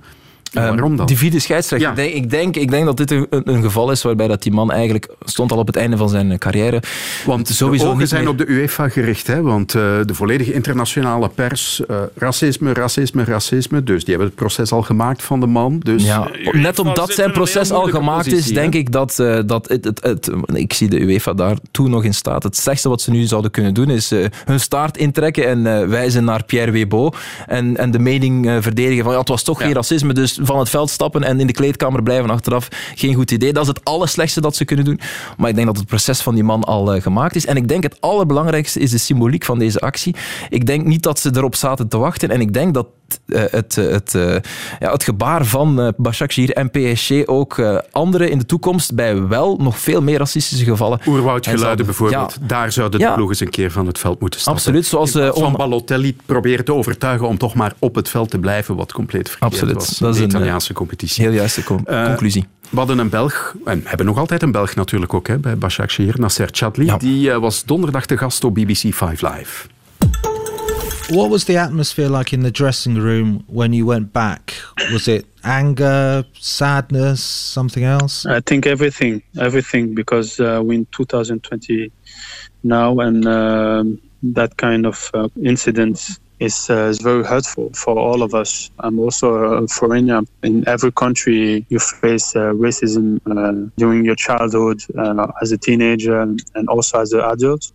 Waarom 0.60 0.96
dan? 0.96 1.06
Die 1.06 1.18
vierde 1.18 1.38
scheidsrechter. 1.38 1.96
Ja. 1.96 2.02
Ik, 2.02 2.30
denk, 2.30 2.56
ik 2.56 2.70
denk 2.70 2.84
dat 2.84 2.96
dit 2.96 3.10
een, 3.10 3.26
een, 3.30 3.62
geval 3.62 3.90
is 3.90 4.02
waarbij 4.02 4.28
dat 4.28 4.42
die 4.42 4.52
man 4.52 4.72
eigenlijk 4.72 5.08
stond 5.24 5.52
al 5.52 5.58
op 5.58 5.66
het 5.66 5.76
einde 5.76 5.96
van 5.96 6.08
zijn 6.08 6.38
carrière. 6.38 6.82
Want 7.26 7.48
sowieso 7.48 7.84
de 7.84 7.90
ogen 7.90 8.08
zijn 8.08 8.22
meer... 8.22 8.30
op 8.30 8.38
de 8.38 8.48
UEFA 8.48 8.88
gericht. 8.88 9.26
Hè? 9.26 9.42
Want 9.42 9.74
uh, 9.74 9.82
de 10.04 10.14
volledige 10.14 10.52
internationale 10.52 11.28
pers, 11.28 11.82
uh, 11.90 11.96
racisme, 12.16 12.72
racisme, 12.72 13.24
racisme. 13.24 13.82
Dus 13.82 13.98
die 13.98 14.08
hebben 14.08 14.26
het 14.26 14.36
proces 14.36 14.72
al 14.72 14.82
gemaakt 14.82 15.22
van 15.22 15.40
de 15.40 15.46
man. 15.46 15.78
Dus, 15.78 16.04
ja, 16.04 16.30
net 16.52 16.78
omdat 16.78 17.10
zijn 17.10 17.32
proces 17.32 17.70
al 17.70 17.86
gemaakt 17.86 18.24
positie, 18.24 18.38
is, 18.38 18.54
denk 18.54 18.74
ik 18.74 18.92
dat, 18.92 19.18
uh, 19.20 19.38
dat 19.46 19.68
het, 19.68 19.84
het, 19.84 20.02
het, 20.02 20.30
Ik 20.52 20.72
zie 20.72 20.88
de 20.88 21.00
UEFA 21.00 21.32
daartoe 21.32 21.88
nog 21.88 22.04
in 22.04 22.14
staat. 22.14 22.42
Het 22.42 22.56
slechtste 22.56 22.88
wat 22.88 23.00
ze 23.00 23.10
nu 23.10 23.22
zouden 23.22 23.50
kunnen 23.50 23.74
doen 23.74 23.90
is 23.90 24.10
hun 24.44 24.60
staart 24.60 24.96
intrekken 24.96 25.46
en 25.46 25.88
wijzen 25.88 26.24
naar 26.24 26.44
Pierre 26.44 26.70
Webo. 26.70 27.10
En, 27.46 27.76
en 27.76 27.90
de 27.90 27.98
mening 27.98 28.56
verdedigen 28.60 29.04
van 29.04 29.12
ja, 29.12 29.18
het 29.18 29.28
was 29.28 29.42
toch 29.42 29.58
ja. 29.58 29.64
geen 29.64 29.74
racisme, 29.74 30.12
dus 30.12 30.38
van 30.48 30.58
het 30.58 30.68
veld 30.68 30.90
stappen 30.90 31.22
en 31.22 31.40
in 31.40 31.46
de 31.46 31.52
kleedkamer 31.52 32.02
blijven 32.02 32.30
achteraf. 32.30 32.68
Geen 32.94 33.14
goed 33.14 33.30
idee. 33.30 33.52
Dat 33.52 33.62
is 33.62 33.68
het 33.68 33.84
allerslechtste 33.84 34.40
dat 34.40 34.56
ze 34.56 34.64
kunnen 34.64 34.84
doen. 34.84 35.00
Maar 35.36 35.48
ik 35.48 35.54
denk 35.54 35.66
dat 35.66 35.76
het 35.76 35.86
proces 35.86 36.20
van 36.20 36.34
die 36.34 36.44
man 36.44 36.64
al 36.64 36.94
uh, 36.94 37.02
gemaakt 37.02 37.36
is. 37.36 37.46
En 37.46 37.56
ik 37.56 37.68
denk 37.68 37.82
het 37.82 38.00
allerbelangrijkste 38.00 38.80
is 38.80 38.90
de 38.90 38.98
symboliek 38.98 39.44
van 39.44 39.58
deze 39.58 39.80
actie. 39.80 40.16
Ik 40.48 40.66
denk 40.66 40.86
niet 40.86 41.02
dat 41.02 41.18
ze 41.18 41.30
erop 41.34 41.54
zaten 41.54 41.88
te 41.88 41.98
wachten. 41.98 42.30
En 42.30 42.40
ik 42.40 42.52
denk 42.52 42.74
dat 42.74 42.86
uh, 43.26 43.42
het, 43.50 43.74
het, 43.74 44.14
uh, 44.14 44.36
ja, 44.78 44.92
het 44.92 45.04
gebaar 45.04 45.44
van 45.44 45.94
Başakşehir 45.96 46.52
en 46.52 46.70
PSG 46.70 47.26
ook 47.26 47.62
anderen 47.90 48.30
in 48.30 48.38
de 48.38 48.46
toekomst 48.46 48.94
bij 48.94 49.26
wel 49.26 49.56
nog 49.56 49.78
veel 49.78 50.02
meer 50.02 50.18
racistische 50.18 50.64
gevallen. 50.64 51.00
Oerwoudgeluiden 51.06 51.84
bijvoorbeeld. 51.84 52.36
Ja. 52.40 52.46
Daar 52.46 52.72
zouden 52.72 53.00
de 53.00 53.06
ja. 53.06 53.14
ploeg 53.14 53.28
eens 53.28 53.40
een 53.40 53.50
keer 53.50 53.70
van 53.70 53.86
het 53.86 53.98
veld 53.98 54.20
moeten 54.20 54.40
stappen. 54.40 54.62
Absoluut. 54.62 54.86
Zoals 54.86 55.38
van 55.38 55.52
Balotelli 55.52 56.16
proberen 56.26 56.64
te 56.64 56.74
overtuigen 56.74 57.28
om 57.28 57.38
toch 57.38 57.54
maar 57.54 57.72
op 57.78 57.94
het 57.94 58.08
veld 58.08 58.30
te 58.30 58.38
blijven, 58.38 58.76
wat 58.76 58.92
compleet 58.92 59.28
verkeerd 59.30 59.52
Absoluut. 59.52 59.74
was. 59.74 59.98
Dat 59.98 60.14
is 60.14 60.20
Italiaanse 60.28 60.72
competitie. 60.72 61.24
Heel 61.24 61.32
juiste 61.32 61.64
co 61.64 61.80
conclusie. 61.84 62.46
We 62.70 62.76
hadden 62.76 62.98
een 62.98 63.08
Belg, 63.08 63.54
en 63.64 63.82
hebben 63.84 64.06
nog 64.06 64.18
altijd 64.18 64.42
een 64.42 64.52
Belg 64.52 64.74
natuurlijk 64.74 65.14
ook 65.14 65.26
hè, 65.26 65.38
bij 65.38 65.58
Başakşehir, 65.58 66.14
Nasser 66.18 66.48
Chadli. 66.52 66.84
Ja. 66.84 66.96
Die 66.96 67.30
was 67.30 67.64
donderdag 67.64 68.06
te 68.06 68.16
gast 68.16 68.44
op 68.44 68.54
BBC 68.54 68.94
5 68.94 69.22
Live. 69.22 69.66
What 71.08 71.30
was 71.30 71.44
the 71.44 71.60
atmosphere 71.60 72.16
like 72.16 72.34
in 72.34 72.42
the 72.42 72.50
dressing 72.50 72.98
room 72.98 73.44
when 73.46 73.72
you 73.72 73.86
went 73.86 74.12
back? 74.12 74.72
Was 74.90 75.06
it 75.06 75.24
anger, 75.40 76.26
sadness, 76.32 77.52
something 77.52 77.86
else? 77.86 78.36
I 78.36 78.40
think 78.42 78.66
everything, 78.66 79.22
everything, 79.34 79.94
because 79.94 80.38
uh, 80.38 80.60
we're 80.62 80.74
in 80.74 80.86
2020 80.90 81.90
now, 82.62 83.00
and 83.00 83.26
um, 83.26 83.98
that 84.34 84.56
kind 84.56 84.86
of 84.86 85.10
uh, 85.14 85.28
incidents 85.42 86.18
is 86.40 86.70
uh, 86.70 86.84
is 86.84 87.00
very 87.00 87.24
hurtful 87.24 87.70
for 87.74 87.98
all 87.98 88.22
of 88.22 88.34
us. 88.34 88.70
I'm 88.78 88.98
also 88.98 89.34
a 89.34 89.68
foreigner. 89.68 90.22
In 90.42 90.66
every 90.68 90.92
country, 90.92 91.66
you 91.68 91.78
face 91.78 92.36
uh, 92.36 92.52
racism 92.52 93.18
uh, 93.26 93.70
during 93.76 94.04
your 94.04 94.14
childhood, 94.14 94.80
uh, 94.96 95.26
as 95.42 95.52
a 95.52 95.58
teenager, 95.58 96.20
and 96.20 96.68
also 96.68 97.00
as 97.00 97.12
an 97.12 97.20
adult. 97.20 97.72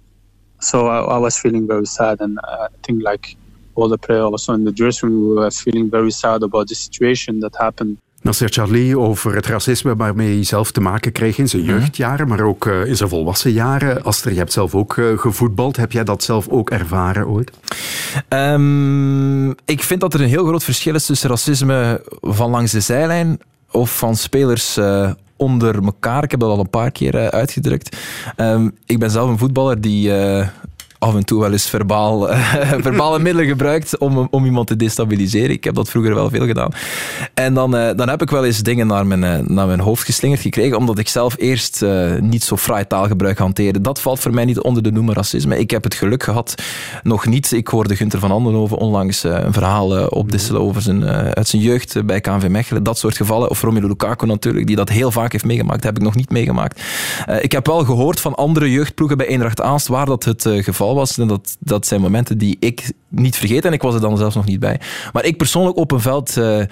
So 0.62 0.88
I, 0.88 1.16
I 1.16 1.18
was 1.18 1.38
feeling 1.38 1.68
very 1.68 1.86
sad, 1.86 2.22
and 2.22 2.40
I 2.44 2.68
think 2.84 3.04
like 3.04 3.36
all 3.76 3.90
the 3.90 3.98
players 3.98 4.24
also 4.24 4.54
in 4.54 4.64
the 4.64 4.72
dressing 4.72 5.10
room 5.10 5.30
we 5.30 5.36
were 5.36 5.52
feeling 5.52 5.90
very 5.90 6.12
sad 6.12 6.44
about 6.44 6.68
the 6.68 6.76
situation 6.76 7.40
that 7.42 7.56
happened. 7.60 7.98
Nasser 8.24 8.50
Charlie 8.50 9.00
over 9.00 9.36
het 9.36 9.46
racisme 9.46 9.96
waarmee 9.96 10.34
hij 10.36 10.44
zelf 10.44 10.72
te 10.72 10.82
maken 10.82 11.12
kreeg 11.12 11.38
in 11.38 11.50
zijn 11.50 11.64
jeugdjaren, 11.64 12.28
maar 12.28 12.42
ook 12.42 12.66
uh, 12.66 12.86
in 12.86 12.98
zijn 12.98 13.10
volwassen 13.10 13.52
jaren. 13.52 14.04
Aster, 14.04 14.32
je 14.32 14.38
hebt 14.38 14.54
zelf 14.54 14.76
ook 14.76 14.96
uh, 14.96 15.18
gevoetbald. 15.18 15.76
Heb 15.76 15.92
jij 15.92 16.04
dat 16.04 16.24
zelf 16.24 16.48
ook 16.48 16.70
ervaren 16.70 17.28
ooit? 17.28 17.52
Um, 18.30 19.50
ik 19.50 19.84
vind 19.84 20.02
dat 20.02 20.14
er 20.14 20.22
een 20.22 20.28
heel 20.28 20.46
groot 20.46 20.64
verschil 20.64 20.96
is 20.96 21.06
tussen 21.06 21.30
racisme 21.30 22.02
van 22.22 22.50
langs 22.50 22.72
de 22.72 22.80
zijlijn 22.80 23.40
of 23.72 23.98
van 23.98 24.16
spelers 24.16 24.78
uh, 24.78 25.12
onder 25.36 25.84
elkaar. 25.84 26.24
Ik 26.24 26.32
heb 26.32 26.40
dat 26.40 26.50
al 26.50 26.60
een 26.60 26.70
paar 26.70 26.92
keer 26.92 27.32
uitgedrukt. 27.32 27.98
Um, 28.38 28.78
ik 28.86 29.00
ben 29.00 29.12
zelf 29.12 29.30
een 29.30 29.38
voetballer 29.38 29.82
die 29.82 30.12
af 31.04 31.16
en 31.16 31.26
toe 31.26 31.40
wel 31.40 31.52
eens 31.52 31.70
verbaal, 31.70 32.28
verbale 32.88 33.20
middelen 33.20 33.48
gebruikt 33.48 33.98
om, 33.98 34.28
om 34.32 34.46
iemand 34.46 34.68
te 34.68 34.76
destabiliseren. 34.76 35.50
Ik 35.50 35.64
heb 35.64 35.76
dat 35.76 35.90
vroeger 35.90 36.16
wel 36.16 36.30
veel 36.30 36.46
gedaan. 36.46 36.72
En 37.34 37.54
dan, 37.54 37.76
uh, 37.76 37.90
dan 37.96 38.10
heb 38.10 38.22
ik 38.22 38.30
wel 38.30 38.46
eens 38.46 38.60
dingen 38.60 38.88
naar 38.88 39.08
mijn, 39.08 39.24
uh, 39.24 39.48
naar 39.48 39.68
mijn 39.68 39.80
hoofd 39.80 40.06
geslingerd 40.06 40.42
gekregen, 40.42 40.78
omdat 40.78 40.98
ik 40.98 41.08
zelf 41.08 41.36
eerst 41.38 41.82
uh, 41.82 42.20
niet 42.20 42.44
zo 42.44 42.58
fraai 42.58 42.88
taalgebruik 42.88 43.38
hanteerde. 43.38 43.82
Dat 43.82 44.02
valt 44.02 44.20
voor 44.20 44.34
mij 44.34 44.46
niet 44.46 44.60
onder 44.60 44.84
de 44.84 44.92
noemer 44.92 45.16
racisme. 45.16 45.60
Ik 45.60 45.72
heb 45.72 45.84
het 45.84 45.94
geluk 45.94 46.24
gehad, 46.24 46.56
nog 47.04 47.26
niet. 47.26 47.52
Ik 47.52 47.68
hoorde 47.68 47.96
Gunther 47.96 48.20
van 48.20 48.32
Andenhoven 48.32 48.78
onlangs 48.78 49.24
een 49.24 49.54
verhaal 49.54 50.08
opdisselen 50.08 50.62
over 50.62 50.82
zijn, 50.82 51.06
uit 51.06 51.48
zijn 51.48 51.62
jeugd 51.62 52.06
bij 52.06 52.22
KNV 52.22 52.48
Mechelen. 52.48 52.84
Dat 52.84 52.98
soort 52.98 53.18
gevallen. 53.18 53.50
Of 53.50 53.62
Romelu 53.62 53.88
Lukaku 53.88 54.26
natuurlijk, 54.26 54.68
die 54.68 54.76
dat 54.76 54.90
heel 54.90 55.12
vaak 55.12 55.32
heeft 55.32 55.46
meegemaakt. 55.46 55.82
Dat 55.82 55.86
heb 55.86 55.98
ik 55.98 56.04
nog 56.04 56.16
niet 56.16 56.30
meegemaakt. 56.30 56.82
ik 57.42 57.52
heb 57.52 57.68
wel 57.68 57.86
gehoord 57.86 58.20
van 58.20 58.36
andere 58.36 58.72
jeugdploegen 58.72 59.18
bij 59.18 59.28
Eendracht 59.28 59.62
Aanst 59.62 59.88
waar 59.88 60.06
dat 60.06 60.24
het 60.24 60.48
geval 60.50 60.93
was. 60.94 61.18
En 61.18 61.28
dat, 61.28 61.58
dat 61.60 61.86
zijn 61.86 62.02
momenten 62.02 62.38
die 62.38 62.58
ik 62.60 62.92
niet 63.08 63.36
vergeet. 63.36 63.66
En 63.66 63.74
ik 63.74 63.82
was 63.82 63.96
er 63.96 64.02
dan 64.02 64.18
zelfs 64.18 64.36
nog 64.36 64.46
niet 64.46 64.60
bij. 64.60 64.80
Maar 65.14 65.26
ik 65.26 65.38
persoonlijk 65.38 65.78
op 65.78 65.92
een 65.92 66.00
veld 66.00 66.38
uh, 66.38 66.64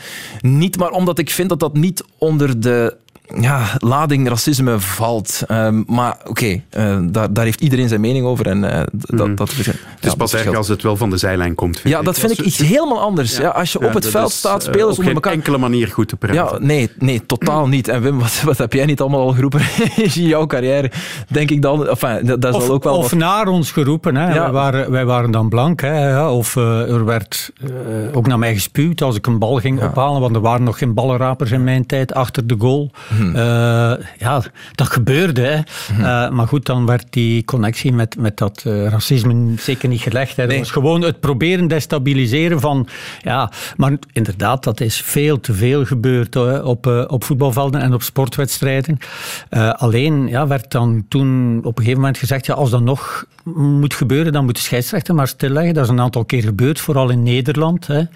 niet. 0.41 0.78
Maar 0.78 0.91
omdat 0.91 1.19
ik 1.19 1.30
vind 1.30 1.49
dat 1.49 1.59
dat 1.59 1.74
niet 1.74 2.03
onder 2.17 2.59
de 2.59 2.97
ja, 3.40 3.76
lading 3.78 4.28
racisme 4.28 4.80
valt. 4.80 5.42
Um, 5.48 5.84
maar 5.88 6.18
oké, 6.20 6.30
okay, 6.30 6.64
uh, 6.78 7.12
daar, 7.12 7.34
daar 7.34 7.46
heeft 7.46 7.62
iedereen 7.62 7.88
zijn 7.88 8.02
mening 8.02 8.26
over. 8.26 8.48
En, 8.48 8.64
uh, 8.64 8.82
dat, 8.92 9.28
mm. 9.28 9.36
dat, 9.36 9.52
ja, 9.52 9.72
het 9.96 10.06
is 10.06 10.14
pas 10.14 10.34
erg 10.34 10.56
als 10.56 10.68
het 10.68 10.82
wel 10.82 10.98
van 10.98 11.10
de 11.10 11.18
zijlijn 11.18 11.56
komt. 11.56 11.82
ja, 11.84 12.00
ik. 12.00 12.06
dat 12.06 12.20
vind 12.20 12.32
ik 12.32 12.46
iets 12.46 12.58
helemaal 12.58 13.02
anders. 13.02 13.38
Ja. 13.38 13.50
als 13.50 13.72
je 13.72 13.86
op 13.86 13.94
het 13.94 14.08
veld 14.08 14.32
staat, 14.32 14.64
spelen 14.64 14.90
uh, 14.90 14.98
onder 14.98 15.14
elkaar. 15.14 15.34
enkele 15.34 15.58
manier 15.58 15.88
goed 15.88 16.08
te 16.08 16.16
praten. 16.16 16.44
Ja, 16.44 16.58
nee, 16.60 16.90
nee, 17.00 17.26
totaal 17.26 17.68
niet. 17.68 17.88
En 17.88 18.02
Wim, 18.02 18.20
wat, 18.26 18.42
wat 18.46 18.58
heb 18.58 18.74
jij 18.74 18.86
niet 18.86 19.02
allemaal 19.02 19.22
al 19.22 19.34
geroepen 19.34 19.62
in 20.14 20.24
jouw 20.24 20.46
carrière? 20.46 20.92
Denk 21.28 21.52
ik 21.52 21.62
dan. 21.62 21.88
Enfin, 21.88 22.26
dat, 22.26 22.42
dat 22.42 22.54
of, 22.54 22.70
ook 22.70 22.84
wel 22.84 22.98
of 22.98 23.10
wat... 23.10 23.20
naar 23.20 23.48
ons 23.48 23.72
geroepen. 23.72 24.16
Hè. 24.16 24.34
Wij, 24.34 24.52
waren, 24.52 24.92
wij 24.92 25.06
waren 25.06 25.32
dan 25.32 25.50
blank. 25.50 25.82
Hè. 25.82 26.28
Of 26.28 26.56
er 26.56 27.06
werd 27.06 27.52
ook 28.14 28.28
naar 28.28 28.40
mij 28.40 28.54
gespuwd 28.54 29.02
als 29.02 29.16
ik 29.16 29.28
een 29.28 29.40
bal 29.40 29.56
ging 29.56 29.84
ophalen. 29.84 30.22
Want 30.22 30.36
er 30.36 30.42
waren 30.42 30.64
nog 30.64 30.78
geen 30.78 30.94
ballenrapers 30.94 31.52
in 31.52 31.64
mijn 31.64 31.86
tijd 31.86 32.14
achter 32.14 32.48
de 32.48 32.56
goal. 32.58 32.92
Hmm. 33.22 33.36
ja, 34.17 34.41
dat 34.76 34.88
gebeurde. 34.89 35.41
Hè. 35.41 35.59
Mhm. 35.93 36.01
Uh, 36.01 36.30
maar 36.30 36.47
goed, 36.47 36.65
dan 36.65 36.86
werd 36.86 37.05
die 37.09 37.45
connectie 37.45 37.93
met, 37.93 38.15
met 38.19 38.38
dat 38.38 38.63
uh, 38.67 38.88
racisme 38.88 39.53
zeker 39.57 39.89
niet 39.89 40.01
gelegd. 40.01 40.36
Hè. 40.36 40.41
Dat 40.43 40.51
Nee. 40.51 40.59
was 40.59 40.72
gewoon 40.72 41.01
het 41.01 41.19
proberen 41.19 41.67
destabiliseren 41.67 42.59
van... 42.59 42.88
Ja, 43.22 43.51
maar 43.78 43.91
inderdaad, 44.13 44.63
dat 44.63 44.80
is 44.82 45.01
veel 45.01 45.39
te 45.39 45.53
veel 45.53 45.86
gebeurd 45.86 46.34
hè, 46.34 46.57
op, 46.59 47.05
op 47.07 47.24
voetbalvelden 47.24 47.82
en 47.82 47.93
op 47.93 48.01
sportwedstrijden. 48.01 48.97
Alleen 49.76 50.28
ja, 50.28 50.47
werd 50.47 50.72
dan 50.72 51.05
toen 51.09 51.57
op 51.57 51.65
een 51.78 51.84
gegeven 51.84 51.99
moment 51.99 52.17
gezegd... 52.17 52.45
Ja, 52.45 52.53
als 52.53 52.69
dat 52.69 52.82
nog 52.82 53.26
moet 53.55 53.93
gebeuren, 53.93 54.34
dan 54.34 54.45
moet 54.45 54.55
de 54.55 54.61
scheidsrechter 54.61 55.15
maar 55.15 55.28
stilleggen. 55.28 55.74
Dat 55.74 55.84
is 55.84 55.89
een 55.89 55.99
aantal 55.99 56.26
keer 56.26 56.43
gebeurd, 56.43 56.80
vooral 56.80 57.09
in 57.09 57.24
Nederland. 57.24 57.88
Hè. 57.88 57.99
Uh, 57.99 58.07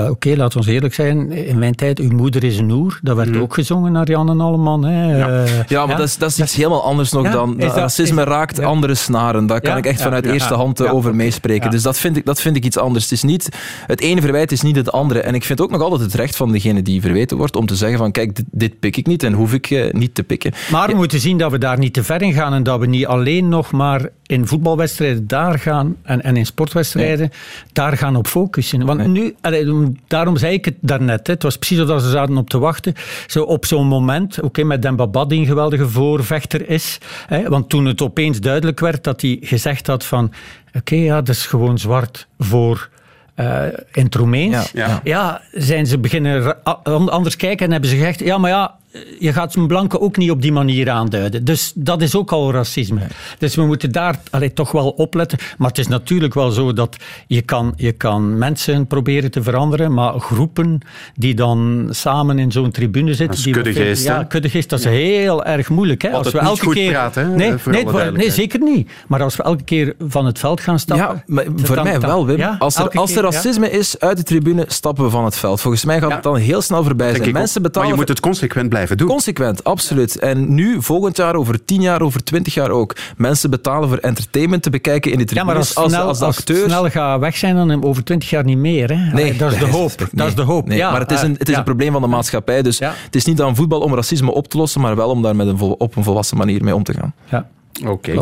Oké, 0.00 0.10
okay, 0.10 0.36
laten 0.36 0.52
we 0.52 0.58
ons 0.58 0.74
eerlijk 0.74 0.94
zijn. 0.94 1.32
In 1.32 1.58
mijn 1.58 1.74
tijd, 1.74 1.98
uw 1.98 2.10
moeder 2.10 2.44
is 2.44 2.58
een 2.58 2.70
oer. 2.70 2.98
Dat 3.02 3.16
werd 3.16 3.28
Mm. 3.34 3.40
ook 3.40 3.54
gezongen 3.54 3.92
naar 3.92 4.08
Jan 4.08 4.19
en 4.28 4.40
Alleman. 4.40 4.84
Hè. 4.84 5.16
Ja, 5.16 5.44
ja 5.68 5.86
maar 5.86 5.96
Dat, 5.96 6.06
is, 6.06 6.16
dat 6.16 6.30
is 6.30 6.38
iets 6.40 6.54
helemaal 6.54 6.84
anders 6.84 7.12
nog 7.12 7.24
Ja, 7.24 7.30
dan... 7.30 7.56
dat- 7.56 7.74
racisme 7.76 8.20
is- 8.22 8.26
raakt 8.28 8.56
ja. 8.56 8.64
andere 8.64 8.94
snaren. 8.94 9.46
Daar 9.46 9.60
kan 9.60 9.70
Ja, 9.70 9.76
ik 9.76 9.86
echt 9.86 9.98
ja, 9.98 10.04
vanuit 10.04 10.24
ja, 10.24 10.32
eerste 10.32 10.52
ja, 10.54 10.58
hand 10.60 10.80
eh, 10.80 10.86
ja, 10.86 10.92
over 10.92 11.14
meespreken. 11.14 11.64
ja. 11.64 11.70
Dus 11.70 11.82
dat 11.82 11.98
vind, 11.98 12.16
ik, 12.16 12.24
dat 12.26 12.40
vind 12.40 12.56
ik 12.56 12.64
iets 12.64 12.78
anders. 12.78 13.04
Het, 13.04 13.12
is 13.12 13.22
niet, 13.22 13.48
het 13.86 14.00
ene 14.00 14.20
verwijt 14.20 14.52
is 14.52 14.62
niet 14.62 14.76
het 14.76 14.92
andere. 14.92 15.20
En 15.20 15.34
ik 15.34 15.44
vind 15.44 15.60
ook 15.60 15.70
nog 15.70 15.82
altijd 15.82 16.00
het 16.00 16.14
recht 16.14 16.36
van 16.36 16.52
degene 16.52 16.82
die 16.82 17.00
verweten 17.00 17.36
wordt 17.36 17.56
om 17.56 17.66
te 17.66 17.74
zeggen 17.76 17.98
van 17.98 18.10
kijk, 18.12 18.36
dit, 18.36 18.44
dit 18.50 18.78
pik 18.80 18.96
ik 18.96 19.06
niet 19.06 19.22
en 19.22 19.32
hoef 19.32 19.52
ik 19.52 19.70
eh, 19.70 19.92
niet 19.92 20.14
te 20.14 20.22
pikken. 20.22 20.52
Maar 20.70 20.88
we 20.88 20.94
moeten 20.94 21.20
zien 21.20 21.38
dat 21.38 21.50
we 21.50 21.58
daar 21.58 21.78
niet 21.78 21.92
te 21.94 22.04
ver 22.04 22.22
in 22.22 22.32
gaan 22.32 22.52
en 22.52 22.62
dat 22.62 22.80
we 22.80 22.86
niet 22.86 23.06
alleen 23.06 23.48
nog 23.48 23.70
maar 23.70 24.08
in 24.30 24.46
voetbalwedstrijden 24.46 25.26
daar 25.26 25.58
gaan 25.58 25.96
en, 26.02 26.22
en 26.22 26.36
in 26.36 26.46
sportwedstrijden 26.46 27.30
daar 27.72 27.96
gaan 27.96 28.16
op 28.16 28.26
focussen. 28.26 28.86
Want 28.86 29.06
nu, 29.06 29.34
allee, 29.40 29.92
daarom 30.06 30.36
zei 30.36 30.54
ik 30.54 30.64
het 30.64 30.74
daarnet, 30.80 31.26
hè, 31.26 31.32
het 31.32 31.42
was 31.42 31.56
precies 31.56 31.86
zoals 31.86 32.02
ze 32.02 32.10
zaten 32.10 32.36
op 32.36 32.50
te 32.50 32.58
wachten. 32.58 32.94
Zo 33.26 33.42
op 33.42 33.66
zo'n 33.66 33.86
moment, 33.86 34.40
oké, 34.40 34.64
met 34.64 34.82
Demba 34.82 35.06
Ba 35.06 35.24
die 35.24 35.40
een 35.40 35.46
geweldige 35.46 35.88
voorvechter 35.88 36.68
is, 36.68 36.98
hè, 37.26 37.48
want 37.48 37.68
toen 37.68 37.84
het 37.84 38.02
opeens 38.02 38.40
duidelijk 38.40 38.80
werd 38.80 39.04
dat 39.04 39.20
hij 39.20 39.38
gezegd 39.40 39.86
had 39.86 40.04
van 40.04 40.32
oké, 40.74 40.94
ja, 40.94 41.16
dat 41.22 41.34
is 41.34 41.46
gewoon 41.46 41.78
zwart 41.78 42.26
voor... 42.38 42.88
eh, 43.34 43.62
in 43.92 44.04
het 44.04 44.14
Roemeens. 44.14 44.70
Ja, 44.72 44.86
ja. 44.86 45.00
ja, 45.04 45.40
zijn 45.52 45.86
ze 45.86 45.98
beginnen 45.98 46.62
anders 46.84 47.36
kijken 47.36 47.66
en 47.66 47.72
hebben 47.72 47.90
ze 47.90 47.96
gezegd, 47.96 48.20
ja, 48.20 48.38
maar 48.38 48.50
ja, 48.50 48.74
je 49.18 49.32
gaat 49.32 49.54
een 49.54 49.66
blanke 49.66 50.00
ook 50.00 50.16
niet 50.16 50.30
op 50.30 50.42
die 50.42 50.52
manier 50.52 50.90
aanduiden. 50.90 51.44
Dus 51.44 51.72
dat 51.74 52.02
is 52.02 52.14
ook 52.14 52.32
al 52.32 52.52
racisme. 52.52 53.00
Dus 53.38 53.54
we 53.54 53.62
moeten 53.62 53.92
daar 53.92 54.20
allee, 54.30 54.52
toch 54.52 54.72
wel 54.72 54.88
opletten. 54.90 55.38
Maar 55.58 55.68
het 55.68 55.78
is 55.78 55.88
natuurlijk 55.88 56.34
wel 56.34 56.50
zo 56.50 56.72
dat 56.72 56.96
je 57.26 57.42
kan, 57.42 57.72
je 57.76 57.92
kan 57.92 58.38
mensen 58.38 58.86
proberen 58.86 59.30
te 59.30 59.42
veranderen, 59.42 59.94
maar 59.94 60.20
groepen 60.20 60.80
die 61.14 61.34
dan 61.34 61.88
samen 61.90 62.38
in 62.38 62.52
zo'n 62.52 62.70
tribune 62.70 63.08
zitten... 63.14 63.26
Dat 63.26 63.36
is 63.36 63.42
die 63.42 63.52
kuddegeest? 63.52 64.04
Ja, 64.04 64.24
kuddegeest, 64.24 64.70
dat 64.70 64.78
is 64.78 64.84
heel 64.84 65.44
erg 65.44 65.68
moeilijk. 65.68 66.02
Hè? 66.02 66.10
Altijd 66.10 66.34
we 66.34 66.40
niet 66.40 66.48
elke 66.48 66.64
goed 66.64 66.74
keer, 66.74 66.90
praten, 66.90 67.24
hè, 67.30 67.36
Nee, 67.36 67.56
voor 67.56 68.12
nee, 68.12 68.30
zeker 68.30 68.60
niet. 68.60 68.90
Maar 69.06 69.22
als 69.22 69.36
we 69.36 69.42
elke 69.42 69.64
keer 69.64 69.94
van 69.98 70.26
het 70.26 70.38
veld 70.38 70.60
gaan 70.60 70.78
stappen... 70.78 71.06
Ja, 71.06 71.22
maar 71.26 71.44
voor 71.56 71.74
dan- 71.74 71.84
mij 71.84 72.00
wel, 72.00 72.26
Wim. 72.26 72.36
ja, 72.36 72.56
als 72.58 72.76
er, 72.76 72.90
als 72.90 73.10
er 73.10 73.16
keer, 73.16 73.24
ja. 73.24 73.30
racisme 73.30 73.70
is 73.70 73.98
uit 73.98 74.16
de 74.16 74.22
tribune, 74.22 74.64
stappen 74.66 75.04
we 75.04 75.10
van 75.10 75.24
het 75.24 75.36
veld. 75.36 75.60
Volgens 75.60 75.84
mij 75.84 76.00
gaat 76.00 76.12
het 76.12 76.22
dan 76.22 76.36
heel 76.36 76.60
snel 76.60 76.84
voorbij 76.84 77.14
zijn. 77.14 77.32
Mensen 77.32 77.62
Maar 77.62 77.70
betalen 77.70 77.90
je 77.90 77.94
moet 77.94 78.08
het 78.08 78.20
consequent 78.20 78.68
blijven 78.68 78.79
doen. 78.88 79.08
Consequent, 79.08 79.64
absoluut. 79.64 80.18
En 80.18 80.54
nu, 80.54 80.82
volgend 80.82 81.16
jaar, 81.16 81.34
over 81.34 81.64
tien 81.64 81.80
jaar, 81.82 82.00
over 82.02 82.24
twintig 82.24 82.54
jaar 82.54 82.70
ook. 82.70 82.96
Mensen 83.16 83.50
betalen 83.50 83.88
voor 83.88 83.98
entertainment 83.98 84.62
te 84.62 84.70
bekijken 84.70 85.10
in 85.12 85.18
de 85.18 85.22
Ja, 85.22 85.28
tribunes. 85.30 85.52
maar 85.54 85.56
als, 85.66 85.74
als, 85.76 85.92
snel, 85.92 86.06
als 86.06 86.18
de 86.18 86.24
als 86.24 86.42
snel 86.64 86.90
gaat 86.90 87.20
weg 87.20 87.36
zijn, 87.36 87.54
dan 87.54 87.84
over 87.84 88.04
twintig 88.04 88.30
jaar 88.30 88.44
niet 88.44 88.58
meer. 88.58 88.88
Hè? 88.88 89.12
Nee, 89.12 89.36
dat 89.36 89.52
is 89.52 89.58
de 89.58 89.66
hoop. 89.66 89.92
Dat 90.12 90.28
is 90.28 90.34
de 90.34 90.42
hoop. 90.42 90.66
nee, 90.68 90.78
ja, 90.78 90.90
maar 90.90 91.00
het 91.00 91.10
is, 91.10 91.22
een, 91.22 91.32
het 91.38 91.48
is 91.48 91.52
ja. 91.52 91.58
een 91.58 91.64
probleem 91.64 91.92
van 91.92 92.02
de 92.02 92.08
maatschappij. 92.08 92.62
Dus 92.62 92.78
Ja. 92.78 92.92
het 93.04 93.14
is 93.14 93.24
niet 93.24 93.40
aan 93.40 93.56
voetbal 93.56 93.80
om 93.80 93.94
racisme 93.94 94.30
op 94.32 94.48
te 94.48 94.56
lossen, 94.56 94.80
maar 94.80 94.96
wel 94.96 95.10
om 95.10 95.22
daar 95.22 95.36
met 95.36 95.46
een 95.46 95.58
vol- 95.58 95.74
op 95.78 95.96
een 95.96 96.04
volwassen 96.04 96.36
manier 96.36 96.64
mee 96.64 96.74
om 96.74 96.82
te 96.82 96.92
gaan. 96.94 97.14
Ja. 97.30 97.48
Oké. 97.86 98.12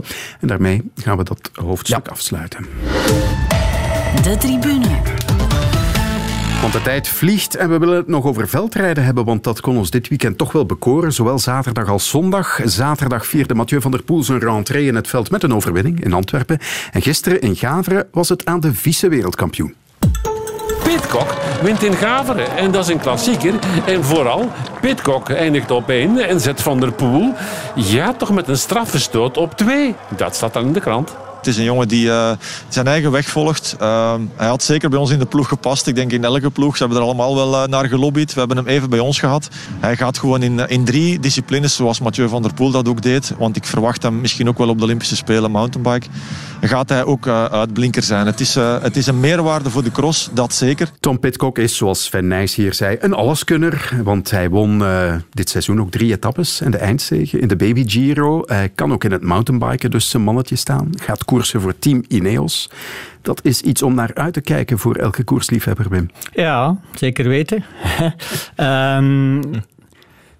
En 0.40 0.48
daarmee 0.48 0.82
gaan 0.94 1.16
we 1.16 1.24
dat 1.24 1.50
hoofdstuk 1.54 2.08
afsluiten. 2.08 2.66
De 4.22 4.36
tribune. 4.38 4.86
Want 6.60 6.72
de 6.72 6.82
tijd 6.82 7.08
vliegt 7.08 7.56
en 7.56 7.70
we 7.70 7.78
willen 7.78 7.96
het 7.96 8.08
nog 8.08 8.24
over 8.24 8.48
veldrijden 8.48 9.04
hebben, 9.04 9.24
want 9.24 9.44
dat 9.44 9.60
kon 9.60 9.76
ons 9.76 9.90
dit 9.90 10.08
weekend 10.08 10.38
toch 10.38 10.52
wel 10.52 10.66
bekoren, 10.66 11.12
zowel 11.12 11.38
zaterdag 11.38 11.88
als 11.88 12.08
zondag. 12.08 12.60
Zaterdag 12.64 13.26
vierde 13.26 13.54
Mathieu 13.54 13.80
van 13.80 13.90
der 13.90 14.02
Poel 14.02 14.22
zijn 14.22 14.38
rentrée 14.38 14.86
in 14.86 14.94
het 14.94 15.08
veld 15.08 15.30
met 15.30 15.42
een 15.42 15.54
overwinning 15.54 16.04
in 16.04 16.12
Antwerpen. 16.12 16.58
En 16.92 17.02
gisteren 17.02 17.40
in 17.40 17.56
Gaveren 17.56 18.08
was 18.12 18.28
het 18.28 18.44
aan 18.44 18.60
de 18.60 18.74
vice-wereldkampioen. 18.74 19.74
Pitcock 20.82 21.34
wint 21.62 21.82
in 21.82 21.94
Gaveren 21.94 22.56
en 22.56 22.70
dat 22.70 22.84
is 22.84 22.90
een 22.94 23.00
klassieker. 23.00 23.54
En 23.86 24.04
vooral, 24.04 24.50
Pitcock 24.80 25.30
eindigt 25.30 25.70
op 25.70 25.88
1 25.88 26.18
en 26.18 26.40
zet 26.40 26.62
Van 26.62 26.80
der 26.80 26.92
Poel 26.92 27.34
ja, 27.74 28.12
toch 28.12 28.30
met 28.32 28.48
een 28.48 28.56
strafverstoot 28.56 29.36
op 29.36 29.56
2. 29.56 29.94
Dat 30.16 30.34
staat 30.34 30.52
dan 30.52 30.66
in 30.66 30.72
de 30.72 30.80
krant. 30.80 31.16
Het 31.38 31.46
is 31.46 31.56
een 31.56 31.64
jongen 31.64 31.88
die 31.88 32.06
uh, 32.06 32.30
zijn 32.68 32.86
eigen 32.86 33.10
weg 33.10 33.28
volgt. 33.28 33.76
Uh, 33.80 34.14
hij 34.36 34.46
had 34.46 34.62
zeker 34.62 34.90
bij 34.90 34.98
ons 34.98 35.10
in 35.10 35.18
de 35.18 35.26
ploeg 35.26 35.48
gepast. 35.48 35.86
Ik 35.86 35.94
denk 35.94 36.12
in 36.12 36.24
elke 36.24 36.50
ploeg. 36.50 36.76
Ze 36.76 36.82
hebben 36.82 37.00
er 37.00 37.06
allemaal 37.06 37.34
wel 37.34 37.52
uh, 37.52 37.66
naar 37.66 37.88
gelobbyd. 37.88 38.32
We 38.34 38.38
hebben 38.38 38.56
hem 38.56 38.66
even 38.66 38.90
bij 38.90 38.98
ons 38.98 39.18
gehad. 39.18 39.48
Hij 39.80 39.96
gaat 39.96 40.18
gewoon 40.18 40.42
in, 40.42 40.68
in 40.68 40.84
drie 40.84 41.20
disciplines, 41.20 41.76
zoals 41.76 42.00
Mathieu 42.00 42.28
van 42.28 42.42
der 42.42 42.54
Poel 42.54 42.70
dat 42.70 42.88
ook 42.88 43.02
deed. 43.02 43.34
Want 43.38 43.56
ik 43.56 43.64
verwacht 43.64 44.02
hem 44.02 44.20
misschien 44.20 44.48
ook 44.48 44.58
wel 44.58 44.68
op 44.68 44.78
de 44.78 44.84
Olympische 44.84 45.16
Spelen 45.16 45.50
mountainbike. 45.50 46.06
Gaat 46.60 46.88
hij 46.88 47.04
ook 47.04 47.26
uitblinker 47.28 48.02
zijn. 48.02 48.26
Het 48.26 48.40
is, 48.40 48.54
het 48.54 48.96
is 48.96 49.06
een 49.06 49.20
meerwaarde 49.20 49.70
voor 49.70 49.84
de 49.84 49.90
cross, 49.90 50.30
dat 50.32 50.54
zeker. 50.54 50.90
Tom 51.00 51.18
Pitcock 51.18 51.58
is, 51.58 51.76
zoals 51.76 52.04
Sven 52.04 52.26
Nijs 52.26 52.54
hier 52.54 52.74
zei, 52.74 52.96
een 53.00 53.14
alleskunner. 53.14 54.00
Want 54.02 54.30
hij 54.30 54.50
won 54.50 54.82
dit 55.30 55.48
seizoen 55.50 55.80
ook 55.80 55.90
drie 55.90 56.12
etappes 56.12 56.60
en 56.60 56.70
de 56.70 56.78
eindzege 56.78 57.38
in 57.38 57.48
de 57.48 57.56
Baby 57.56 57.88
Giro. 57.88 58.42
Hij 58.46 58.68
kan 58.68 58.92
ook 58.92 59.04
in 59.04 59.12
het 59.12 59.22
mountainbiken 59.22 59.90
dus 59.90 60.10
zijn 60.10 60.22
mannetje 60.22 60.56
staan. 60.56 60.90
Gaat 61.00 61.24
koersen 61.28 61.60
voor 61.60 61.78
Team 61.78 62.04
Ineos. 62.08 62.70
Dat 63.22 63.44
is 63.44 63.60
iets 63.60 63.82
om 63.82 63.94
naar 63.94 64.10
uit 64.14 64.32
te 64.32 64.40
kijken 64.40 64.78
voor 64.78 64.96
elke 64.96 65.24
koersliefhebber, 65.24 65.88
Wim. 65.88 66.10
Ja, 66.32 66.80
zeker 66.94 67.28
weten. 67.28 67.64
Ehm, 68.56 69.42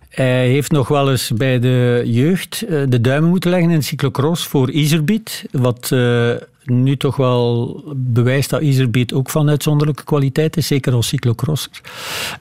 hij 0.09 0.49
heeft 0.49 0.71
nog 0.71 0.89
wel 0.89 1.11
eens 1.11 1.31
bij 1.35 1.59
de 1.59 2.03
jeugd 2.05 2.63
eh, 2.63 2.83
de 2.89 3.01
duimen 3.01 3.31
moeten 3.31 3.51
leggen 3.51 3.71
in 3.71 3.83
cyclocross 3.83 4.47
voor 4.47 4.71
Iserbiet. 4.71 5.45
Wat 5.51 5.93
eh, 5.93 6.31
nu 6.65 6.97
toch 6.97 7.17
wel 7.17 7.83
bewijst 7.97 8.51
dat 8.51 8.61
Iserbiet 8.61 9.13
ook 9.13 9.31
van 9.31 9.49
uitzonderlijke 9.49 10.05
kwaliteit 10.05 10.57
is, 10.57 10.67
zeker 10.67 10.93
als 10.93 11.09
cyclocrosser. 11.09 11.81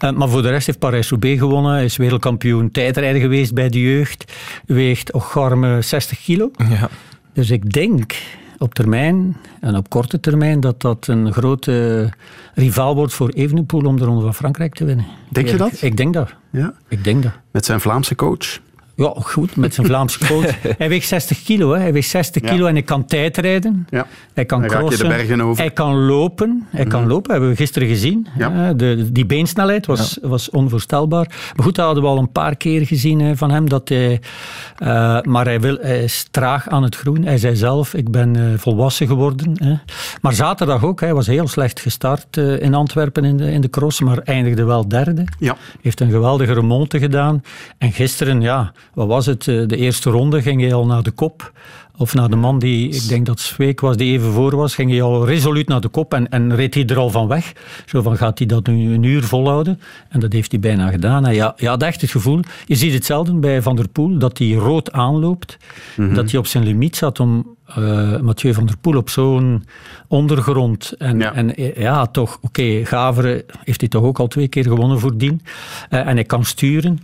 Uh, 0.04 0.12
maar 0.12 0.30
voor 0.30 0.42
de 0.42 0.50
rest 0.50 0.66
heeft 0.66 0.80
Parijs-Roubaix 0.80 1.40
gewonnen, 1.40 1.72
hij 1.72 1.86
is 1.86 1.98
wereldkampioen 1.98 2.72
tijdrijden 2.72 3.22
geweest 3.22 3.54
bij 3.54 3.70
de 3.70 3.82
jeugd, 3.82 4.34
weegt 4.66 5.14
ocharme 5.14 5.82
60 5.82 6.24
kilo. 6.24 6.52
Ja. 6.70 6.90
Dus 7.38 7.52
ik 7.52 7.74
denk 7.74 8.16
op 8.58 8.74
termijn 8.74 9.38
en 9.60 9.76
op 9.76 9.90
korte 9.90 10.20
termijn 10.20 10.60
dat 10.60 10.82
dat 10.82 11.08
een 11.08 11.34
grote 11.34 12.10
rivaal 12.54 12.96
wordt 12.96 13.14
voor 13.14 13.30
Evenepoel 13.30 13.86
om 13.86 13.98
de 13.98 14.06
Ronde 14.06 14.22
van 14.22 14.34
Frankrijk 14.34 14.74
te 14.74 14.86
winnen. 14.86 15.06
Denk 15.30 15.48
je 15.48 15.58
dat? 15.58 15.82
Ik 15.82 15.98
denk 15.98 16.14
dat. 16.14 16.34
Ja. 16.50 16.74
Ik 16.88 17.04
denk 17.04 17.24
dat. 17.24 17.32
Met 17.52 17.66
zijn 17.66 17.80
Vlaamse 17.80 18.16
coach? 18.16 18.60
Ja, 18.98 19.14
goed, 19.16 19.56
met 19.56 19.74
zijn 19.74 19.88
Vlaamse 19.88 20.26
coach. 20.26 20.62
hij 20.78 20.90
weegt 20.90 21.08
60 21.08 21.44
kilo, 21.44 21.74
hè. 21.74 21.80
hij 21.80 21.94
weegt 21.94 22.10
60 22.10 22.42
kilo 22.42 22.66
en 22.66 22.74
hij 22.74 22.84
kan 22.84 23.06
tijdrijden. 23.06 23.88
Ja. 23.90 24.08
Hij 24.34 24.46
kan 24.46 24.68
crossen. 24.68 25.08
bergen 25.08 25.42
over. 25.42 25.64
Hij 25.64 25.72
kan 25.72 25.96
lopen. 25.96 26.68
Hij 26.70 26.86
kan 26.86 27.08
lopen, 27.08 27.32
hebben 27.32 27.50
we 27.50 27.56
gisteren 27.56 27.88
gezien. 27.88 28.28
Ja. 28.38 28.68
Eh, 28.68 28.76
De, 28.76 29.12
die 29.12 29.26
beensnelheid 29.26 29.86
was, 29.86 30.18
was 30.22 30.50
onvoorstelbaar. 30.50 31.26
Maar 31.56 31.66
goed, 31.66 31.76
dat 31.76 31.86
hadden 31.86 32.04
we 32.04 32.10
al 32.10 32.18
een 32.18 32.32
paar 32.32 32.56
keer 32.56 32.86
gezien 32.86 33.20
hè, 33.20 33.36
van 33.36 33.52
hem. 33.52 33.70
Dat 33.70 33.90
hij, 33.90 34.22
eh, 34.78 35.22
maar 35.22 35.46
hij, 35.46 35.60
wil, 35.60 35.78
hij 35.82 36.04
is 36.04 36.28
traag 36.32 36.70
aan 36.70 36.84
het 36.84 36.96
groen. 36.96 37.24
Hij 37.24 37.38
zei 37.38 37.56
zelf, 37.56 37.94
ik 37.94 38.12
ben 38.12 38.36
eh, 38.36 38.60
volwassen 38.60 39.08
geworden. 39.08 39.52
Hè. 39.64 39.76
Maar 40.22 40.34
zaterdag 40.34 40.84
ook, 40.84 41.00
hij 41.00 41.14
was 41.14 41.28
heel 41.28 41.48
slecht 41.48 41.80
gestart 41.80 42.38
in 42.38 42.74
Antwerpen 42.74 43.24
in 43.26 43.38
de, 43.38 43.52
in 43.52 43.62
de 43.62 43.70
cross, 43.70 44.02
maar 44.02 44.18
eindigde 44.18 44.64
wel 44.64 44.88
derde. 44.88 45.24
Ja. 45.40 45.56
Heeft 45.82 46.00
een 46.00 46.12
geweldige 46.12 46.54
remonte 46.54 47.00
gedaan. 47.00 47.44
En 47.78 47.92
gisteren, 47.92 48.42
ja, 48.42 48.74
wat 48.98 49.08
was 49.08 49.26
het? 49.26 49.48
Eh, 49.48 49.68
De 49.68 49.78
eerste 49.78 50.10
ronde 50.10 50.42
ging 50.42 50.62
hij 50.62 50.74
al 50.74 50.86
naar 50.86 51.04
de 51.04 51.12
kop. 51.12 51.52
Of 51.98 52.14
naar 52.14 52.30
de 52.30 52.36
man 52.36 52.60
die, 52.60 52.90
ik 52.90 53.08
denk 53.08 53.26
dat 53.26 53.40
Zweek 53.40 53.80
was, 53.80 53.98
die 53.98 54.12
even 54.12 54.32
voor 54.32 54.56
was, 54.56 54.76
ging 54.76 54.92
hij 54.92 55.02
al 55.02 55.26
resoluut 55.26 55.68
naar 55.68 55.82
de 55.82 55.88
kop 55.88 56.14
en, 56.14 56.30
en 56.30 56.56
reed 56.56 56.74
hij 56.74 56.86
er 56.86 56.98
al 56.98 57.10
van 57.10 57.28
weg. 57.28 57.54
Zo 57.86 58.02
van, 58.02 58.18
gaat 58.18 58.38
hij 58.38 58.48
dat 58.48 58.68
nu 58.68 58.94
een 58.94 59.04
uur 59.04 59.24
volhouden? 59.24 59.80
En 60.10 60.20
dat 60.20 60.34
heeft 60.34 60.52
hij 60.52 60.60
bijna 60.60 60.90
gedaan. 60.90 61.26
En 61.26 61.34
ja, 61.34 61.54
je 61.58 61.68
had 61.68 61.84
echt 61.84 62.02
het 62.02 62.12
gevoel, 62.12 62.40
je 62.66 62.76
ziet 62.76 62.94
hetzelfde 62.94 63.34
bij 63.34 63.62
Van 63.62 63.76
der 63.76 63.88
Poel, 63.88 64.18
dat 64.18 64.38
hij 64.38 64.52
rood 64.52 64.92
aanloopt. 64.92 65.58
Dat 66.14 66.32
hij 66.32 66.40
op 66.40 66.48
zijn 66.48 66.64
limiet 66.64 66.96
zat 66.96 67.20
om 67.20 67.57
eh, 67.68 68.20
Mathieu 68.20 68.54
van 68.54 68.66
der 68.66 68.78
Poel 68.78 68.98
op 68.98 69.10
zo'n 69.10 69.64
ondergrond. 70.08 70.94
En 70.98 71.20
ja, 71.20 71.34
en, 71.34 71.56
eh, 71.56 71.76
ja 71.76 72.06
toch, 72.06 72.38
oké, 72.42 72.86
Gaveren 72.86 73.44
heeft 73.64 73.80
hij 73.80 73.90
toch 73.90 74.04
ook 74.04 74.20
al 74.20 74.28
twee 74.28 74.48
keer 74.48 74.64
gewonnen 74.64 75.00
voordien. 75.00 75.42
Eh 75.90 76.08
en 76.08 76.16
hij 76.16 76.24
kan 76.24 76.46
sturen. 76.46 77.00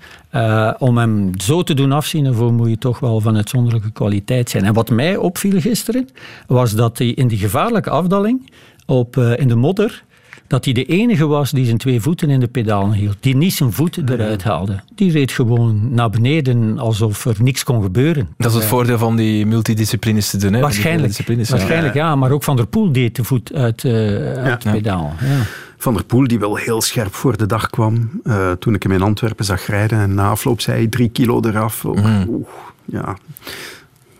Om 0.78 0.97
hem 0.97 1.39
zo 1.39 1.64
te 1.64 1.74
doen 1.74 1.91
afzien, 1.91 2.24
daarvoor 2.24 2.53
moet 2.53 2.70
je 2.70 2.78
toch 2.78 2.99
wel 2.99 3.20
van 3.20 3.36
uitzonderlijke 3.36 3.91
kwaliteit 3.91 4.49
zijn. 4.49 4.64
En 4.64 4.74
wat 4.74 4.89
mij 4.89 5.18
opviel 5.18 5.59
gisteren, 5.59 6.09
was 6.47 6.76
dat 6.76 6.97
hij 6.97 7.07
in 7.07 7.28
die 7.28 7.38
gevaarlijke 7.38 7.89
afdaling, 7.89 8.51
op, 8.86 9.18
in 9.18 9.47
de 9.47 9.55
modder, 9.55 10.03
dat 10.48 10.66
hij 10.66 10.74
de 10.74 10.86
enige 10.86 11.26
was 11.28 11.52
die 11.52 11.66
zijn 11.66 11.78
twee 11.78 12.02
voeten 12.02 12.30
in 12.30 12.39
de 12.39 12.48
pedalen 12.48 12.91
hield. 12.94 13.18
Die 13.20 13.36
niet 13.36 13.54
zijn 13.54 13.72
voet 13.74 14.10
eruit 14.10 14.44
haalde. 14.44 14.80
Die 14.96 15.12
reed 15.12 15.32
gewoon 15.32 15.94
naar 15.94 16.10
beneden 16.10 16.80
alsof 16.80 17.26
er 17.26 17.36
niks 17.39 17.64
kon 17.64 17.82
gebeuren. 17.84 18.28
Dat 18.38 18.52
is 18.52 18.58
het 18.58 18.66
voordeel 18.66 18.98
van 18.98 19.16
die 19.16 19.46
multidisciplines 19.46 20.30
te 20.30 20.38
doen. 20.38 20.54
Hè? 20.54 20.60
Waarschijnlijk, 20.60 21.18
waarschijnlijk 21.50 21.94
ja. 21.94 22.16
Maar 22.16 22.32
ook 22.32 22.44
Van 22.44 22.56
der 22.56 22.68
Poel 22.68 22.91
deed 22.91 23.16
de 23.16 23.24
voet 23.24 23.54
uit, 23.54 23.84
eh, 23.84 23.91
uit 23.94 24.36
Ja. 24.36 24.44
het 24.44 24.72
pedaal. 24.72 25.14
Ja. 25.22 25.41
Van 25.78 25.94
der 25.94 26.04
Poel, 26.04 26.28
die 26.28 26.39
wel 26.39 26.56
heel 26.56 26.82
scherp 26.82 27.14
voor 27.14 27.38
de 27.38 27.46
dag 27.46 27.70
kwam. 27.70 28.10
eh, 28.24 28.52
toen 28.52 28.74
ik 28.74 28.84
hem 28.84 28.91
in 28.91 29.02
Antwerpen 29.02 29.46
zag 29.46 29.66
rijden. 29.68 30.00
En 30.00 30.14
na 30.14 30.30
afloop 30.30 30.62
zei 30.62 30.78
hij 30.78 30.88
drie 30.88 31.10
kilo 31.10 31.39
eraf. 31.41 31.86
Ook, 31.86 31.98
oeh, 32.28 32.48
ja, 32.86 33.18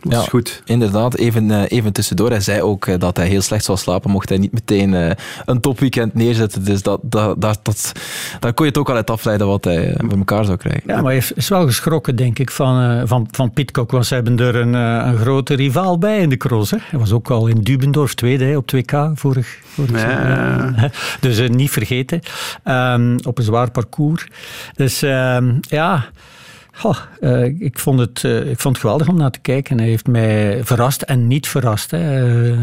dat 0.04 0.12
is 0.20 0.24
Ja, 0.24 0.30
goed. 0.30 0.62
Inderdaad, 0.66 1.16
even, 1.16 1.52
eh, 1.52 1.64
even 1.78 1.94
tussendoor. 1.94 2.30
Hij 2.30 2.40
zei 2.40 2.62
ook 2.62 2.86
eh, 2.88 3.00
dat 3.00 3.18
hij 3.18 3.28
heel 3.28 3.42
slecht 3.42 3.64
zou 3.66 3.78
slapen 3.78 4.12
mocht 4.12 4.30
hij 4.30 4.38
niet 4.38 4.52
meteen 4.52 4.94
eh, 4.94 5.12
een 5.46 5.60
topweekend 5.62 6.14
neerzetten. 6.14 6.64
Dus 6.64 6.82
dat, 6.82 7.00
dat, 7.04 7.42
dat, 7.42 7.60
dat, 7.64 7.92
daar 8.40 8.54
kon 8.54 8.66
je 8.66 8.72
het 8.72 8.80
ook 8.80 8.90
al 8.90 8.96
uit 8.96 9.10
afleiden 9.10 9.48
wat 9.48 9.64
hij 9.64 9.98
bij 10.08 10.18
elkaar 10.18 10.46
zou 10.46 10.58
krijgen. 10.58 10.84
Ja, 10.86 10.96
maar 11.02 11.12
hij 11.14 11.24
is- 11.36 11.50
wel 11.50 11.66
geschrokken, 11.66 12.16
denk 12.16 12.40
ik, 12.40 12.52
van, 12.52 12.82
eh 12.82 13.02
van, 13.06 13.28
van 13.32 13.52
Pitcock. 13.52 13.92
Want 13.92 14.06
ze 14.06 14.14
hebben 14.14 14.40
er 14.40 14.56
een, 14.56 14.74
een 14.74 15.18
grote 15.18 15.54
rivaal 15.54 15.98
bij 15.98 16.20
in 16.20 16.30
de 16.30 16.38
cross. 16.38 16.72
Hè. 16.72 16.78
Hij 16.82 17.00
was 17.00 17.12
ook 17.12 17.30
al 17.30 17.48
in 17.48 17.62
Dubendorf 17.62 18.14
tweede 18.14 18.46
hè, 18.46 18.58
op 18.58 18.72
2K 18.76 18.98
vorig, 19.14 19.58
jaar. 19.92 20.92
Dus 21.20 21.50
niet 21.50 21.72
vergeten. 21.72 22.20
Ehm, 22.64 23.18
op 23.24 23.38
een 23.38 23.44
zwaar 23.44 23.72
parcours. 23.72 24.28
Dus 24.76 25.02
ehm, 25.02 25.54
ja... 25.62 26.06
Eh, 27.20 27.62
ik, 27.62 27.80
vond 27.80 28.00
het, 28.00 28.24
eh, 28.24 28.50
ik 28.50 28.60
vond 28.60 28.76
het 28.76 28.84
geweldig 28.84 29.08
om 29.08 29.18
naar 29.18 29.32
te 29.32 29.40
kijken. 29.40 29.78
Hij 29.78 29.88
heeft 29.88 30.08
mij 30.08 30.64
verrast 30.64 31.02
en 31.02 31.28
niet 31.28 31.48
verrast. 31.48 31.92
Hè. 31.92 32.00
Eh, 32.00 32.58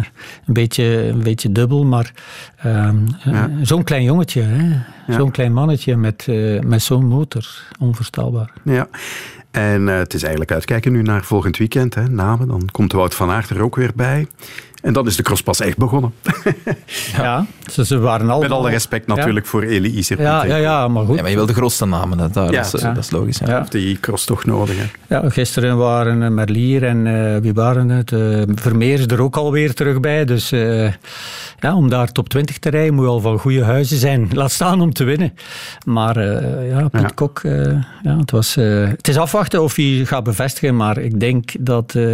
een, 0.47 0.55
beetje, 0.55 0.85
een 0.85 1.23
beetje 1.23 1.53
dubbel, 1.53 1.85
maar 1.85 2.13
ehm, 2.57 2.97
eh, 3.25 3.45
zo'n 3.63 3.85
klein 3.85 4.03
jongetje, 4.03 4.43
hè. 4.43 4.79
zo'n 5.15 5.31
klein 5.31 5.53
mannetje 5.53 5.97
met, 5.97 6.27
met 6.65 6.83
zo'n 6.83 7.07
motor. 7.07 7.47
Onvoorstelbaar. 7.79 8.53
Ja. 8.65 8.89
En 9.51 9.87
het 9.87 10.15
is 10.15 10.23
eigenlijk 10.23 10.53
uitkijken 10.53 10.93
nu 10.93 11.03
naar 11.03 11.25
volgend 11.25 11.57
weekend. 11.57 11.95
Hè, 11.95 12.09
Namen. 12.09 12.49
Dan 12.49 12.69
komt 12.73 12.93
Wout 12.93 13.15
van 13.15 13.31
Aert 13.31 13.51
er 13.51 13.63
ook 13.63 13.77
weer 13.77 13.93
bij. 13.95 14.27
En 14.81 14.93
dan 14.93 15.07
is 15.07 15.17
de 15.17 15.23
cross 15.23 15.43
pas 15.43 15.61
echt 15.61 15.77
begonnen. 15.77 16.13
Ja, 17.17 17.47
ze, 17.71 17.85
ze 17.85 17.99
waren 17.99 18.31
al... 18.31 18.41
Met 18.41 18.51
alle 18.51 18.71
respect 18.71 19.07
natuurlijk 19.07 19.47
voor 19.47 19.63
Elie 19.63 19.93
Iserbiet. 19.93 20.27
Ja, 20.27 20.45
ja, 20.45 20.57
ja, 20.57 20.89
maar 20.89 21.05
goed. 21.05 21.15
Ja, 21.17 21.21
maar 21.21 21.31
je 21.31 21.37
wil 21.37 21.47
de 21.47 21.55
grootste 21.55 21.87
namen, 21.87 22.19
hè. 22.19 22.29
Daar, 22.31 22.53
Ja, 22.53 22.63
dat, 22.63 22.75
is, 22.75 22.81
ja. 22.81 22.93
dat 22.93 23.05
is 23.05 23.11
logisch. 23.11 23.39
Ja. 23.45 23.59
Heeft 23.59 23.73
die 23.73 24.01
cross 24.01 24.25
toch 24.25 24.45
nodig. 24.45 24.77
Hè? 24.77 25.17
Ja, 25.17 25.31
gisteren 25.31 25.77
waren 25.77 26.23
eh, 26.23 26.29
Merlier 26.31 26.85
en 26.85 27.07
eh, 27.07 27.41
wie 27.41 27.55
waren 27.55 27.89
het? 27.89 28.13
Eh, 28.13 28.43
Vermeer 28.55 28.99
is 28.99 29.07
er 29.07 29.23
ook 29.23 29.37
alweer 29.37 29.75
terug 29.75 30.01
bij. 30.01 30.25
Dus 30.25 30.53
eh, 30.53 30.93
ja, 31.61 31.75
om 31.75 31.89
daar 31.89 32.13
top 32.13 32.29
20 32.29 32.59
te 32.59 32.69
rijden 32.71 32.95
moet 32.95 33.05
je 33.05 33.11
al 33.11 33.21
van 33.21 33.39
goede 33.39 33.65
huizen 33.65 33.97
zijn. 33.99 34.29
Laat 34.33 34.51
staan 34.51 34.81
om 34.81 34.93
te 34.93 35.05
winnen. 35.05 35.33
Maar 35.85 36.17
eh, 36.17 36.71
ja, 36.71 36.89
Piet 36.89 37.15
Kok, 37.15 37.41
eh, 37.41 37.53
ja, 38.03 38.17
het, 38.17 38.31
was, 38.31 38.57
eh, 38.57 38.89
het 38.89 39.09
is 39.09 39.17
afwachten 39.17 39.63
of 39.63 39.77
hij 39.77 40.03
gaat 40.05 40.25
bevestigen. 40.25 40.77
Maar 40.77 40.99
ik 40.99 41.21
denk 41.21 41.51
dat, 41.61 41.95
eh, 41.95 42.05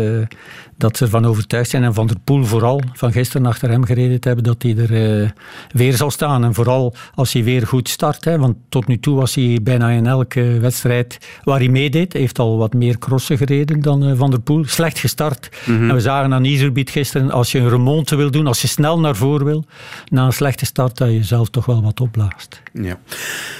dat 0.77 0.97
ze 0.97 1.05
ervan 1.05 1.25
overtuigd 1.25 1.71
zijn. 1.71 1.85
En 1.85 1.95
Van 1.95 2.07
der 2.07 2.17
Poel 2.25 2.45
vooral, 2.45 2.81
van 2.93 3.13
gisteren 3.13 3.47
achter 3.47 3.71
hem 3.71 3.85
gereden 3.85 4.21
te 4.21 4.29
hebben, 4.29 4.45
dat 4.45 4.63
hij 4.63 4.77
er 4.77 5.23
eh, 5.23 5.31
weer 5.73 5.93
zal 5.93 6.11
staan. 6.11 6.45
En 6.45 6.55
vooral 6.55 6.95
als 7.15 7.33
hij 7.33 7.45
weer 7.45 7.67
goed 7.67 7.89
start. 7.89 8.25
Hè, 8.25 8.39
want 8.39 8.57
tot 8.69 8.87
nu 8.87 8.99
toe 8.99 9.17
was 9.17 9.35
hij 9.35 9.59
bijna 9.63 9.89
in 9.89 10.07
elke 10.07 10.59
wedstrijd 10.61 11.19
waar 11.45 11.59
hij 11.59 11.69
meedeed. 11.69 12.13
Hij 12.13 12.21
heeft 12.21 12.39
al 12.39 12.57
wat 12.57 12.75
meer 12.75 12.99
crossen 12.99 13.37
gereden 13.37 13.81
dan 13.81 14.05
eh, 14.05 14.13
Van 14.17 14.31
der 14.31 14.41
Poel. 14.41 14.65
Slecht 14.65 14.99
gestart. 14.99 15.49
Mhm. 15.65 15.89
En 15.89 15.95
we 15.95 16.01
zagen 16.01 16.33
aan 16.33 16.45
Iserbiet 16.45 16.91
gisteren, 16.91 17.31
als 17.31 17.53
je 17.53 17.59
een 17.59 17.69
remonte 17.69 18.17
wil 18.17 18.31
doen, 18.31 18.47
als 18.47 18.63
je 18.63 18.69
snel 18.69 19.01
naar 19.01 19.17
voren 19.17 19.47
wil, 19.47 19.65
na 20.09 20.25
een 20.25 20.33
slechte 20.33 20.65
start, 20.67 20.97
dat 20.97 21.11
je 21.11 21.25
zelf 21.25 21.51
toch 21.51 21.67
wel 21.67 21.83
wat 21.83 22.01
opblaast. 22.01 22.63
Ja. 22.73 22.99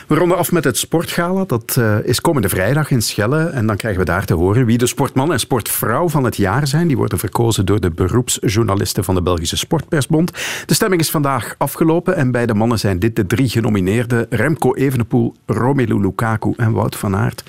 We 0.09 0.15
ronden 0.15 0.39
af 0.39 0.53
met 0.53 0.65
het 0.65 0.77
Sportgala. 0.77 1.45
Dat 1.45 1.77
eh, 1.79 1.97
is 2.03 2.21
komende 2.21 2.49
vrijdag 2.49 2.91
in 2.91 3.03
Schelle. 3.03 3.45
En 3.45 3.67
dan 3.67 3.77
krijgen 3.77 4.01
we 4.01 4.07
daar 4.07 4.25
te 4.25 4.35
horen 4.35 4.67
wie 4.67 4.79
de 4.79 4.87
sportman 4.87 5.33
en 5.33 5.41
sportvrouw 5.41 6.09
van 6.09 6.25
het 6.25 6.37
jaar 6.37 6.67
zijn. 6.67 6.87
Die 6.87 6.97
worden 7.09 7.31
verkozen 7.31 7.67
door 7.67 7.81
de 7.81 7.91
beroepsjournalisten 7.91 9.05
van 9.05 9.15
de 9.15 9.23
Belgische 9.23 9.57
Sportpersbond. 9.57 10.33
De 10.67 10.75
stemming 10.75 11.01
is 11.01 11.11
vandaag 11.11 11.55
afgelopen. 11.59 12.17
En 12.17 12.31
bij 12.31 12.47
de 12.47 12.55
mannen 12.55 12.79
zijn 12.79 12.99
dit 12.99 13.17
de 13.17 13.27
drie 13.27 13.49
genomineerden. 13.49 14.27
Remco 14.31 14.75
Evenepoel, 14.75 15.35
Romelu 15.47 16.01
Lukaku 16.01 16.53
en 16.57 16.73
Wout 16.73 16.97
van 16.97 17.17
Aert. 17.17 17.43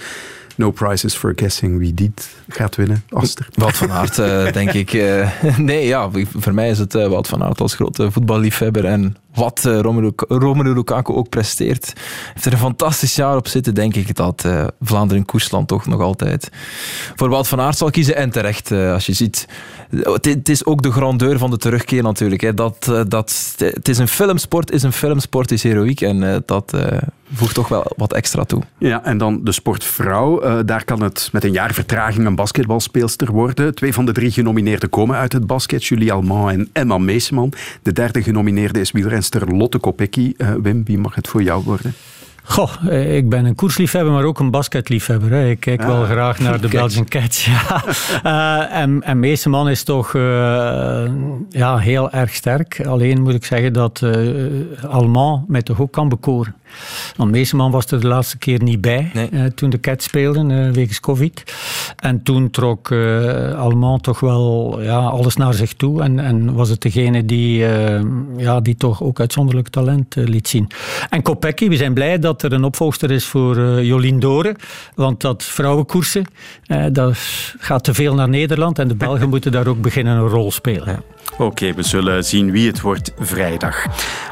No 0.56 0.72
prizes 0.72 1.16
for 1.16 1.34
guessing 1.36 1.78
wie 1.78 1.94
dit 1.94 2.30
gaat 2.48 2.76
winnen. 2.76 3.04
Aster. 3.10 3.48
Wout 3.54 3.78
van 3.78 3.92
Aert, 3.92 4.20
eh, 4.20 4.52
denk 4.54 4.74
ik. 4.74 4.94
eh, 4.94 5.30
nee, 5.58 5.88
ja, 5.88 6.10
voor 6.38 6.54
mij 6.54 6.70
is 6.70 6.80
het 6.80 6.96
eh, 6.96 7.08
Wout 7.08 7.28
van 7.28 7.44
Aert 7.44 7.62
als 7.62 7.76
grote 7.76 8.12
voetballiefhebber. 8.12 8.86
En 8.86 9.18
wat 9.38 9.66
eh, 9.66 9.80
Romelu, 9.80 10.12
Romelu 10.16 10.74
Lukaku 10.74 11.14
ook 11.14 11.30
presteert. 11.30 11.94
Heeft 12.34 12.46
er 12.46 12.52
een 12.52 12.58
fantastisch 12.58 13.16
jaar 13.16 13.36
op 13.36 13.48
zitten, 13.48 13.74
denk 13.76 13.96
ik, 13.96 14.16
dat 14.16 14.46
eh, 14.46 14.68
Vlaanderen 14.82 15.26
Koersland 15.26 15.68
toch 15.68 15.86
nog 15.86 16.02
altijd 16.02 16.50
voor 17.16 17.30
Wout 17.30 17.48
van 17.48 17.60
Aert 17.60 17.78
zal 17.78 17.90
kiezen. 17.90 18.16
En 18.16 18.30
terecht, 18.30 18.72
eh, 18.72 18.94
als 18.94 19.06
je 19.06 19.14
ziet. 19.14 19.48
Het, 20.22 20.50
is 20.50 20.66
ook 20.66 20.82
de 20.82 20.92
grandeur 20.92 21.38
van 21.38 21.50
de 21.50 21.58
terugkeer 21.58 22.04
natuurlijk. 22.04 22.42
Hè. 22.42 22.54
Dat, 22.54 22.92
dat, 23.08 23.56
het 23.58 23.88
is 23.88 23.98
een 23.98 24.08
filmsport, 24.08 24.72
is 24.72 24.84
een 24.84 24.94
filmsport, 24.94 25.52
is 25.52 25.64
heroïek. 25.64 26.02
En 26.02 26.44
dat 26.46 26.74
voegt 27.34 27.54
toch 27.54 27.68
wel 27.68 27.92
wat 27.98 28.14
extra 28.14 28.44
toe. 28.44 28.62
Ja, 28.78 29.04
en 29.04 29.18
dan 29.18 29.44
de 29.44 29.52
sportvrouw. 29.52 30.64
Daar 30.64 30.84
kan 30.84 31.02
het 31.02 31.30
met 31.32 31.44
een 31.44 31.52
jaar 31.52 31.74
vertraging 31.74 32.26
een 32.26 32.36
basketbalspeelster 32.36 33.32
worden. 33.32 33.76
Twee 33.76 33.94
van 33.94 34.06
de 34.06 34.12
drie 34.12 34.32
genomineerden 34.32 34.90
komen 34.90 35.16
uit 35.18 35.34
het 35.34 35.48
basket. 35.48 35.86
Julie 35.86 36.14
Alman 36.14 36.50
en 36.50 36.70
Emma 36.74 36.98
Meeseman. 36.98 37.54
De 37.82 37.94
derde 37.94 38.24
genomineerde 38.24 38.80
is 38.80 38.92
wielrenster 38.92 39.27
Lotte 39.34 39.78
Kopecky. 39.78 40.34
Eh, 40.38 40.54
Wim, 40.62 40.84
wie 40.86 40.98
mag 40.98 41.16
het 41.16 41.28
voor 41.28 41.44
jou 41.44 41.64
worden? 41.64 41.94
Goh, 42.44 42.72
eh, 42.90 43.16
ik 43.16 43.30
ben 43.30 43.46
een 43.46 43.56
koersliefhebber, 43.56 44.14
maar 44.14 44.24
ook 44.24 44.40
een 44.40 44.52
basketliefhebber. 44.52 45.32
Hè. 45.32 45.50
Ik 45.50 45.60
kijk 45.60 45.82
wel 45.82 46.02
Ah, 46.02 46.10
graag 46.10 46.40
naar 46.40 46.62
de. 46.62 46.68
Belgian 46.68 47.06
Cats. 47.06 47.46
Ja. 47.50 47.84
Eh, 48.24 48.82
en, 48.82 49.04
en 49.04 49.20
Meeseman 49.20 49.70
is 49.70 49.84
toch 49.84 50.14
ja, 51.50 51.78
heel 51.78 52.12
erg 52.12 52.34
sterk. 52.34 52.86
Alleen 52.86 53.22
moet 53.22 53.34
ik 53.34 53.46
zeggen 53.46 53.74
dat 53.74 54.02
eh 54.02 54.90
Allemand 54.90 55.48
mij 55.48 55.62
toch 55.62 55.82
ook 55.82 55.92
kan 55.92 56.10
bekoren. 56.10 56.56
Want 57.16 57.32
Meeseman 57.32 57.72
was 57.72 57.86
er 57.86 58.00
de 58.00 58.08
laatste 58.08 58.38
keer 58.38 58.64
niet 58.64 58.82
bij 58.82 59.12
eh, 59.14 59.44
toen 59.46 59.70
de 59.70 59.80
Cats 59.80 60.06
speelden, 60.06 60.52
eh, 60.52 60.72
wegens 60.72 61.00
COVID. 61.00 61.44
En 61.96 62.24
toen 62.24 62.50
trok 62.50 62.92
eh 62.92 63.36
Allemand 63.58 64.04
toch 64.04 64.20
wel 64.20 64.78
ja, 64.82 64.98
alles 64.98 65.36
naar 65.36 65.54
zich 65.54 65.74
toe. 65.74 66.02
En, 66.02 66.20
en 66.20 66.54
was 66.54 66.70
het 66.70 66.82
degene 66.82 67.26
die, 67.26 67.66
ja, 68.38 68.60
die 68.62 68.76
toch 68.76 69.04
ook 69.04 69.20
uitzonderlijk 69.20 69.68
talent 69.68 70.16
liet 70.16 70.48
zien. 70.48 70.68
En 71.10 71.22
Kopecky, 71.22 71.70
we 71.70 71.76
zijn 71.76 71.94
blij 71.94 72.20
dat 72.20 72.44
er 72.44 72.54
een 72.54 72.64
opvolgster 72.64 73.12
is 73.12 73.26
voor 73.26 73.82
Jolien 73.82 74.20
Doren. 74.20 74.56
Want 74.96 75.22
dat 75.22 75.44
vrouwenkoersen, 75.44 76.26
dat 76.92 77.18
gaat 77.58 77.84
te 77.84 77.94
veel 77.94 78.14
naar 78.14 78.30
Nederland. 78.30 78.80
En 78.80 78.88
de 78.88 78.96
Belgen 78.96 79.30
moeten 79.34 79.52
daar 79.52 79.68
ook 79.68 79.82
beginnen 79.82 80.18
een 80.18 80.28
rol 80.28 80.52
spelen. 80.52 81.04
Oké, 81.38 81.74
we 81.74 81.84
zullen 81.84 82.24
zien 82.24 82.52
wie 82.52 82.68
het 82.68 82.82
wordt 82.82 83.12
vrijdag. 83.20 83.86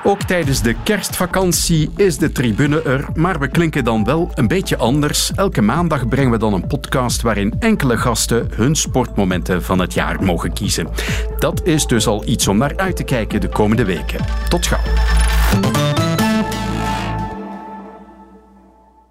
Ook 0.03 0.21
tijdens 0.21 0.61
de 0.61 0.75
kerstvakantie 0.83 1.89
is 1.95 2.17
de 2.17 2.31
tribune 2.31 2.81
er, 2.81 3.05
maar 3.13 3.39
we 3.39 3.47
klinken 3.47 3.83
dan 3.83 4.03
wel 4.03 4.31
een 4.33 4.47
beetje 4.47 4.77
anders. 4.77 5.31
Elke 5.35 5.61
maandag 5.61 6.07
brengen 6.07 6.31
we 6.31 6.37
dan 6.37 6.53
een 6.53 6.67
podcast 6.67 7.21
waarin 7.21 7.53
enkele 7.59 7.97
gasten 7.97 8.47
hun 8.53 8.75
sportmomenten 8.75 9.63
van 9.63 9.79
het 9.79 9.93
jaar 9.93 10.23
mogen 10.23 10.53
kiezen. 10.53 10.87
Dat 11.39 11.61
is 11.63 11.85
dus 11.85 12.07
al 12.07 12.27
iets 12.27 12.47
om 12.47 12.57
naar 12.57 12.77
uit 12.77 12.95
te 12.95 13.03
kijken 13.03 13.41
de 13.41 13.49
komende 13.49 13.85
weken. 13.85 14.19
Tot 14.49 14.67
gauw. 14.67 15.94